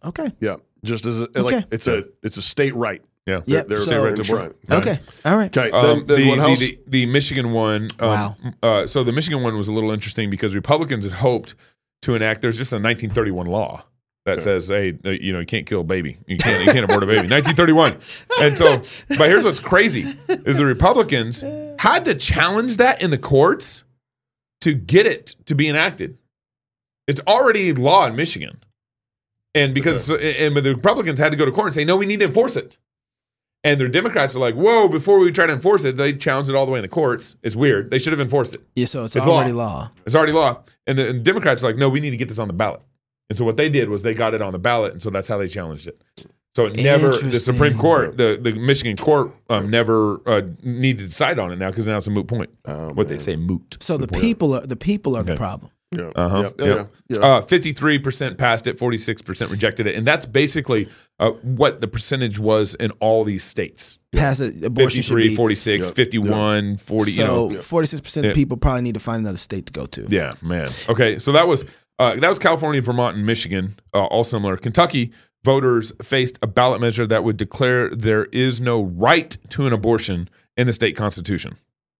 Okay. 0.04 0.32
Yeah. 0.40 0.56
Just 0.84 1.04
as 1.06 1.20
a, 1.20 1.24
Okay. 1.24 1.40
like 1.42 1.64
it's 1.72 1.86
a 1.86 2.04
it's 2.22 2.36
a 2.36 2.42
state 2.42 2.74
right. 2.74 3.02
Yeah. 3.26 3.40
Yeah. 3.46 3.62
They're, 3.66 3.76
so- 3.76 3.90
they're 3.90 4.02
right 4.04 4.16
to 4.16 4.22
enshrined. 4.22 4.54
Okay. 4.70 4.98
All 5.24 5.36
right. 5.36 5.54
Okay. 5.56 5.70
Um, 5.70 6.06
then, 6.06 6.28
then 6.28 6.38
the, 6.38 6.44
the, 6.46 6.54
the, 6.56 6.78
the 6.86 7.06
Michigan 7.06 7.52
one. 7.52 7.90
Um, 7.98 8.08
Wow. 8.08 8.36
Uh, 8.62 8.86
so 8.86 9.04
the 9.04 9.12
Michigan 9.12 9.42
one 9.42 9.56
was 9.56 9.68
a 9.68 9.72
little 9.72 9.90
interesting 9.90 10.30
because 10.30 10.54
Republicans 10.54 11.04
had 11.04 11.14
hoped 11.14 11.54
to 12.02 12.14
enact. 12.14 12.40
There's 12.40 12.56
just 12.56 12.72
a 12.72 12.76
1931 12.76 13.46
law 13.46 13.84
that 14.28 14.42
says, 14.42 14.68
"Hey, 14.68 14.96
uh, 15.04 15.10
you 15.10 15.32
know, 15.32 15.40
you 15.40 15.46
can't 15.46 15.66
kill 15.66 15.80
a 15.80 15.84
baby. 15.84 16.18
You 16.26 16.36
can't. 16.36 16.64
You 16.64 16.72
can't 16.72 16.84
abort 16.84 17.02
a 17.02 17.06
baby." 17.06 17.28
1931. 17.28 17.92
And 18.40 18.56
so, 18.56 19.16
but 19.18 19.28
here's 19.28 19.44
what's 19.44 19.60
crazy: 19.60 20.02
is 20.28 20.56
the 20.58 20.66
Republicans 20.66 21.42
had 21.78 22.04
to 22.06 22.14
challenge 22.14 22.76
that 22.78 23.02
in 23.02 23.10
the 23.10 23.18
courts 23.18 23.84
to 24.62 24.74
get 24.74 25.06
it 25.06 25.36
to 25.46 25.54
be 25.54 25.68
enacted. 25.68 26.16
It's 27.06 27.20
already 27.26 27.72
law 27.72 28.06
in 28.06 28.16
Michigan, 28.16 28.62
and 29.54 29.74
because 29.74 30.10
and 30.10 30.54
the 30.56 30.74
Republicans 30.74 31.18
had 31.18 31.30
to 31.32 31.36
go 31.36 31.44
to 31.44 31.52
court 31.52 31.66
and 31.68 31.74
say, 31.74 31.84
"No, 31.84 31.96
we 31.96 32.06
need 32.06 32.20
to 32.20 32.26
enforce 32.26 32.56
it." 32.56 32.78
And 33.64 33.80
their 33.80 33.88
Democrats 33.88 34.36
are 34.36 34.40
like, 34.40 34.54
"Whoa!" 34.54 34.88
Before 34.88 35.18
we 35.18 35.32
try 35.32 35.46
to 35.46 35.52
enforce 35.52 35.84
it, 35.84 35.96
they 35.96 36.12
challenged 36.12 36.48
it 36.48 36.54
all 36.54 36.64
the 36.66 36.70
way 36.70 36.78
in 36.78 36.82
the 36.82 36.88
courts. 36.88 37.34
It's 37.42 37.56
weird. 37.56 37.90
They 37.90 37.98
should 37.98 38.12
have 38.12 38.20
enforced 38.20 38.54
it. 38.54 38.60
Yeah. 38.76 38.86
So 38.86 39.04
it's, 39.04 39.16
It's 39.16 39.26
already 39.26 39.52
law. 39.52 39.64
law. 39.64 39.90
It's 40.06 40.14
already 40.14 40.32
law. 40.32 40.62
And 40.86 40.96
the 40.98 41.08
and 41.08 41.24
Democrats 41.24 41.64
are 41.64 41.68
like, 41.68 41.76
"No, 41.76 41.88
we 41.88 41.98
need 42.00 42.10
to 42.10 42.16
get 42.16 42.28
this 42.28 42.38
on 42.38 42.46
the 42.46 42.54
ballot." 42.54 42.82
And 43.30 43.36
so 43.38 43.44
what 43.44 43.56
they 43.56 43.68
did 43.68 43.88
was 43.88 44.02
they 44.02 44.14
got 44.14 44.34
it 44.34 44.40
on 44.42 44.52
the 44.52 44.58
ballot, 44.58 44.92
and 44.92 45.02
so 45.02 45.10
that's 45.10 45.28
how 45.28 45.36
they 45.38 45.48
challenged 45.48 45.86
it. 45.86 46.00
So 46.56 46.66
it 46.66 46.76
never 46.76 47.10
the 47.10 47.38
Supreme 47.38 47.76
Court, 47.78 48.16
the 48.16 48.38
the 48.40 48.52
Michigan 48.52 48.96
court, 48.96 49.32
um, 49.48 49.70
never 49.70 50.20
uh, 50.26 50.42
needed 50.62 50.98
to 51.00 51.04
decide 51.08 51.38
on 51.38 51.52
it 51.52 51.56
now 51.56 51.70
because 51.70 51.86
now 51.86 51.98
it's 51.98 52.06
a 52.06 52.10
moot 52.10 52.26
point. 52.26 52.50
Oh, 52.64 52.90
what 52.94 53.08
they 53.08 53.18
say, 53.18 53.36
moot. 53.36 53.76
So 53.80 53.96
the 53.96 54.08
people 54.08 54.54
are 54.54 54.66
the 54.66 54.76
people 54.76 55.14
are 55.16 55.22
the 55.22 55.36
problem. 55.36 55.70
yeah. 55.92 56.10
Uh-huh. 56.16 56.50
Yeah. 56.58 56.66
Yeah. 56.66 56.74
Yep. 56.74 56.90
yeah, 57.10 57.18
yeah. 57.20 57.36
Uh, 57.36 57.40
53% 57.42 58.36
passed 58.38 58.66
it, 58.66 58.76
46% 58.78 59.50
rejected 59.50 59.86
it. 59.86 59.94
And 59.94 60.06
that's 60.06 60.26
basically 60.26 60.88
uh, 61.18 61.30
what 61.42 61.80
the 61.80 61.88
percentage 61.88 62.38
was 62.38 62.74
in 62.74 62.90
all 63.00 63.24
these 63.24 63.42
states. 63.44 63.98
Pass 64.14 64.40
it. 64.40 64.64
Abortion 64.64 65.00
should 65.02 65.14
53, 65.14 65.28
be. 65.28 65.34
46, 65.36 65.86
Yep. 65.86 65.94
51, 65.94 66.76
40, 66.78 67.12
you 67.12 67.24
know. 67.24 67.52
So 67.54 67.62
forty 67.62 67.86
six 67.86 68.00
percent 68.00 68.24
Yeah. 68.24 68.30
of 68.30 68.34
people 68.34 68.56
probably 68.56 68.82
need 68.82 68.94
to 68.94 69.00
find 69.00 69.20
another 69.20 69.38
state 69.38 69.66
to 69.66 69.72
go 69.72 69.86
to. 69.86 70.06
Yeah, 70.08 70.32
man. 70.42 70.68
Okay, 70.88 71.18
so 71.18 71.32
that 71.32 71.46
was 71.46 71.64
uh, 71.98 72.14
that 72.16 72.28
was 72.28 72.38
California, 72.38 72.80
Vermont, 72.82 73.16
and 73.16 73.26
Michigan, 73.26 73.78
uh, 73.94 74.04
all 74.06 74.24
similar. 74.24 74.56
Kentucky 74.56 75.12
voters 75.44 75.92
faced 76.02 76.38
a 76.42 76.46
ballot 76.46 76.80
measure 76.80 77.06
that 77.06 77.24
would 77.24 77.36
declare 77.36 77.90
there 77.90 78.24
is 78.26 78.60
no 78.60 78.82
right 78.82 79.36
to 79.50 79.66
an 79.66 79.72
abortion 79.72 80.28
in 80.56 80.66
the 80.66 80.72
state 80.72 80.96
constitution. 80.96 81.56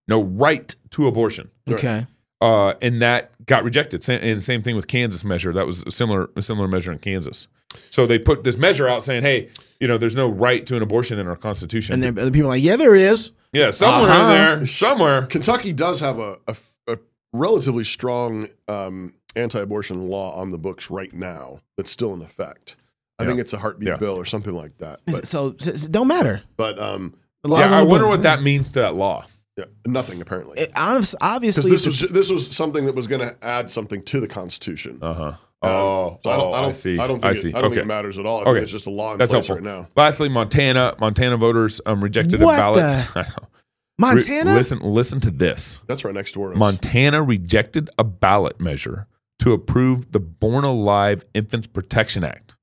No 0.07 0.23
right 0.23 0.75
to 0.91 1.07
abortion. 1.07 1.51
Okay. 1.69 2.07
uh, 2.41 2.75
and 2.81 3.01
that 3.03 3.33
got 3.47 3.65
rejected. 3.65 4.09
And 4.09 4.43
same 4.43 4.63
thing 4.63 4.77
with 4.77 4.87
Kansas 4.87 5.25
measure. 5.25 5.53
That 5.53 5.67
was 5.67 5.83
a 5.87 5.91
similar 5.91 6.31
a 6.37 6.43
similar 6.43 6.69
measure 6.69 6.93
in 6.93 6.99
Kansas. 6.99 7.47
So 7.91 8.07
they 8.07 8.19
put 8.19 8.45
this 8.45 8.57
measure 8.57 8.89
out 8.89 9.03
saying, 9.03 9.23
"Hey, 9.23 9.49
you 9.81 9.87
know, 9.89 9.99
there's 9.99 10.17
no 10.17 10.29
right 10.29 10.65
to 10.67 10.77
an 10.77 10.83
abortion 10.83 11.19
in 11.19 11.27
our 11.27 11.37
constitution." 11.37 11.95
And 11.95 12.03
then 12.03 12.19
other 12.19 12.31
people 12.31 12.47
are 12.49 12.55
like, 12.55 12.63
yeah, 12.63 12.77
there 12.77 12.95
is. 12.95 13.33
yeah, 13.53 13.71
somewhere 13.71 14.11
Uh-huh. 14.11 14.23
in 14.23 14.29
there, 14.59 14.67
somewhere. 14.67 15.23
Kentucky 15.27 15.73
does 15.73 16.01
have 16.01 16.19
a, 16.19 16.39
a, 16.47 16.57
a 16.87 16.99
relatively 17.33 17.85
strong 17.85 18.49
um, 18.69 19.15
anti-abortion 19.39 20.09
law 20.09 20.35
on 20.35 20.51
the 20.51 20.59
books 20.59 20.91
right 20.91 21.13
now 21.13 21.61
that's 21.77 21.91
still 21.91 22.13
in 22.15 22.23
effect. 22.23 22.77
I 23.21 23.25
think 23.25 23.41
it's 23.41 23.53
a 23.53 23.59
heartbeat 23.59 23.89
Yeah. 23.89 23.97
bill 23.97 24.17
or 24.17 24.25
something 24.25 24.55
like 24.55 24.79
that. 24.79 25.01
But, 25.07 25.27
so, 25.27 25.55
so 25.59 25.71
it 25.71 25.91
don't 25.91 26.07
matter. 26.09 26.43
but 26.57 26.79
um, 26.79 27.15
Yeah, 27.45 27.55
I 27.79 27.83
wonder 27.83 28.05
books. 28.07 28.19
what 28.19 28.23
that 28.23 28.43
means 28.43 28.69
to 28.69 28.81
that 28.81 28.95
law. 28.95 29.25
yeah, 29.57 29.65
nothing 29.87 30.21
apparently. 30.21 30.59
It, 30.61 30.73
obviously, 30.77 31.71
this 31.71 31.85
was 31.87 31.99
this 32.01 32.31
was 32.31 32.49
something 32.55 32.85
that 32.85 32.95
was 32.95 33.09
going 33.09 33.21
to 33.23 33.37
add 33.43 33.69
something 33.71 34.03
to 34.05 34.21
the 34.21 34.29
Constitution. 34.29 34.99
Uh 35.03 35.15
huh. 35.15 35.25
Um, 35.61 35.71
Oh, 35.71 36.21
so 36.23 36.31
I 36.31 36.37
don't, 36.37 36.47
oh, 36.47 36.53
I 36.53 36.63
don't, 36.63 36.77
see. 36.77 36.99
I 37.01 37.07
don't 37.09 37.17
think, 37.21 37.25
I 37.25 37.31
it, 37.31 37.43
see. 37.43 37.49
I 37.49 37.53
don't 37.55 37.65
okay. 37.65 37.75
think 37.75 37.85
it 37.87 37.89
matters 37.89 38.17
at 38.21 38.27
all. 38.27 38.39
I 38.39 38.43
Okay. 38.43 38.51
think 38.53 38.63
it's 38.63 38.71
just 38.71 38.87
a 38.87 38.91
law 38.91 39.15
in 39.15 39.19
That's 39.19 39.33
place 39.33 39.49
helpful. 39.49 39.67
right 39.67 39.79
now. 39.79 39.89
Lastly, 39.97 40.29
Montana. 40.29 40.95
Montana 41.01 41.37
voters 41.37 41.81
um, 41.85 42.01
rejected 42.01 42.41
What 42.41 42.57
a 42.57 42.61
ballot. 42.61 42.77
the- 42.77 43.13
I 43.19 43.23
know. 43.23 43.29
Re- 43.41 44.15
Montana, 44.15 44.55
listen, 44.55 44.79
listen 44.79 45.19
to 45.19 45.33
this. 45.33 45.81
That's 45.89 46.05
right 46.05 46.15
next 46.15 46.35
door. 46.35 46.51
to 46.51 46.55
us. 46.55 46.59
Montana 46.61 47.21
rejected 47.25 47.91
a 47.99 48.05
ballot 48.05 48.61
measure 48.61 49.09
to 49.41 49.53
approve 49.53 50.13
the 50.13 50.21
Born 50.21 50.65
Alive 50.65 51.25
Infants 51.35 51.67
Protection 51.67 52.25
Act. 52.25 52.57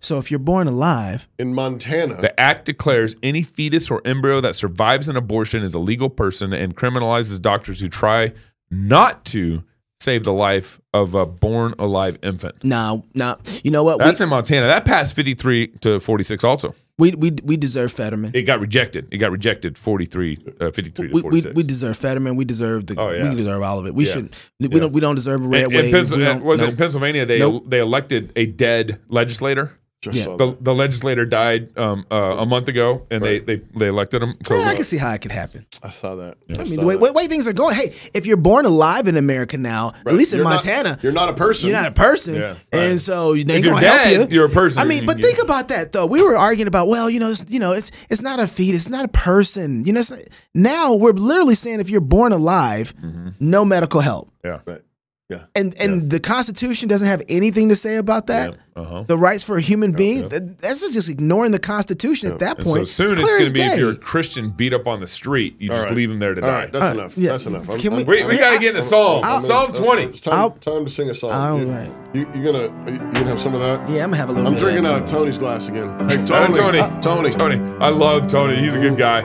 so 0.00 0.18
if 0.18 0.30
you're 0.30 0.38
born 0.40 0.66
alive, 0.66 1.28
in 1.38 1.54
Montana. 1.54 2.20
The 2.20 2.38
act 2.38 2.64
declares 2.64 3.16
any 3.22 3.42
fetus 3.42 3.90
or 3.90 4.02
embryo 4.04 4.40
that 4.40 4.54
survives 4.54 5.08
an 5.08 5.16
abortion 5.16 5.62
is 5.62 5.74
a 5.74 5.78
legal 5.78 6.08
person 6.10 6.52
and 6.52 6.76
criminalizes 6.76 7.40
doctors 7.40 7.80
who 7.80 7.88
try 7.88 8.32
not 8.70 9.24
to 9.26 9.62
save 9.98 10.24
the 10.24 10.32
life 10.32 10.80
of 10.92 11.14
a 11.14 11.24
born 11.24 11.74
alive 11.78 12.18
infant. 12.22 12.62
nah, 12.62 12.98
nah. 13.14 13.36
You 13.64 13.70
know 13.70 13.82
what? 13.84 13.98
That's 13.98 14.20
We, 14.20 14.24
in 14.24 14.30
Montana. 14.30 14.66
That 14.66 14.84
passed 14.84 15.14
53 15.16 15.68
to 15.80 16.00
46 16.00 16.44
also. 16.44 16.74
We 16.98 17.12
we 17.12 17.30
we 17.44 17.56
deserve 17.56 17.92
Fetterman. 17.92 18.30
It 18.34 18.42
got 18.42 18.60
rejected. 18.60 19.08
It 19.10 19.18
got 19.18 19.30
rejected 19.30 19.76
43, 19.76 20.38
uh, 20.60 20.70
53 20.70 21.08
We, 21.08 21.12
we, 21.12 21.20
46. 21.20 21.54
we 21.54 21.62
deserve 21.62 21.96
Fetterman. 21.96 22.36
We 22.36 22.44
deserve 22.46 22.86
the. 22.86 22.94
Oh, 22.98 23.10
yeah. 23.10 23.28
We 23.30 23.36
deserve 23.36 23.62
all 23.62 23.78
of 23.78 23.86
it. 23.86 23.94
We 23.94 24.06
Yeah. 24.06 24.12
should. 24.12 24.36
We 24.60 24.68
Yeah. 24.68 24.78
don't. 24.80 24.92
We 24.92 25.00
don't 25.00 25.14
deserve 25.14 25.44
a 25.44 25.48
red 25.48 25.64
in 25.64 25.68
wave. 25.70 26.10
We 26.10 26.22
don't- 26.22 26.42
was 26.44 26.62
it 26.62 26.70
in 26.70 26.76
Pennsylvania? 26.76 27.26
They 27.26 27.38
Nope. 27.38 27.64
they 27.68 27.80
elected 27.80 28.32
a 28.36 28.46
dead 28.46 28.98
legislator. 29.08 29.72
Just 30.02 30.16
Yeah. 30.18 30.24
saw 30.24 30.36
The, 30.36 30.56
the 30.60 30.74
legislator 30.74 31.24
died 31.24 31.76
um, 31.78 32.04
uh, 32.10 32.36
a 32.38 32.46
month 32.46 32.68
ago, 32.68 33.06
and 33.10 33.22
Right. 33.22 33.44
they, 33.44 33.56
they 33.56 33.62
they 33.76 33.86
elected 33.88 34.22
him. 34.22 34.36
So 34.46 34.54
Yeah, 34.56 34.66
I 34.68 34.74
can 34.74 34.84
see 34.84 34.98
how 34.98 35.12
it 35.12 35.20
could 35.22 35.32
happen. 35.32 35.66
I 35.82 35.90
saw 35.90 36.14
that. 36.16 36.36
I 36.58 36.64
mean, 36.64 36.78
the 36.80 36.86
way, 36.86 36.96
way, 36.96 37.10
way 37.10 37.26
things 37.26 37.48
are 37.48 37.52
going. 37.52 37.74
Hey, 37.74 37.94
if 38.14 38.26
you're 38.26 38.36
born 38.36 38.66
alive 38.66 39.08
in 39.08 39.16
America 39.16 39.56
now, 39.56 39.92
Right. 40.04 40.12
at 40.12 40.14
least 40.14 40.32
in 40.32 40.38
You're 40.38 40.44
not- 40.44 40.64
Montana, 40.64 40.98
you're 41.02 41.12
not 41.12 41.28
a 41.30 41.32
person. 41.32 41.68
You're 41.68 41.78
not 41.80 41.88
a 41.88 41.94
person, 41.94 42.34
Yeah, 42.36 42.54
and 42.72 43.00
so 43.00 43.32
they 43.34 43.40
ain't 43.40 43.50
If 43.50 43.64
you're 43.64 43.74
gonna 43.74 43.86
help 43.86 44.30
you. 44.30 44.34
you're 44.36 44.46
a 44.46 44.50
person. 44.50 44.80
I 44.82 44.84
mean, 44.84 45.06
but 45.06 45.16
you- 45.18 45.24
think 45.24 45.42
about 45.42 45.68
that 45.68 45.92
though. 45.92 46.06
We 46.06 46.22
were 46.22 46.36
arguing 46.36 46.68
about, 46.68 46.88
well, 46.88 47.08
you 47.10 47.18
know, 47.20 47.30
it's, 47.30 47.44
you 47.48 47.58
know, 47.58 47.72
it's 47.72 47.90
it's 48.10 48.22
not 48.22 48.38
a 48.38 48.46
fetus, 48.46 48.82
it's 48.82 48.88
not 48.90 49.04
a 49.06 49.08
person. 49.08 49.84
You 49.84 49.92
know, 49.94 50.00
it's 50.00 50.10
not, 50.10 50.20
now 50.54 50.94
we're 50.94 51.12
literally 51.12 51.54
saying 51.54 51.80
if 51.80 51.90
you're 51.90 52.00
born 52.00 52.32
alive, 52.32 52.92
Mm-hmm. 53.02 53.28
no 53.40 53.64
medical 53.64 54.00
help, 54.00 54.30
yeah, 54.44 54.58
Right. 54.66 54.82
Yeah. 55.28 55.42
and 55.56 55.74
and 55.80 56.08
the 56.08 56.20
Constitution 56.20 56.88
doesn't 56.88 57.08
have 57.08 57.20
anything 57.28 57.68
to 57.70 57.74
say 57.76 57.96
about 57.96 58.28
that. 58.28 58.56
uh 58.76 58.84
huh. 58.84 59.02
The 59.08 59.18
rights 59.18 59.42
for 59.42 59.56
a 59.56 59.60
human 59.60 59.90
being, 59.90 60.28
th- 60.28 60.42
that's 60.60 60.88
just 60.92 61.08
ignoring 61.08 61.50
the 61.50 61.58
Constitution 61.58 62.30
at 62.30 62.38
that 62.38 62.58
And 62.58 62.64
point. 62.64 62.86
so 62.86 63.06
soon 63.06 63.14
it's, 63.18 63.22
clear 63.22 63.38
going 63.38 63.46
to 63.48 63.52
be 63.52 63.60
if 63.62 63.76
you're 63.80 63.90
a 63.90 63.96
Christian 63.96 64.50
beat 64.50 64.72
up 64.72 64.86
on 64.86 65.00
the 65.00 65.08
street, 65.08 65.56
you 65.58 65.70
All 65.72 65.78
just 65.78 65.88
right. 65.88 65.96
leave 65.96 66.12
him 66.12 66.20
there 66.20 66.34
to 66.34 66.40
All 66.42 66.46
die. 66.48 66.54
right, 66.60 66.72
that's 66.72 66.84
Uh, 66.84 67.00
enough. 67.00 67.18
yeah. 67.18 67.30
That's 67.32 67.46
enough. 67.46 67.68
I'm- 67.68 67.80
Can 67.80 67.92
we- 67.94 67.98
I'm- 67.98 68.06
we 68.06 68.24
we 68.24 68.38
got 68.38 68.52
to 68.54 68.60
get 68.60 68.70
in 68.76 68.76
a 68.76 68.82
psalm. 68.82 69.22
I'll- 69.24 69.42
psalm 69.42 69.72
20. 69.72 70.02
It's 70.02 70.20
time, 70.20 70.52
time 70.60 70.84
to 70.84 70.90
sing 70.92 71.10
a 71.10 71.14
song. 71.14 71.32
All 71.32 71.58
you, 71.58 71.66
right. 71.72 71.90
you, 72.12 72.20
you 72.32 72.44
gonna 72.44 72.62
you 72.88 72.98
gonna 72.98 73.24
have 73.24 73.40
some 73.40 73.54
of 73.56 73.60
that? 73.62 73.88
yeah, 73.90 74.04
I'm 74.04 74.10
gonna 74.10 74.16
have 74.18 74.28
a 74.28 74.32
little. 74.32 74.46
I'm 74.46 74.54
bit 74.54 74.60
drinking 74.60 74.86
of 74.86 74.92
out 74.92 74.98
that. 74.98 75.04
of 75.04 75.10
Tony's 75.10 75.38
glass 75.38 75.66
again. 75.68 75.88
Hey, 76.08 76.18
Uh, 76.22 76.26
Tony. 76.26 76.54
Tony. 76.54 76.78
Uh, 76.78 77.00
Tony. 77.00 77.30
Tony. 77.30 77.56
I 77.80 77.88
love 77.88 78.28
Tony. 78.28 78.56
He's 78.62 78.76
a 78.76 78.80
good 78.80 78.96
guy. 78.96 79.22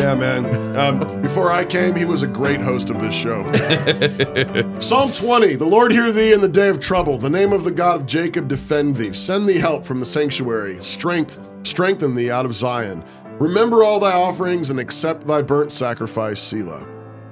Yeah, 0.00 0.14
man. 0.14 0.76
Um, 0.78 1.20
before 1.20 1.52
I 1.52 1.62
came, 1.62 1.94
he 1.94 2.06
was 2.06 2.22
a 2.22 2.26
great 2.26 2.62
host 2.62 2.88
of 2.88 2.98
this 3.02 3.12
show. 3.12 3.46
Psalm 4.80 5.10
20 5.12 5.56
The 5.56 5.66
Lord 5.66 5.92
hear 5.92 6.10
thee 6.10 6.32
in 6.32 6.40
the 6.40 6.48
day 6.48 6.68
of 6.68 6.80
trouble. 6.80 7.18
The 7.18 7.28
name 7.28 7.52
of 7.52 7.64
the 7.64 7.70
God 7.70 7.96
of 7.96 8.06
Jacob 8.06 8.48
defend 8.48 8.96
thee. 8.96 9.12
Send 9.12 9.46
thee 9.46 9.58
help 9.58 9.84
from 9.84 10.00
the 10.00 10.06
sanctuary. 10.06 10.82
Strength, 10.82 11.38
strengthen 11.64 12.14
thee 12.14 12.30
out 12.30 12.46
of 12.46 12.54
Zion. 12.54 13.04
Remember 13.38 13.84
all 13.84 14.00
thy 14.00 14.12
offerings 14.12 14.70
and 14.70 14.80
accept 14.80 15.26
thy 15.26 15.42
burnt 15.42 15.70
sacrifice, 15.70 16.40
Selah. 16.40 16.86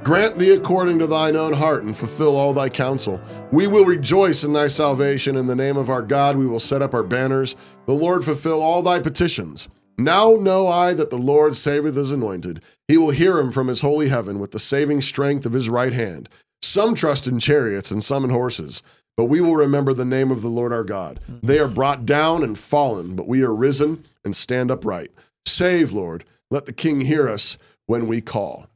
Grant 0.05 0.39
thee 0.39 0.53
according 0.53 0.99
to 0.99 1.07
thine 1.07 1.37
own 1.37 1.55
heart 1.55 1.85
and 1.85 1.97
fulfill 1.97 2.37
all 2.37 2.53
thy 2.53 2.69
counsel. 2.69 3.19
We 3.51 3.67
will 3.67 3.87
rejoice 3.87 4.45
in 4.45 4.53
thy 4.53 4.69
salvation. 4.69 5.37
In 5.37 5.47
the 5.47 5.57
name 5.57 5.79
of 5.79 5.89
our 5.89 6.03
God, 6.03 6.37
we 6.37 6.47
will 6.47 6.61
set 6.61 6.83
up 6.83 6.93
our 6.93 7.03
banners. 7.03 7.57
The 7.87 7.95
Lord 7.95 8.25
fulfill 8.25 8.61
all 8.61 8.83
thy 8.83 9.01
petitions. 9.01 9.69
Now 10.01 10.35
know 10.35 10.69
I 10.69 10.95
that 10.95 11.11
the 11.11 11.19
Lord 11.19 11.57
saveth 11.57 11.97
his 11.97 12.13
anointed. 12.13 12.63
He 12.87 12.97
will 12.97 13.11
hear 13.11 13.39
him 13.39 13.51
from 13.51 13.67
his 13.67 13.81
holy 13.81 14.09
heaven 14.09 14.39
with 14.39 14.53
the 14.53 14.61
saving 14.61 15.01
strength 15.01 15.45
of 15.45 15.53
his 15.53 15.69
right 15.69 15.93
hand. 15.93 16.29
Some 16.63 16.95
trust 16.95 17.27
in 17.27 17.41
chariots 17.41 17.91
and 17.91 18.03
some 18.03 18.23
in 18.23 18.31
horses, 18.31 18.81
but 19.17 19.25
we 19.25 19.41
will 19.41 19.57
remember 19.57 19.93
the 19.93 20.05
name 20.05 20.31
of 20.31 20.41
the 20.41 20.49
Lord 20.49 20.73
our 20.73 20.85
God. 20.85 21.19
They 21.43 21.59
are 21.59 21.67
brought 21.67 22.07
down 22.07 22.45
and 22.45 22.57
fallen, 22.57 23.17
but 23.17 23.27
we 23.27 23.43
are 23.43 23.53
risen 23.53 24.05
and 24.25 24.37
stand 24.37 24.71
upright. 24.71 25.11
Save, 25.45 25.93
Lord. 25.93 26.25
Let 26.51 26.67
the 26.67 26.73
King 26.73 27.01
hear 27.01 27.29
us 27.29 27.59
when 27.87 28.07
we 28.07 28.21
call. 28.21 28.69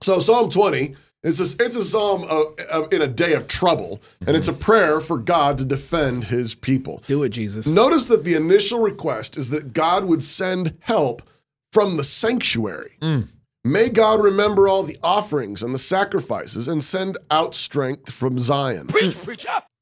So 0.00 0.18
Psalm 0.18 0.50
20 0.50 0.96
is 1.22 1.40
a, 1.40 1.64
it's 1.64 1.76
a 1.76 1.84
psalm 1.84 2.24
of, 2.24 2.54
of, 2.70 2.92
in 2.92 3.00
a 3.00 3.06
day 3.06 3.32
of 3.32 3.46
trouble, 3.46 4.02
and 4.26 4.36
it's 4.36 4.48
a 4.48 4.52
mhm. 4.52 4.60
prayer 4.60 5.00
for 5.00 5.16
God 5.16 5.58
to 5.58 5.64
defend 5.64 6.24
his 6.24 6.54
people. 6.54 7.02
Do 7.06 7.22
it, 7.22 7.30
Jesus. 7.30 7.66
Notice 7.66 8.06
that 8.06 8.24
the 8.24 8.34
initial 8.34 8.80
request 8.80 9.36
is 9.36 9.50
that 9.50 9.72
God 9.72 10.04
would 10.06 10.22
send 10.22 10.76
help 10.80 11.22
from 11.70 11.96
the 11.96 12.04
sanctuary. 12.04 12.96
Mm. 13.00 13.28
May 13.64 13.88
God 13.88 14.20
remember 14.20 14.66
all 14.66 14.82
the 14.82 14.98
offerings 15.04 15.62
and 15.62 15.72
the 15.72 15.78
sacrifices 15.78 16.66
and 16.66 16.82
send 16.82 17.16
out 17.30 17.54
strength 17.54 18.12
from 18.12 18.36
Zion. 18.38 18.88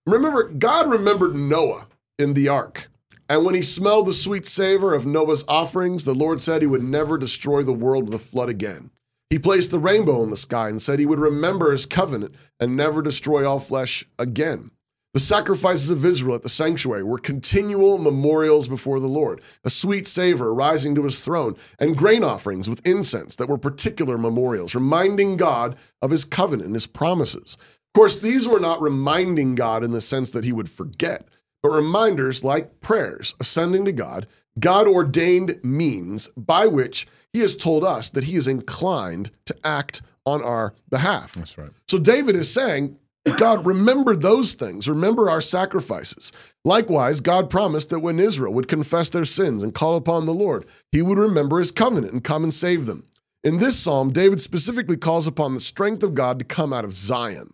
Remember, 0.07 0.45
God 0.45 0.91
remembered 0.91 1.35
Noah 1.35 1.87
in 2.19 2.35
the 2.35 2.49
ark. 2.49 2.91
And 3.29 3.45
when 3.45 3.55
he 3.55 3.63
smelled 3.63 4.07
the 4.07 4.13
sweet 4.13 4.47
savor 4.47 4.93
of 4.93 5.07
Noah's 5.07 5.45
offerings, 5.49 6.05
the 6.05 6.15
Lord 6.15 6.43
said 6.43 6.61
he 6.61 6.67
would 6.67 6.83
never 6.83 7.17
destroy 7.17 7.63
the 7.63 7.73
world 7.73 8.05
with 8.05 8.15
a 8.15 8.19
flood 8.19 8.49
again. 8.49 8.91
He 9.31 9.39
placed 9.39 9.71
the 9.71 9.79
rainbow 9.79 10.25
in 10.25 10.31
the 10.31 10.37
sky 10.37 10.69
and 10.69 10.83
said 10.83 10.99
he 10.99 11.07
would 11.07 11.21
remember 11.21 11.71
his 11.71 11.87
covenant 11.87 12.35
and 12.59 12.77
never 12.77 13.01
destroy 13.01 13.49
all 13.49 13.61
flesh 13.61 14.05
again. 14.19 14.73
The 15.15 15.21
sacrifices 15.21 15.91
of 15.91 16.05
Israel 16.05 16.37
at 16.37 16.43
the 16.43 16.49
sanctuary 16.49 17.03
were 17.03 17.19
continual 17.19 17.99
memorials 17.99 18.69
before 18.69 19.01
the 19.01 19.09
Lord, 19.09 19.41
a 19.65 19.71
sweet 19.71 20.07
savor 20.07 20.55
rising 20.55 20.95
to 20.97 21.05
his 21.05 21.21
throne, 21.21 21.57
and 21.81 21.97
grain 21.97 22.23
offerings 22.23 22.71
with 22.71 22.87
incense 22.87 23.35
that 23.37 23.49
were 23.49 23.59
particular 23.59 24.17
memorials, 24.17 24.75
reminding 24.75 25.37
God 25.37 25.77
of 26.01 26.13
his 26.13 26.25
covenant 26.25 26.67
and 26.67 26.77
his 26.77 26.87
promises. 26.87 27.57
Of 27.61 27.93
course, 27.95 28.19
these 28.19 28.47
were 28.47 28.61
not 28.61 28.81
reminding 28.81 29.57
God 29.57 29.83
in 29.83 29.91
the 29.91 30.01
sense 30.01 30.31
that 30.31 30.45
he 30.45 30.53
would 30.53 30.71
forget, 30.71 31.27
but 31.61 31.71
reminders 31.71 32.45
like 32.45 32.81
prayers 32.81 33.35
ascending 33.41 33.85
to 33.87 33.93
God, 33.93 34.29
God 34.61 34.87
ordained 34.87 35.59
means 35.65 36.29
by 36.37 36.69
which 36.69 37.09
he 37.33 37.41
has 37.41 37.57
told 37.57 37.85
us 37.85 38.11
that 38.11 38.25
he 38.25 38.37
is 38.37 38.49
inclined 38.49 39.31
to 39.47 39.57
act 39.65 40.03
on 40.27 40.43
our 40.43 40.75
behalf. 40.89 41.33
That's 41.33 41.57
right. 41.57 41.71
So 41.89 41.99
David 41.99 42.37
is 42.37 42.53
saying, 42.53 42.97
God, 43.39 43.67
remember 43.67 44.17
those 44.17 44.55
things. 44.55 44.89
Remember 44.89 45.29
our 45.29 45.41
sacrifices. 45.41 46.33
Likewise, 46.65 47.21
God 47.21 47.51
promised 47.51 47.91
that 47.91 48.01
when 48.01 48.19
Israel 48.19 48.53
would 48.55 48.69
confess 48.69 49.11
their 49.11 49.25
sins 49.25 49.63
and 49.63 49.75
call 49.75 49.97
upon 49.97 50.27
the 50.27 50.35
Lord, 50.35 50.65
he 50.91 51.03
would 51.03 51.19
remember 51.19 51.59
his 51.59 51.71
covenant 51.71 52.13
and 52.13 52.25
come 52.25 52.43
and 52.43 52.53
save 52.53 52.87
them. 52.87 53.05
In 53.45 53.59
this 53.59 53.79
psalm, 53.79 54.11
David 54.13 54.41
specifically 54.41 54.97
calls 54.97 55.27
upon 55.27 55.55
the 55.55 55.61
strength 55.61 56.03
of 56.03 56.15
God 56.15 56.39
to 56.39 56.45
come 56.45 56.73
out 56.73 56.85
of 56.85 56.93
Zion. 56.93 57.53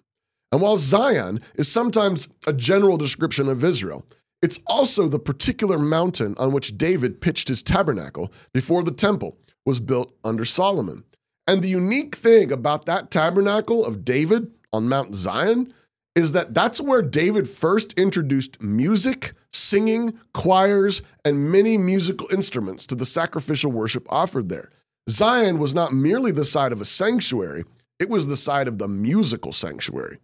And 0.53 0.61
while 0.61 0.77
Zion 0.77 1.41
is 1.57 1.71
sometimes 1.71 2.29
a 2.47 2.53
general 2.53 2.97
description 2.97 3.49
of 3.49 3.65
Israel, 3.65 4.07
it's 4.43 4.61
also 4.67 5.09
the 5.09 5.19
particular 5.19 5.79
mountain 5.79 6.35
on 6.39 6.53
which 6.53 6.79
David 6.79 7.21
pitched 7.21 7.49
his 7.49 7.63
tabernacle 7.63 8.33
before 8.53 8.83
the 8.83 8.93
temple 8.93 9.37
was 9.67 9.81
built 9.81 10.13
under 10.25 10.47
Solomon. 10.47 11.05
And 11.47 11.61
the 11.61 11.69
unique 11.69 12.15
thing 12.15 12.51
about 12.51 12.87
that 12.87 13.11
tabernacle 13.11 13.85
of 13.85 14.05
David 14.05 14.57
on 14.73 14.89
Mount 14.89 15.15
Zion 15.15 15.75
is 16.15 16.33
that 16.33 16.55
that's 16.55 16.81
where 16.81 17.03
David 17.03 17.47
first 17.47 17.93
introduced 17.93 18.63
music, 18.63 19.35
singing, 19.53 20.19
choirs, 20.33 21.03
and 21.25 21.51
many 21.53 21.77
musical 21.77 22.27
instruments 22.33 22.87
to 22.87 22.95
the 22.95 23.05
sacrificial 23.05 23.71
worship 23.71 24.07
offered 24.09 24.49
there. 24.49 24.71
Zion 25.11 25.59
was 25.59 25.75
not 25.75 25.93
merely 25.93 26.33
the 26.33 26.45
site 26.45 26.73
of 26.73 26.81
a 26.81 26.87
sanctuary, 26.87 27.65
it 27.99 28.09
was 28.09 28.27
the 28.27 28.37
site 28.37 28.67
of 28.67 28.79
the 28.79 28.89
musical 28.89 29.53
sanctuary. 29.53 30.19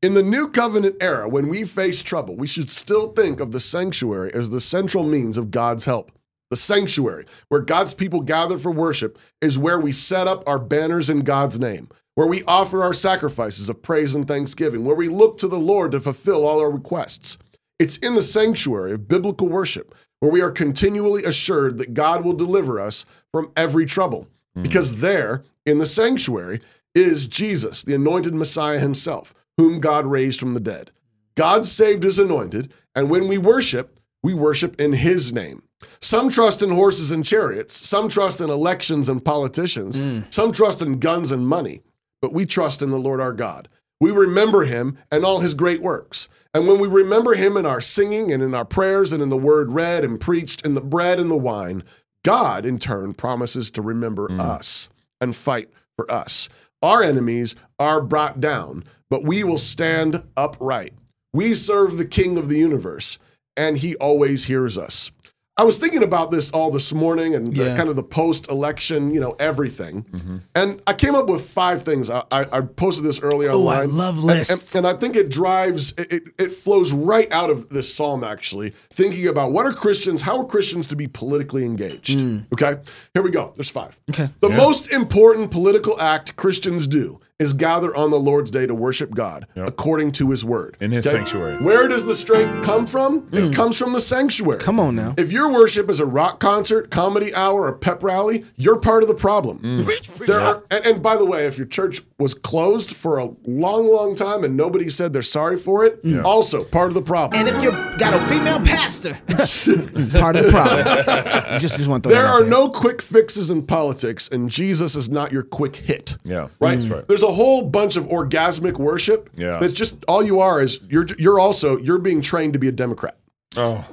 In 0.00 0.14
the 0.14 0.22
New 0.22 0.48
Covenant 0.48 0.96
era, 1.00 1.28
when 1.28 1.48
we 1.48 1.64
face 1.64 2.02
trouble, 2.02 2.34
we 2.34 2.46
should 2.46 2.70
still 2.70 3.12
think 3.12 3.38
of 3.38 3.52
the 3.52 3.60
sanctuary 3.60 4.32
as 4.34 4.50
the 4.50 4.60
central 4.60 5.04
means 5.04 5.36
of 5.36 5.50
God's 5.50 5.84
help. 5.84 6.10
The 6.52 6.56
sanctuary, 6.56 7.24
where 7.48 7.62
God's 7.62 7.94
people 7.94 8.20
gather 8.20 8.58
for 8.58 8.70
worship, 8.70 9.18
is 9.40 9.58
where 9.58 9.80
we 9.80 9.90
set 9.90 10.28
up 10.28 10.46
our 10.46 10.58
banners 10.58 11.08
in 11.08 11.20
God's 11.20 11.58
name, 11.58 11.88
where 12.14 12.26
we 12.26 12.42
offer 12.42 12.82
our 12.82 12.92
sacrifices 12.92 13.70
of 13.70 13.80
praise 13.80 14.14
and 14.14 14.28
thanksgiving, 14.28 14.84
where 14.84 14.94
we 14.94 15.08
look 15.08 15.38
to 15.38 15.48
the 15.48 15.56
Lord 15.56 15.92
to 15.92 16.00
fulfill 16.00 16.46
all 16.46 16.60
our 16.60 16.70
requests. 16.70 17.38
It's 17.78 17.96
in 17.96 18.16
the 18.16 18.20
sanctuary 18.20 18.92
of 18.92 19.08
biblical 19.08 19.48
worship 19.48 19.94
where 20.20 20.30
we 20.30 20.42
are 20.42 20.50
continually 20.50 21.24
assured 21.24 21.78
that 21.78 21.94
God 21.94 22.22
will 22.22 22.34
deliver 22.34 22.78
us 22.78 23.06
from 23.32 23.50
every 23.56 23.86
trouble. 23.86 24.28
Hmm. 24.54 24.62
Because 24.62 25.00
there, 25.00 25.44
in 25.64 25.78
the 25.78 25.86
sanctuary, 25.86 26.60
is 26.94 27.28
Jesus, 27.28 27.82
the 27.82 27.94
anointed 27.94 28.34
Messiah 28.34 28.78
himself, 28.78 29.32
whom 29.56 29.80
God 29.80 30.04
raised 30.04 30.38
from 30.38 30.52
the 30.52 30.60
dead. 30.60 30.90
God 31.34 31.64
saved 31.64 32.02
his 32.02 32.18
anointed, 32.18 32.74
and 32.94 33.08
when 33.08 33.26
we 33.26 33.38
worship, 33.38 33.98
we 34.22 34.34
worship 34.34 34.78
in 34.78 34.92
his 34.92 35.32
name. 35.32 35.62
Some 36.02 36.30
trust 36.30 36.62
in 36.62 36.70
horses 36.70 37.12
and 37.12 37.24
chariots, 37.24 37.74
some 37.74 38.08
trust 38.08 38.40
in 38.40 38.50
elections 38.50 39.08
and 39.08 39.24
politicians, 39.24 39.98
hmm. 39.98 40.20
some 40.30 40.50
trust 40.50 40.82
in 40.82 40.98
guns 40.98 41.30
and 41.30 41.46
money, 41.46 41.82
but 42.20 42.32
we 42.32 42.44
trust 42.44 42.82
in 42.82 42.90
the 42.90 42.98
Lord 42.98 43.20
our 43.20 43.32
God. 43.32 43.68
We 44.00 44.10
remember 44.10 44.64
him 44.64 44.98
and 45.12 45.24
all 45.24 45.38
his 45.38 45.54
great 45.54 45.80
works. 45.80 46.28
And 46.52 46.66
when 46.66 46.80
we 46.80 46.88
remember 46.88 47.34
him 47.34 47.56
in 47.56 47.64
our 47.64 47.80
singing 47.80 48.32
and 48.32 48.42
in 48.42 48.52
our 48.52 48.64
prayers 48.64 49.12
and 49.12 49.22
in 49.22 49.28
the 49.28 49.36
word 49.36 49.70
read 49.70 50.02
and 50.02 50.18
preached, 50.18 50.66
in 50.66 50.74
the 50.74 50.80
bread 50.80 51.20
and 51.20 51.30
the 51.30 51.36
wine, 51.36 51.84
God 52.24 52.66
in 52.66 52.80
turn 52.80 53.14
promises 53.14 53.70
to 53.70 53.80
remember 53.80 54.26
hmm. 54.26 54.40
us 54.40 54.88
and 55.20 55.36
fight 55.36 55.70
for 55.96 56.10
us. 56.10 56.48
Our 56.82 57.04
enemies 57.04 57.54
are 57.78 58.02
brought 58.02 58.40
down, 58.40 58.82
but 59.08 59.22
we 59.22 59.44
will 59.44 59.56
stand 59.56 60.24
upright. 60.36 60.94
We 61.32 61.54
serve 61.54 61.96
the 61.96 62.04
King 62.04 62.38
of 62.38 62.48
the 62.48 62.58
universe, 62.58 63.20
and 63.56 63.78
he 63.78 63.94
always 63.96 64.46
hears 64.46 64.76
us. 64.76 65.12
I 65.58 65.64
was 65.64 65.76
thinking 65.76 66.02
about 66.02 66.30
this 66.30 66.50
all 66.50 66.70
this 66.70 66.94
morning 66.94 67.34
and 67.34 67.46
the- 67.54 67.64
Yeah. 67.66 67.76
kind 67.76 67.90
of 67.90 67.94
the 67.96 68.02
post 68.02 68.50
election, 68.50 69.12
you 69.12 69.20
know, 69.20 69.36
everything. 69.38 70.06
And 70.54 70.80
I 70.86 70.94
came 70.94 71.14
up 71.14 71.26
with 71.28 71.42
five 71.44 71.82
things. 71.82 72.08
I, 72.08 72.22
I, 72.32 72.46
I 72.50 72.60
posted 72.62 73.04
this 73.04 73.20
earlier 73.20 73.50
Ooh, 73.50 73.66
I 73.68 73.84
love 73.84 74.16
And- 74.16 74.24
lists. 74.24 74.74
And, 74.74 74.86
and 74.86 74.96
I 74.96 74.98
think 74.98 75.14
it 75.14 75.28
drives, 75.28 75.92
it, 75.98 76.22
it, 76.38 76.52
flows 76.52 76.92
right 76.94 77.30
out 77.32 77.50
of 77.50 77.68
this 77.68 77.92
psalm, 77.92 78.24
actually, 78.24 78.72
thinking 78.90 79.26
about 79.28 79.52
what 79.52 79.66
are 79.66 79.72
Christians, 79.74 80.22
how 80.22 80.38
are 80.38 80.46
Christians 80.46 80.86
to 80.86 80.96
be 80.96 81.06
politically 81.06 81.64
engaged? 81.66 82.18
Okay, 82.54 82.76
here 83.12 83.22
we 83.22 83.30
go. 83.30 83.52
There's 83.54 83.70
five. 83.70 84.00
Mm. 84.10 84.14
Okay. 84.14 84.32
The 84.40 84.48
most 84.48 84.90
important 84.90 85.50
political 85.50 86.00
act 86.00 86.34
Christians 86.36 86.86
do 86.86 87.20
is 87.42 87.52
gather 87.52 87.94
on 87.94 88.10
the 88.10 88.18
Lord's 88.18 88.50
day 88.50 88.66
to 88.66 88.74
worship 88.74 89.14
God 89.14 89.46
according 89.56 90.12
to 90.12 90.30
his 90.30 90.44
word. 90.44 90.76
In 90.80 90.92
his 90.92 91.04
sanctuary. 91.04 91.56
Where 91.62 91.88
does 91.88 92.06
the 92.06 92.14
strength 92.14 92.64
come 92.64 92.86
from? 92.86 93.28
It 93.32 93.54
comes 93.54 93.76
from 93.76 93.92
the 93.92 94.00
sanctuary. 94.00 94.58
Mm. 94.58 94.62
Come 94.62 94.80
on 94.80 94.94
now. 94.96 95.14
If 95.18 95.32
your 95.32 95.52
worship 95.52 95.90
is 95.90 96.00
a 96.00 96.06
rock 96.06 96.40
concert, 96.40 96.90
comedy 96.90 97.34
hour, 97.34 97.62
or 97.62 97.72
pep 97.72 98.02
rally, 98.02 98.44
you're 98.56 98.78
part 98.78 99.02
of 99.02 99.08
the 99.08 99.14
problem. 99.14 99.58
Mm. 99.58 100.26
There 100.26 100.40
are, 100.40 100.64
and, 100.70 100.86
and 100.86 101.02
by 101.02 101.16
the 101.16 101.26
way, 101.26 101.46
if 101.46 101.58
your 101.58 101.66
church 101.66 102.00
was 102.18 102.34
closed 102.34 102.94
for 102.94 103.18
a 103.18 103.28
long, 103.44 103.88
long 103.88 104.14
time 104.14 104.44
and 104.44 104.56
nobody 104.56 104.88
said 104.88 105.12
they're 105.12 105.22
sorry 105.22 105.58
for 105.58 105.84
it, 105.84 106.00
also 106.24 106.64
part 106.64 106.88
of 106.88 106.94
the 106.94 107.02
problem. 107.02 107.40
And 107.40 107.48
if 107.48 107.62
you 107.62 107.70
got 107.98 108.14
a 108.14 108.20
female 108.28 108.60
pastor, 108.82 109.10
part 110.18 110.36
of 110.36 110.44
the 110.44 110.48
problem. 110.50 111.58
just, 111.60 111.76
just 111.76 111.88
want 111.88 112.02
to 112.04 112.08
there 112.08 112.26
are 112.26 112.40
there. 112.42 112.50
no 112.50 112.68
quick 112.68 113.00
fixes 113.02 113.50
in 113.50 113.62
politics, 113.66 114.28
and 114.30 114.50
Jesus 114.50 114.94
is 114.96 115.08
not 115.08 115.32
your 115.32 115.42
quick 115.42 115.76
hit. 115.76 116.16
Yeah, 116.24 116.48
right. 116.60 116.74
that's 116.76 116.88
right. 116.88 117.06
There's 117.08 117.22
a 117.22 117.32
whole 117.32 117.62
bunch 117.62 117.96
of 117.96 118.06
orgasmic 118.06 118.78
worship. 118.78 119.30
Yeah. 119.36 119.58
that's 119.60 119.72
just 119.72 120.04
all 120.06 120.22
you 120.22 120.40
are 120.40 120.60
is 120.60 120.80
you're 120.88 121.06
you're 121.18 121.38
also 121.40 121.78
you're 121.78 121.98
being 121.98 122.20
trained 122.22 122.52
to 122.54 122.58
be 122.58 122.68
a 122.68 122.72
Democrat. 122.72 123.16
Oh, 123.56 123.84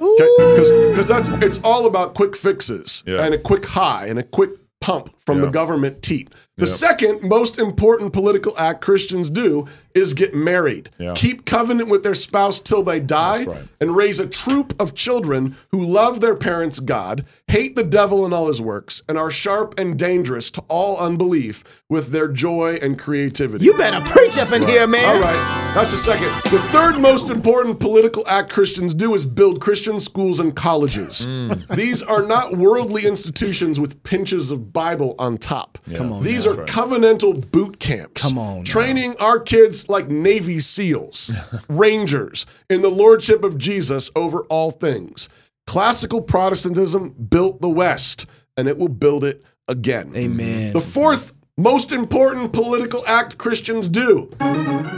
because 0.94 1.06
that's 1.08 1.28
it's 1.44 1.60
all 1.62 1.86
about 1.86 2.14
quick 2.14 2.34
fixes 2.36 3.02
Yeah. 3.06 3.22
and 3.22 3.34
a 3.34 3.38
quick 3.38 3.66
high 3.66 4.06
and 4.06 4.18
a 4.18 4.22
quick 4.22 4.50
pump 4.80 5.14
from 5.30 5.40
the 5.40 5.48
government 5.48 6.02
teat. 6.02 6.28
The 6.56 6.66
Yep. 6.66 6.76
second 6.76 7.22
most 7.22 7.58
important 7.58 8.12
political 8.12 8.52
act 8.58 8.82
Christians 8.82 9.30
do 9.30 9.66
is 9.94 10.12
get 10.12 10.34
married. 10.34 10.90
Yeah. 10.98 11.14
Keep 11.16 11.46
covenant 11.46 11.88
with 11.88 12.02
their 12.02 12.14
spouse 12.14 12.60
till 12.60 12.82
they 12.82 13.00
die 13.00 13.44
right. 13.44 13.62
and 13.80 13.96
raise 13.96 14.20
a 14.20 14.26
troop 14.26 14.74
of 14.78 14.94
children 14.94 15.56
who 15.72 15.82
love 15.82 16.20
their 16.20 16.34
parents' 16.36 16.78
God, 16.78 17.24
hate 17.48 17.76
the 17.76 17.82
devil 17.82 18.24
and 18.24 18.32
all 18.34 18.46
his 18.48 18.60
works, 18.60 19.02
and 19.08 19.16
are 19.18 19.30
sharp 19.30 19.74
and 19.78 19.98
dangerous 19.98 20.50
to 20.52 20.60
all 20.68 20.98
unbelief 20.98 21.64
with 21.88 22.12
their 22.12 22.28
joy 22.28 22.78
and 22.82 22.98
creativity. 22.98 23.64
You 23.64 23.74
better 23.74 24.00
preach 24.04 24.36
up 24.38 24.52
in 24.52 24.66
here, 24.68 24.86
man. 24.86 25.16
All 25.16 25.20
right, 25.20 25.72
that's 25.74 25.90
the 25.90 25.96
second. 25.96 26.28
The 26.52 26.62
third 26.70 27.00
most 27.00 27.30
important 27.30 27.80
political 27.80 28.26
act 28.28 28.52
Christians 28.52 28.92
do 28.94 29.14
is 29.14 29.24
build 29.26 29.60
Christian 29.60 29.98
schools 29.98 30.38
and 30.38 30.54
colleges. 30.54 31.26
Mm. 31.26 31.74
These 31.74 32.02
are 32.02 32.22
not 32.22 32.56
worldly 32.56 33.06
institutions 33.06 33.80
with 33.80 34.02
pinches 34.04 34.50
of 34.50 34.72
Bible 34.72 35.16
on 35.20 35.38
top. 35.38 35.78
Come 35.94 36.12
on 36.12 36.22
These 36.22 36.46
now. 36.46 36.52
are 36.52 36.64
covenantal 36.64 37.50
boot 37.50 37.78
camps. 37.78 38.22
Come 38.22 38.38
on 38.38 38.58
now. 38.58 38.64
Training 38.64 39.16
our 39.18 39.38
kids 39.38 39.88
like 39.88 40.08
Navy 40.08 40.58
SEALs, 40.58 41.30
Rangers, 41.68 42.46
in 42.68 42.80
the 42.82 42.88
lordship 42.88 43.44
of 43.44 43.58
Jesus 43.58 44.10
over 44.16 44.44
all 44.44 44.70
things. 44.70 45.28
Classical 45.66 46.22
Protestantism 46.22 47.10
built 47.10 47.60
the 47.60 47.68
West, 47.68 48.26
and 48.56 48.66
it 48.66 48.78
will 48.78 48.88
build 48.88 49.22
it 49.24 49.44
again. 49.68 50.12
Amen. 50.16 50.72
The 50.72 50.80
fourth 50.80 51.34
most 51.56 51.92
important 51.92 52.52
political 52.54 53.06
act 53.06 53.36
Christians 53.36 53.88
do 53.88 54.30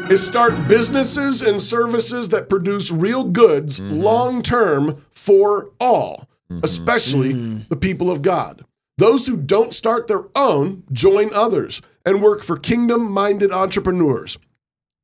is 0.09 0.25
start 0.25 0.69
businesses 0.69 1.43
and 1.43 1.61
services 1.61 2.29
that 2.29 2.49
produce 2.49 2.93
real 2.93 3.25
goods 3.25 3.81
mm-hmm. 3.81 3.97
long 3.97 4.43
term 4.43 5.05
for 5.11 5.71
all, 5.81 6.29
mm-hmm. 6.49 6.61
especially 6.63 7.35
mm. 7.35 7.69
the 7.69 7.77
people 7.77 8.11
of 8.11 8.23
God. 8.23 8.65
Those 9.03 9.27
who 9.27 9.37
don't 9.37 9.75
start 9.75 10.07
their 10.07 10.27
own 10.37 10.85
join 10.93 11.35
others 11.35 11.83
and 12.07 12.23
work 12.23 12.45
for 12.45 12.57
kingdom 12.57 13.11
minded 13.11 13.51
entrepreneurs, 13.51 14.39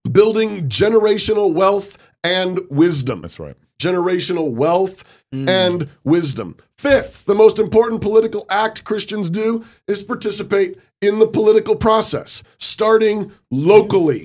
building 0.08 0.68
generational 0.68 1.52
wealth 1.52 1.98
and 2.22 2.60
wisdom 2.70 3.22
that's 3.22 3.40
right. 3.40 3.56
generational 3.80 4.52
wealth 4.52 5.02
and 5.32 5.88
wisdom. 6.04 6.56
Fifth, 6.78 7.24
the 7.24 7.34
most 7.34 7.58
important 7.58 8.00
political 8.00 8.46
act 8.48 8.84
Christians 8.84 9.30
do 9.30 9.64
is 9.88 10.04
participate 10.04 10.78
in 11.02 11.18
the 11.18 11.26
political 11.26 11.74
process, 11.74 12.44
starting 12.56 13.32
locally. 13.50 14.24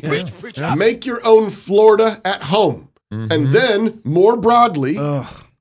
Make 0.78 1.08
your 1.08 1.26
own 1.26 1.50
Florida 1.50 2.22
at 2.24 2.44
home. 2.44 2.90
And 3.10 3.32
mm-hmm. 3.32 3.52
then, 3.52 4.02
more 4.04 4.38
broadly, 4.38 5.00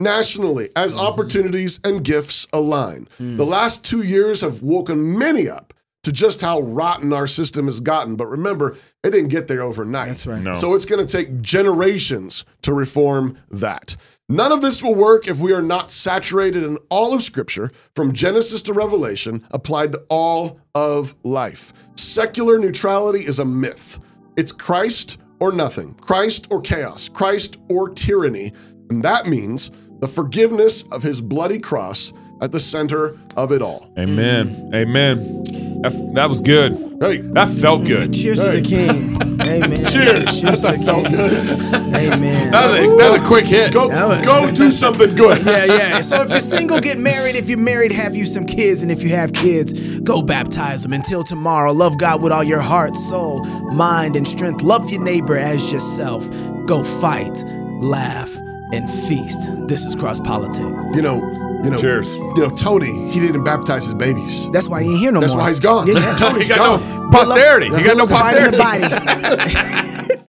nationally, 0.02 0.70
as 0.76 0.94
mm-hmm. 0.94 1.06
opportunities 1.06 1.80
and 1.84 2.04
gifts 2.04 2.46
align. 2.52 3.08
Mm. 3.20 3.36
The 3.36 3.46
last 3.46 3.84
two 3.84 4.02
years 4.02 4.40
have 4.40 4.62
woken 4.62 5.18
many 5.18 5.48
up 5.48 5.72
to 6.02 6.12
just 6.12 6.40
how 6.40 6.60
rotten 6.60 7.12
our 7.12 7.26
system 7.26 7.66
has 7.66 7.80
gotten. 7.80 8.16
But 8.16 8.26
remember, 8.26 8.76
it 9.04 9.10
didn't 9.10 9.28
get 9.28 9.46
there 9.46 9.62
overnight. 9.62 10.08
That's 10.08 10.26
right. 10.26 10.42
No. 10.42 10.52
So 10.52 10.74
it's 10.74 10.84
going 10.84 11.04
to 11.04 11.10
take 11.10 11.40
generations 11.40 12.44
to 12.62 12.74
reform 12.74 13.38
that. 13.50 13.96
None 14.28 14.50
of 14.50 14.62
this 14.62 14.82
will 14.82 14.94
work 14.94 15.28
if 15.28 15.40
we 15.40 15.52
are 15.52 15.62
not 15.62 15.90
saturated 15.90 16.64
in 16.64 16.78
all 16.88 17.12
of 17.12 17.22
Scripture, 17.22 17.70
from 17.94 18.12
Genesis 18.12 18.62
to 18.62 18.72
Revelation, 18.72 19.46
applied 19.50 19.92
to 19.92 20.02
all 20.08 20.58
of 20.74 21.14
life. 21.22 21.72
Secular 21.96 22.58
neutrality 22.58 23.26
is 23.26 23.38
a 23.38 23.44
myth. 23.44 23.98
It's 24.36 24.52
Christ 24.52 25.18
or 25.38 25.52
nothing, 25.52 25.94
Christ 25.94 26.46
or 26.50 26.60
chaos, 26.60 27.08
Christ 27.08 27.58
or 27.68 27.90
tyranny. 27.90 28.52
And 28.90 29.02
that 29.02 29.26
means 29.26 29.70
the 30.02 30.08
forgiveness 30.08 30.82
of 30.90 31.04
his 31.04 31.20
bloody 31.20 31.60
cross 31.60 32.12
at 32.40 32.50
the 32.50 32.58
center 32.58 33.16
of 33.36 33.52
it 33.52 33.62
all. 33.62 33.88
Amen. 33.96 34.72
Amen. 34.74 35.44
That, 35.82 36.10
that 36.14 36.28
was 36.28 36.40
good. 36.40 36.72
Hey, 37.00 37.18
That 37.18 37.48
felt 37.48 37.86
good. 37.86 38.12
Cheers 38.12 38.42
to 38.42 38.50
the 38.50 38.62
king. 38.62 39.16
Amen. 39.40 39.76
cheers. 39.86 40.40
Cheers 40.40 40.60
to 40.62 40.72
the 40.72 40.82
felt 40.84 41.06
king. 41.06 41.16
good. 41.16 41.94
Amen. 41.94 42.50
That 42.50 42.72
was, 42.72 42.80
a, 42.80 42.96
that 42.96 43.12
was 43.12 43.22
a 43.22 43.26
quick 43.28 43.46
hit. 43.46 43.72
Go, 43.72 43.86
was- 43.88 44.26
go 44.26 44.50
do 44.50 44.72
something 44.72 45.14
good. 45.14 45.40
yeah, 45.46 45.66
yeah. 45.66 46.00
So 46.00 46.22
if 46.22 46.30
you're 46.30 46.40
single, 46.40 46.80
get 46.80 46.98
married. 46.98 47.36
If 47.36 47.48
you're 47.48 47.58
married, 47.60 47.92
have 47.92 48.16
you 48.16 48.24
some 48.24 48.44
kids. 48.44 48.82
And 48.82 48.90
if 48.90 49.04
you 49.04 49.10
have 49.10 49.32
kids, 49.32 50.00
go 50.00 50.20
baptize 50.20 50.82
them. 50.82 50.92
Until 50.92 51.22
tomorrow, 51.22 51.70
love 51.72 51.96
God 51.96 52.20
with 52.22 52.32
all 52.32 52.42
your 52.42 52.60
heart, 52.60 52.96
soul, 52.96 53.44
mind, 53.70 54.16
and 54.16 54.26
strength. 54.26 54.62
Love 54.62 54.90
your 54.90 55.00
neighbor 55.00 55.36
as 55.36 55.72
yourself. 55.72 56.28
Go 56.66 56.82
fight, 56.82 57.44
laugh, 57.80 58.36
and 58.72 58.88
feast. 58.90 59.48
This 59.68 59.84
is 59.84 59.94
Cross 59.94 60.20
Politic. 60.20 60.60
You 60.94 61.02
know, 61.02 61.16
you 61.64 61.70
know. 61.70 61.78
Cheers. 61.78 62.16
You 62.16 62.36
know, 62.38 62.50
Tony, 62.56 63.10
he 63.10 63.20
didn't 63.20 63.44
baptize 63.44 63.84
his 63.84 63.94
babies. 63.94 64.50
That's 64.50 64.68
why 64.68 64.82
he 64.82 64.90
ain't 64.90 64.98
here 64.98 65.12
no 65.12 65.20
That's 65.20 65.34
more. 65.34 65.44
That's 65.44 65.46
why 65.46 65.48
he's 65.50 65.60
gone. 65.60 65.86
Yeah, 65.86 65.94
yeah. 65.94 66.16
Tony's 66.30 66.42
He 66.46 66.54
got 66.54 66.80
gone. 66.80 67.04
no 67.04 67.10
posterity. 67.10 67.66
He 67.76 67.82
got 67.84 67.96
no 67.96 68.06
posterity. 68.06 68.58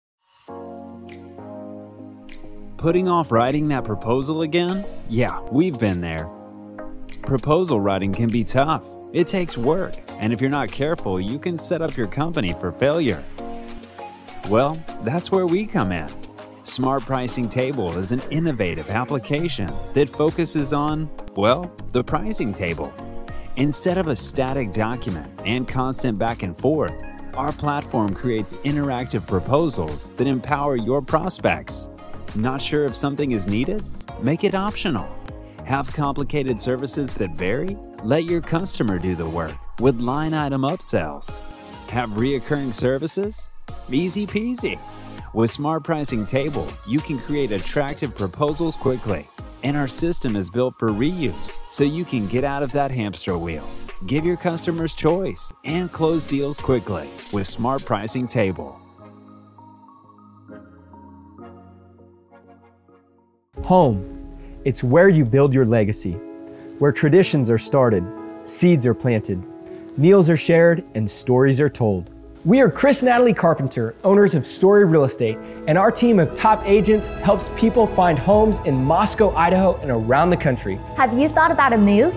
Putting 2.76 3.08
off 3.08 3.30
writing 3.30 3.68
that 3.68 3.84
proposal 3.84 4.42
again? 4.42 4.84
Yeah, 5.08 5.40
we've 5.52 5.78
been 5.78 6.00
there. 6.00 6.28
Proposal 7.22 7.80
writing 7.80 8.12
can 8.12 8.28
be 8.28 8.42
tough. 8.42 8.84
It 9.12 9.28
takes 9.28 9.56
work, 9.56 9.94
and 10.18 10.32
if 10.32 10.40
you're 10.40 10.50
not 10.50 10.72
careful, 10.72 11.20
you 11.20 11.38
can 11.38 11.58
set 11.58 11.80
up 11.80 11.96
your 11.96 12.08
company 12.08 12.54
for 12.54 12.72
failure. 12.72 13.22
Well, 14.48 14.82
that's 15.02 15.30
where 15.30 15.46
we 15.46 15.66
come 15.66 15.92
in. 15.92 16.10
Smart 16.64 17.04
Pricing 17.04 17.48
Table 17.48 17.98
is 17.98 18.12
an 18.12 18.22
innovative 18.30 18.88
application 18.88 19.68
that 19.94 20.08
focuses 20.08 20.72
on, 20.72 21.10
well, 21.34 21.72
the 21.88 22.04
pricing 22.04 22.54
table. 22.54 22.94
Instead 23.56 23.98
of 23.98 24.06
a 24.06 24.14
static 24.14 24.72
document 24.72 25.28
and 25.44 25.66
constant 25.66 26.20
back 26.20 26.44
and 26.44 26.56
forth, 26.56 27.04
our 27.34 27.50
platform 27.50 28.14
creates 28.14 28.54
interactive 28.58 29.26
proposals 29.26 30.10
that 30.10 30.28
empower 30.28 30.76
your 30.76 31.02
prospects. 31.02 31.88
Not 32.36 32.62
sure 32.62 32.84
if 32.84 32.94
something 32.94 33.32
is 33.32 33.48
needed? 33.48 33.82
Make 34.20 34.44
it 34.44 34.54
optional. 34.54 35.08
Have 35.66 35.92
complicated 35.92 36.60
services 36.60 37.12
that 37.14 37.30
vary? 37.32 37.76
Let 38.04 38.24
your 38.24 38.40
customer 38.40 39.00
do 39.00 39.16
the 39.16 39.28
work 39.28 39.56
with 39.80 39.98
line 39.98 40.32
item 40.32 40.62
upsells. 40.62 41.40
Have 41.88 42.10
reoccurring 42.10 42.72
services? 42.72 43.50
Easy 43.90 44.26
peasy. 44.26 44.78
With 45.34 45.48
Smart 45.48 45.82
Pricing 45.82 46.26
Table, 46.26 46.68
you 46.86 47.00
can 47.00 47.18
create 47.18 47.52
attractive 47.52 48.14
proposals 48.14 48.76
quickly. 48.76 49.26
And 49.62 49.78
our 49.78 49.88
system 49.88 50.36
is 50.36 50.50
built 50.50 50.74
for 50.78 50.90
reuse, 50.90 51.62
so 51.68 51.84
you 51.84 52.04
can 52.04 52.26
get 52.26 52.44
out 52.44 52.62
of 52.62 52.70
that 52.72 52.90
hamster 52.90 53.38
wheel. 53.38 53.66
Give 54.06 54.26
your 54.26 54.36
customers 54.36 54.92
choice 54.92 55.50
and 55.64 55.90
close 55.90 56.26
deals 56.26 56.58
quickly 56.58 57.08
with 57.32 57.46
Smart 57.46 57.82
Pricing 57.86 58.26
Table. 58.26 58.78
Home. 63.62 64.28
It's 64.66 64.84
where 64.84 65.08
you 65.08 65.24
build 65.24 65.54
your 65.54 65.64
legacy, 65.64 66.12
where 66.78 66.92
traditions 66.92 67.48
are 67.48 67.56
started, 67.56 68.04
seeds 68.44 68.84
are 68.84 68.92
planted, 68.92 69.42
meals 69.96 70.28
are 70.28 70.36
shared, 70.36 70.84
and 70.94 71.10
stories 71.10 71.58
are 71.58 71.70
told. 71.70 72.10
We 72.44 72.60
are 72.60 72.68
Chris 72.68 73.02
and 73.02 73.08
Natalie 73.08 73.34
Carpenter, 73.34 73.94
owners 74.02 74.34
of 74.34 74.48
Story 74.48 74.84
Real 74.84 75.04
Estate, 75.04 75.38
and 75.68 75.78
our 75.78 75.92
team 75.92 76.18
of 76.18 76.34
top 76.34 76.66
agents 76.66 77.06
helps 77.06 77.48
people 77.56 77.86
find 77.86 78.18
homes 78.18 78.58
in 78.64 78.82
Moscow, 78.82 79.32
Idaho, 79.36 79.76
and 79.76 79.92
around 79.92 80.30
the 80.30 80.36
country. 80.36 80.74
Have 80.96 81.16
you 81.16 81.28
thought 81.28 81.52
about 81.52 81.72
a 81.72 81.78
move? 81.78 82.12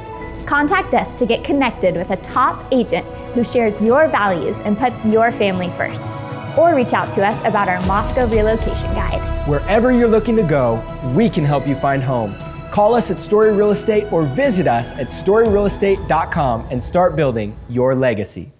Contact 0.47 0.95
us 0.95 1.19
to 1.19 1.27
get 1.27 1.43
connected 1.43 1.95
with 1.95 2.09
a 2.09 2.15
top 2.23 2.65
agent 2.71 3.05
who 3.35 3.43
shares 3.43 3.79
your 3.79 4.07
values 4.07 4.57
and 4.61 4.75
puts 4.79 5.05
your 5.05 5.31
family 5.31 5.69
first. 5.77 6.19
Or 6.57 6.73
reach 6.73 6.93
out 6.93 7.13
to 7.13 7.23
us 7.23 7.39
about 7.41 7.69
our 7.69 7.79
Moscow 7.85 8.25
relocation 8.25 8.95
guide. 8.95 9.21
Wherever 9.47 9.91
you're 9.91 10.07
looking 10.07 10.35
to 10.37 10.43
go, 10.43 10.81
we 11.15 11.29
can 11.29 11.45
help 11.45 11.67
you 11.67 11.75
find 11.75 12.01
home. 12.01 12.33
Call 12.71 12.95
us 12.95 13.11
at 13.11 13.21
Story 13.21 13.53
Real 13.53 13.69
Estate 13.69 14.11
or 14.11 14.23
visit 14.23 14.65
us 14.65 14.89
at 14.93 15.09
storyrealestate.com 15.09 16.67
and 16.71 16.81
start 16.81 17.15
building 17.15 17.55
your 17.69 17.93
legacy. 17.93 18.55